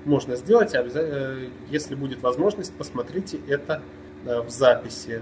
можно 0.07 0.36
сделать. 0.36 0.72
Э, 0.74 1.48
если 1.68 1.94
будет 1.94 2.22
возможность, 2.22 2.72
посмотрите 2.74 3.38
это 3.48 3.82
э, 4.24 4.40
в 4.40 4.48
записи. 4.48 5.20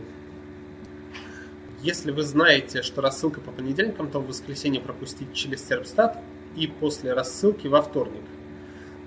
Если 1.82 2.12
вы 2.12 2.22
знаете, 2.22 2.82
что 2.82 3.01
рассылка 3.01 3.41
по 3.41 3.51
понедельникам, 3.51 4.11
то 4.11 4.20
в 4.20 4.28
воскресенье 4.28 4.80
пропустить 4.80 5.32
через 5.35 5.66
Серпстат 5.66 6.18
и 6.57 6.66
после 6.66 7.12
рассылки 7.12 7.66
во 7.66 7.82
вторник. 7.82 8.22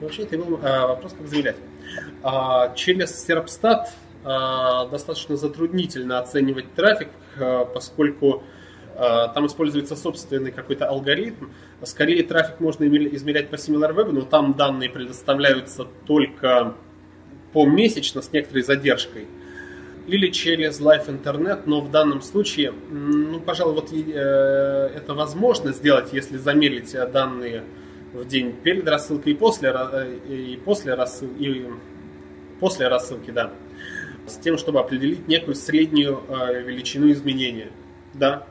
вообще, 0.02 0.24
это 0.24 0.38
был 0.38 0.60
э, 0.62 0.88
вопрос, 0.88 1.14
как 1.18 1.28
заявлять. 1.28 1.58
А, 2.22 2.74
через 2.76 3.24
Серпстат 3.24 3.94
достаточно 4.24 5.38
затруднительно 5.38 6.20
оценивать 6.20 6.74
трафик, 6.74 7.08
поскольку 7.74 8.44
а, 8.98 9.28
там 9.30 9.46
используется 9.46 9.96
собственный 9.96 10.52
какой-то 10.52 10.90
алгоритм. 10.90 11.46
Скорее 11.84 12.24
трафик 12.24 12.60
можно 12.60 12.86
измерять 12.86 13.50
по 13.50 13.56
SimilarWeb, 13.56 14.12
но 14.12 14.22
там 14.22 14.56
данные 14.56 14.90
предоставляются 14.90 15.86
только 16.08 16.74
помесячно 17.54 18.22
с 18.22 18.32
некоторой 18.32 18.64
задержкой. 18.64 19.28
Или 20.08 20.32
через 20.32 20.80
Live 20.80 21.08
Internet, 21.08 21.64
но 21.66 21.82
в 21.82 21.92
данном 21.92 22.22
случае, 22.22 22.74
ну, 22.90 23.40
пожалуй, 23.42 23.76
вот 23.76 23.92
э, 23.92 24.92
это 24.96 25.14
возможно 25.14 25.74
сделать, 25.74 26.14
если 26.14 26.38
замерить 26.38 26.96
данные 27.12 27.64
в 28.14 28.26
день 28.26 28.54
перед 28.54 28.88
рассылкой 28.88 29.34
и 29.34 29.36
после, 29.36 29.70
э, 29.70 30.18
и 30.30 30.60
после, 30.64 30.94
рассыл, 30.94 31.28
и 31.38 31.66
после 32.60 32.88
рассылки, 32.88 33.32
да, 33.32 33.52
с 34.26 34.38
тем, 34.38 34.58
чтобы 34.58 34.80
определить 34.80 35.28
некую 35.28 35.56
среднюю 35.56 36.24
э, 36.28 36.62
величину 36.64 37.12
изменения. 37.12 37.70
Да, 38.14 38.48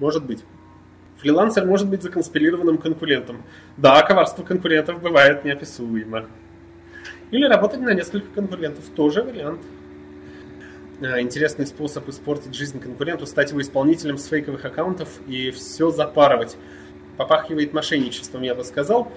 может 0.00 0.24
быть. 0.24 0.42
Фрилансер 1.18 1.66
может 1.66 1.88
быть 1.88 2.02
законспирированным 2.02 2.78
конкурентом. 2.78 3.42
Да, 3.76 4.02
коварство 4.02 4.44
конкурентов 4.44 5.02
бывает 5.02 5.44
неописуемо. 5.44 6.26
Или 7.30 7.44
работать 7.44 7.80
на 7.80 7.92
несколько 7.92 8.28
конкурентов. 8.28 8.84
Тоже 8.94 9.22
вариант. 9.22 9.60
А, 11.00 11.20
интересный 11.20 11.66
способ 11.66 12.08
испортить 12.08 12.54
жизнь 12.54 12.80
конкуренту, 12.80 13.26
стать 13.26 13.50
его 13.50 13.60
исполнителем 13.60 14.16
с 14.16 14.26
фейковых 14.26 14.64
аккаунтов 14.64 15.08
и 15.26 15.50
все 15.50 15.90
запарывать. 15.90 16.56
Попахивает 17.16 17.72
мошенничеством, 17.72 18.42
я 18.42 18.54
бы 18.54 18.62
сказал. 18.62 19.10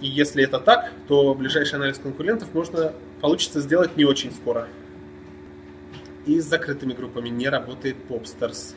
И 0.00 0.06
если 0.06 0.44
это 0.44 0.58
так, 0.58 0.90
то 1.06 1.34
ближайший 1.34 1.74
анализ 1.74 1.98
конкурентов 1.98 2.54
можно 2.54 2.94
получится 3.20 3.60
сделать 3.60 3.96
не 3.98 4.06
очень 4.06 4.32
скоро. 4.32 4.68
И 6.24 6.40
с 6.40 6.46
закрытыми 6.46 6.94
группами 6.94 7.28
не 7.28 7.48
работает 7.48 7.96
Popstars. 8.08 8.74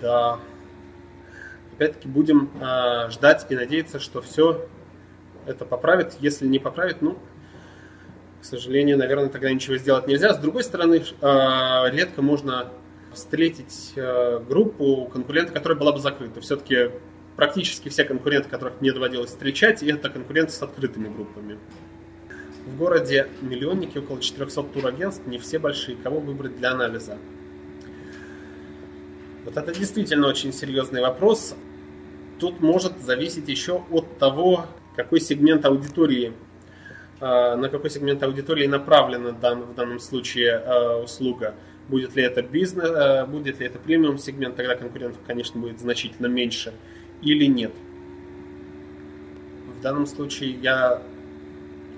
Да. 0.00 0.38
Опять-таки 1.82 2.06
будем 2.06 2.48
э, 2.60 3.10
ждать 3.10 3.44
и 3.48 3.56
надеяться, 3.56 3.98
что 3.98 4.22
все 4.22 4.68
это 5.46 5.64
поправит. 5.64 6.14
Если 6.20 6.46
не 6.46 6.60
поправит, 6.60 7.02
ну, 7.02 7.18
к 8.40 8.44
сожалению, 8.44 8.98
наверное, 8.98 9.28
тогда 9.28 9.50
ничего 9.52 9.76
сделать 9.78 10.06
нельзя. 10.06 10.32
С 10.32 10.38
другой 10.38 10.62
стороны, 10.62 11.02
э, 11.02 11.90
редко 11.90 12.22
можно 12.22 12.68
встретить 13.12 13.94
э, 13.96 14.38
группу 14.48 15.10
конкурента, 15.12 15.52
которая 15.52 15.76
была 15.76 15.90
бы 15.90 15.98
закрыта. 15.98 16.40
Все-таки 16.40 16.92
практически 17.34 17.88
все 17.88 18.04
конкуренты, 18.04 18.48
которых 18.48 18.80
мне 18.80 18.92
доводилось 18.92 19.30
встречать, 19.30 19.82
это 19.82 20.08
конкуренты 20.08 20.52
с 20.52 20.62
открытыми 20.62 21.12
группами. 21.12 21.58
В 22.64 22.78
городе 22.78 23.26
миллионники, 23.40 23.98
около 23.98 24.20
400 24.20 24.62
турагентств, 24.72 25.26
не 25.26 25.38
все 25.38 25.58
большие. 25.58 25.96
Кого 25.96 26.20
выбрать 26.20 26.56
для 26.56 26.70
анализа? 26.70 27.18
Вот 29.44 29.56
это 29.56 29.74
действительно 29.74 30.28
очень 30.28 30.52
серьезный 30.52 31.00
вопрос. 31.00 31.56
Тут 32.38 32.60
может 32.60 33.00
зависеть 33.00 33.48
еще 33.48 33.82
от 33.90 34.18
того, 34.18 34.66
какой 34.96 35.20
сегмент 35.20 35.64
аудитории, 35.64 36.32
э, 37.20 37.54
на 37.56 37.68
какой 37.68 37.90
сегмент 37.90 38.22
аудитории 38.22 38.66
направлена 38.66 39.30
в 39.30 39.74
данном 39.74 40.00
случае 40.00 40.62
э, 40.64 41.02
услуга. 41.02 41.54
Будет 41.88 42.16
ли 42.16 42.22
это 42.22 42.42
бизнес, 42.42 42.88
э, 42.88 43.26
будет 43.26 43.60
ли 43.60 43.66
это 43.66 43.78
премиум 43.78 44.18
сегмент, 44.18 44.56
тогда 44.56 44.74
конкурентов, 44.74 45.20
конечно, 45.26 45.60
будет 45.60 45.80
значительно 45.80 46.26
меньше 46.26 46.72
или 47.22 47.46
нет. 47.46 47.72
В 49.78 49.82
данном 49.82 50.06
случае 50.06 50.52
я 50.52 51.02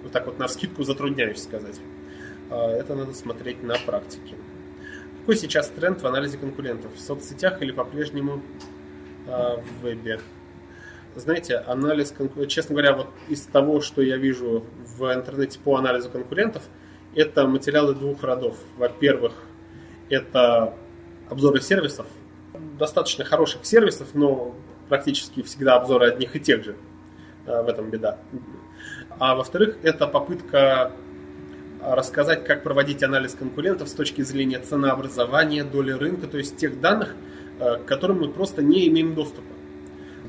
вот 0.03 0.12
так 0.12 0.26
вот 0.26 0.39
на 0.39 0.49
скидку 0.49 0.85
затрудняюсь 0.85 1.43
сказать. 1.43 1.80
А, 2.51 2.70
это 2.70 2.95
надо 2.95 3.14
смотреть 3.14 3.62
на 3.62 3.74
практике. 3.74 4.37
Какой 5.20 5.37
сейчас 5.37 5.68
тренд 5.70 6.03
в 6.03 6.07
анализе 6.07 6.39
конкурентов? 6.39 6.95
В 6.95 7.01
соцсетях 7.01 7.62
или 7.62 7.72
по-прежнему 7.72 8.35
а, 8.35 8.84
в 9.27 9.83
вебе? 9.83 10.20
Знаете, 11.16 11.57
анализ, 11.59 12.12
честно 12.49 12.75
говоря, 12.75 12.95
вот 12.95 13.09
из 13.29 13.43
того, 13.43 13.81
что 13.81 14.03
я 14.03 14.16
вижу 14.16 14.64
в 14.99 15.14
интернете 15.14 15.59
по 15.61 15.77
анализу 15.77 16.11
конкурентов, 16.11 16.62
это 17.14 17.47
материалы 17.47 17.95
двух 17.95 18.22
родов. 18.22 18.57
Во-первых, 18.77 19.33
это 20.09 20.75
обзоры 21.31 21.61
сервисов, 21.61 22.07
достаточно 22.79 23.25
хороших 23.25 23.64
сервисов, 23.64 24.09
но 24.14 24.55
практически 24.89 25.43
всегда 25.43 25.77
обзоры 25.77 26.09
одних 26.09 26.35
и 26.35 26.41
тех 26.41 26.64
же. 26.64 26.77
Э, 27.47 27.62
в 27.62 27.68
этом 27.68 27.91
беда. 27.91 28.18
А 29.18 29.35
во-вторых, 29.35 29.77
это 29.83 30.07
попытка 30.07 30.93
рассказать, 31.83 32.45
как 32.45 32.62
проводить 32.62 33.03
анализ 33.03 33.35
конкурентов 33.35 33.89
с 33.89 33.93
точки 33.93 34.22
зрения 34.22 34.59
ценообразования, 34.59 35.64
доли 35.64 35.93
рынка, 35.93 36.27
то 36.27 36.39
есть 36.39 36.57
тех 36.57 36.81
данных, 36.81 37.14
к 37.59 37.84
которым 37.86 38.20
мы 38.20 38.28
просто 38.28 38.62
не 38.62 38.88
имеем 38.88 39.14
доступа. 39.14 39.52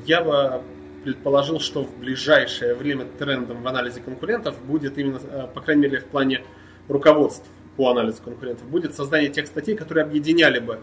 Я 0.06 0.22
бы 0.22 0.62
предположил, 1.06 1.60
что 1.60 1.84
в 1.84 1.98
ближайшее 1.98 2.74
время 2.74 3.06
трендом 3.18 3.62
в 3.62 3.68
анализе 3.68 4.00
конкурентов 4.00 4.56
будет 4.64 4.98
именно, 4.98 5.20
э, 5.22 5.46
по 5.54 5.60
крайней 5.60 5.82
мере, 5.82 6.00
в 6.00 6.06
плане 6.06 6.42
руководств 6.88 7.46
по 7.76 7.90
анализу 7.90 8.22
конкурентов, 8.24 8.66
будет 8.66 8.92
создание 8.94 9.30
тех 9.30 9.46
статей, 9.46 9.76
которые 9.76 10.04
объединяли 10.04 10.58
бы 10.58 10.80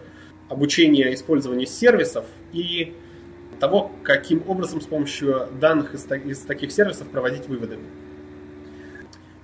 обучение 0.48 1.12
использования 1.12 1.66
сервисов 1.66 2.24
и 2.54 2.94
того, 3.60 3.92
каким 4.02 4.42
образом 4.48 4.80
с 4.80 4.86
помощью 4.86 5.46
данных 5.60 5.92
из, 5.92 6.10
из 6.10 6.38
таких 6.40 6.72
сервисов 6.72 7.08
проводить 7.10 7.46
выводы. 7.46 7.78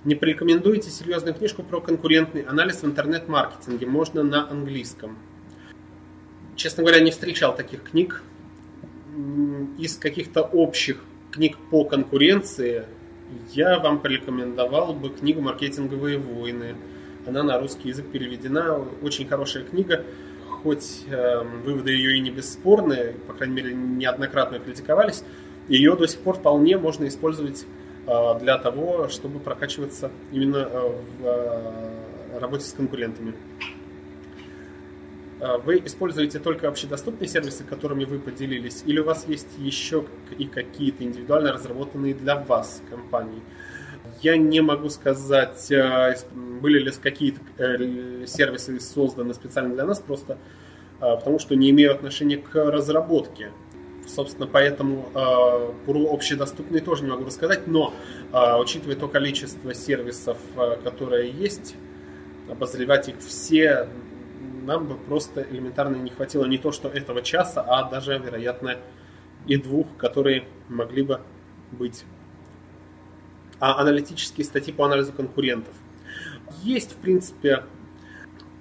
Не 0.03 0.15
порекомендуете 0.15 0.89
серьезную 0.89 1.35
книжку 1.35 1.61
про 1.61 1.79
конкурентный 1.79 2.41
анализ 2.41 2.81
в 2.81 2.85
интернет-маркетинге, 2.85 3.85
можно 3.85 4.23
на 4.23 4.49
английском. 4.49 5.15
Честно 6.61 6.83
говоря, 6.83 7.01
не 7.01 7.09
встречал 7.09 7.55
таких 7.55 7.81
книг. 7.81 8.21
Из 9.79 9.97
каких-то 9.97 10.43
общих 10.43 11.03
книг 11.31 11.57
по 11.71 11.85
конкуренции 11.85 12.85
я 13.49 13.79
вам 13.79 13.97
порекомендовал 13.97 14.93
бы 14.93 15.09
книгу 15.09 15.41
«Маркетинговые 15.41 16.19
войны». 16.19 16.75
Она 17.25 17.41
на 17.41 17.59
русский 17.59 17.89
язык 17.89 18.11
переведена. 18.11 18.77
Очень 19.01 19.27
хорошая 19.27 19.63
книга 19.63 20.05
хоть 20.61 21.05
э, 21.07 21.41
выводы 21.65 21.93
ее 21.93 22.17
и 22.17 22.19
не 22.19 22.29
бесспорны, 22.29 23.15
по 23.25 23.33
крайней 23.33 23.55
мере, 23.55 23.73
неоднократно 23.73 24.59
критиковались, 24.59 25.23
ее 25.67 25.95
до 25.95 26.07
сих 26.07 26.19
пор 26.19 26.35
вполне 26.35 26.77
можно 26.77 27.07
использовать 27.07 27.65
э, 28.05 28.39
для 28.39 28.59
того, 28.59 29.07
чтобы 29.07 29.39
прокачиваться 29.39 30.11
именно 30.31 30.57
э, 30.57 30.91
в 31.17 31.25
э, 31.25 32.39
работе 32.39 32.65
с 32.65 32.73
конкурентами. 32.73 33.33
Э, 35.41 35.57
вы 35.57 35.81
используете 35.83 36.39
только 36.39 36.67
общедоступные 36.67 37.27
сервисы, 37.27 37.63
которыми 37.63 38.05
вы 38.05 38.19
поделились, 38.19 38.83
или 38.85 38.99
у 38.99 39.05
вас 39.05 39.25
есть 39.27 39.47
еще 39.57 40.05
и 40.37 40.45
какие-то 40.45 41.03
индивидуально 41.03 41.51
разработанные 41.51 42.13
для 42.13 42.35
вас 42.35 42.81
компании? 42.89 43.41
Я 44.21 44.37
не 44.37 44.61
могу 44.61 44.89
сказать, 44.89 45.71
э, 45.71 46.15
были 46.61 46.79
ли 46.79 46.91
какие-то 46.91 47.41
э, 47.57 48.25
сервисы 48.27 48.79
созданы 48.79 49.33
специально 49.33 49.73
для 49.73 49.85
нас, 49.85 49.99
просто 49.99 50.37
э, 50.99 51.15
потому 51.15 51.39
что 51.39 51.55
не 51.55 51.71
имею 51.71 51.91
отношения 51.91 52.37
к 52.37 52.53
разработке. 52.53 53.51
Собственно, 54.07 54.47
поэтому 54.47 55.09
про 55.85 56.11
общедоступные 56.11 56.81
тоже 56.81 57.03
не 57.03 57.11
могу 57.11 57.23
рассказать, 57.23 57.67
но 57.67 57.93
учитывая 58.59 58.95
то 58.95 59.07
количество 59.07 59.75
сервисов, 59.75 60.37
которые 60.83 61.29
есть, 61.29 61.75
обозревать 62.49 63.09
их 63.09 63.19
все 63.19 63.87
нам 64.61 64.87
бы 64.87 64.95
просто 64.95 65.41
элементарно 65.41 65.97
не 65.97 66.09
хватило 66.09 66.45
не 66.45 66.57
то 66.57 66.71
что 66.71 66.87
этого 66.89 67.21
часа, 67.21 67.61
а 67.61 67.89
даже, 67.89 68.17
вероятно, 68.17 68.77
и 69.47 69.57
двух, 69.57 69.87
которые 69.97 70.47
могли 70.69 71.03
бы 71.03 71.21
быть 71.71 72.05
а 73.61 73.79
аналитические 73.79 74.43
статьи 74.43 74.73
по 74.73 74.85
анализу 74.85 75.13
конкурентов. 75.13 75.73
Есть, 76.63 76.93
в 76.93 76.95
принципе, 76.95 77.63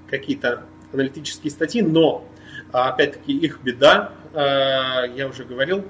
какие-то 0.08 0.64
аналитические 0.92 1.50
статьи, 1.50 1.80
но, 1.80 2.28
опять-таки, 2.70 3.32
их 3.32 3.60
беда, 3.62 4.12
э, 4.34 5.10
я 5.16 5.26
уже 5.26 5.44
говорил, 5.44 5.86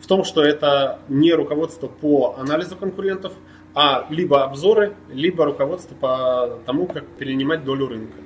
в 0.00 0.06
том, 0.06 0.24
что 0.24 0.44
это 0.44 1.00
не 1.08 1.32
руководство 1.32 1.86
по 1.86 2.36
анализу 2.38 2.76
конкурентов, 2.76 3.32
а 3.74 4.06
либо 4.10 4.44
обзоры, 4.44 4.96
либо 5.08 5.46
руководство 5.46 5.94
по 5.94 6.58
тому, 6.66 6.86
как 6.86 7.06
перенимать 7.06 7.64
долю 7.64 7.88
рынка. 7.88 8.18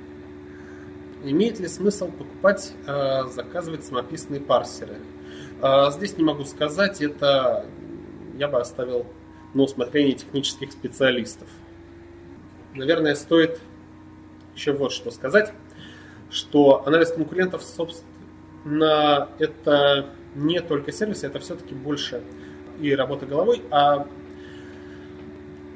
Имеет 1.23 1.59
ли 1.59 1.67
смысл 1.67 2.11
покупать, 2.11 2.73
э, 2.85 3.23
заказывать 3.29 3.83
самописные 3.83 4.39
парсеры? 4.39 4.97
Э, 5.61 5.89
здесь 5.91 6.17
не 6.17 6.23
могу 6.23 6.45
сказать, 6.45 7.01
это 7.01 7.65
я 8.37 8.47
бы 8.47 8.59
оставил 8.59 9.05
на 9.53 9.63
усмотрение 9.63 10.13
технических 10.13 10.71
специалистов. 10.71 11.47
Наверное, 12.75 13.15
стоит 13.15 13.59
еще 14.55 14.73
вот 14.73 14.91
что 14.91 15.09
сказать, 15.09 15.53
что 16.29 16.85
анализ 16.85 17.11
конкурентов, 17.11 17.63
собственно, 17.63 19.29
это 19.39 20.09
не 20.35 20.61
только 20.61 20.91
сервисы, 20.91 21.25
это 21.25 21.39
все-таки 21.39 21.73
больше 21.73 22.21
и 22.79 22.93
работа 22.95 23.25
головой, 23.25 23.63
а 23.71 24.07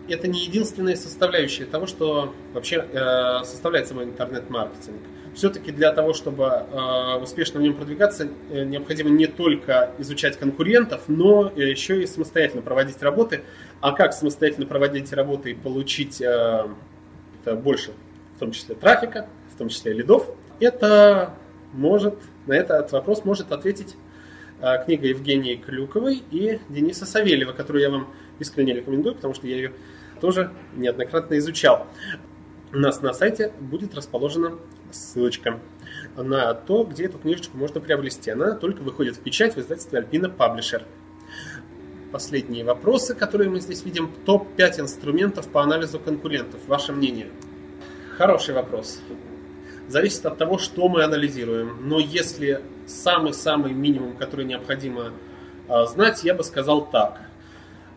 это 0.07 0.27
не 0.27 0.45
единственная 0.45 0.95
составляющая 0.95 1.65
того, 1.65 1.87
что 1.87 2.35
вообще 2.53 2.85
э, 2.91 3.43
составляет 3.43 3.87
собой 3.87 4.03
интернет-маркетинг 4.05 5.01
все-таки 5.34 5.71
для 5.71 5.91
того, 5.91 6.13
чтобы 6.13 6.43
э, 6.45 7.15
успешно 7.21 7.59
в 7.59 7.63
нем 7.63 7.73
продвигаться, 7.75 8.27
э, 8.49 8.63
необходимо 8.63 9.09
не 9.09 9.27
только 9.27 9.91
изучать 9.99 10.38
конкурентов, 10.38 11.03
но 11.07 11.51
еще 11.55 12.03
и 12.03 12.07
самостоятельно 12.07 12.61
проводить 12.61 13.01
работы. 13.01 13.41
А 13.79 13.93
как 13.93 14.13
самостоятельно 14.13 14.65
проводить 14.65 15.11
работы 15.13 15.51
и 15.51 15.53
получить 15.53 16.21
э, 16.21 16.67
больше, 17.45 17.91
в 18.36 18.39
том 18.39 18.51
числе 18.51 18.75
трафика, 18.75 19.27
в 19.53 19.57
том 19.57 19.69
числе 19.69 19.93
лидов, 19.93 20.27
это 20.59 21.34
может, 21.73 22.15
на 22.45 22.53
этот 22.53 22.91
вопрос 22.91 23.25
может 23.25 23.51
ответить 23.51 23.95
э, 24.61 24.84
книга 24.86 25.07
Евгении 25.07 25.55
Клюковой 25.55 26.23
и 26.32 26.59
Дениса 26.69 27.05
Савельева, 27.05 27.53
которую 27.53 27.82
я 27.82 27.89
вам 27.89 28.07
искренне 28.39 28.73
рекомендую, 28.73 29.15
потому 29.15 29.34
что 29.34 29.47
я 29.47 29.55
ее 29.55 29.73
тоже 30.19 30.51
неоднократно 30.75 31.38
изучал. 31.38 31.88
У 32.74 32.78
нас 32.78 33.01
на 33.01 33.13
сайте 33.13 33.51
будет 33.59 33.93
расположена 33.95 34.53
ссылочка 34.91 35.59
на 36.15 36.53
то, 36.53 36.86
где 36.86 37.05
эту 37.05 37.17
книжечку 37.17 37.57
можно 37.57 37.82
приобрести. 37.82 38.32
Она 38.32 38.55
только 38.55 38.80
выходит 38.82 39.17
в 39.17 39.19
печать 39.19 39.55
в 39.55 39.59
издательстве 39.59 39.99
Альпина 39.99 40.30
Паблишер. 40.30 40.86
Последние 42.13 42.63
вопросы, 42.63 43.13
которые 43.13 43.49
мы 43.49 43.59
здесь 43.59 43.84
видим. 43.84 44.09
Топ-5 44.26 44.82
инструментов 44.82 45.49
по 45.49 45.61
анализу 45.61 45.99
конкурентов. 45.99 46.61
Ваше 46.67 46.93
мнение? 46.93 47.28
Хороший 48.17 48.53
вопрос. 48.53 49.01
Зависит 49.89 50.26
от 50.26 50.38
того, 50.38 50.57
что 50.57 50.88
мы 50.88 51.03
анализируем. 51.03 51.89
Но 51.89 51.99
если 51.99 52.61
самый-самый 52.88 53.74
минимум, 53.74 54.15
который 54.15 54.45
необходимо 54.45 55.11
а, 55.67 55.86
знать, 55.88 56.24
я 56.24 56.34
бы 56.34 56.45
сказал 56.45 56.89
так. 56.89 57.19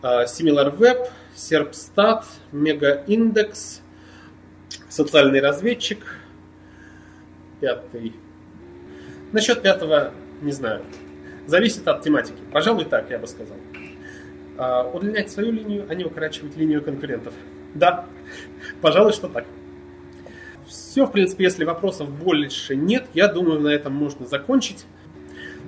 SimilarWeb, 0.02 1.08
SerpStat, 1.36 2.24
MegaIndex, 2.52 3.80
социальный 4.88 5.40
разведчик, 5.40 5.98
пятый. 7.60 8.14
Насчет 9.32 9.62
пятого 9.62 10.12
не 10.42 10.52
знаю. 10.52 10.82
Зависит 11.46 11.86
от 11.88 12.02
тематики. 12.02 12.38
Пожалуй, 12.52 12.84
так 12.84 13.10
я 13.10 13.18
бы 13.18 13.26
сказал. 13.26 13.56
А, 14.56 14.84
удлинять 14.84 15.30
свою 15.30 15.52
линию, 15.52 15.86
а 15.88 15.94
не 15.94 16.04
укорачивать 16.04 16.56
линию 16.56 16.82
конкурентов. 16.82 17.34
Да, 17.74 18.06
пожалуй, 18.80 19.12
что 19.12 19.28
так. 19.28 19.44
Все, 20.66 21.06
в 21.06 21.12
принципе, 21.12 21.44
если 21.44 21.64
вопросов 21.64 22.08
больше 22.08 22.76
нет, 22.76 23.06
я 23.14 23.28
думаю, 23.28 23.60
на 23.60 23.68
этом 23.68 23.92
можно 23.92 24.26
закончить. 24.26 24.86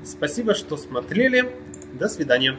Спасибо, 0.05 0.55
что 0.55 0.77
смотрели. 0.77 1.53
До 1.95 2.09
свидания. 2.09 2.57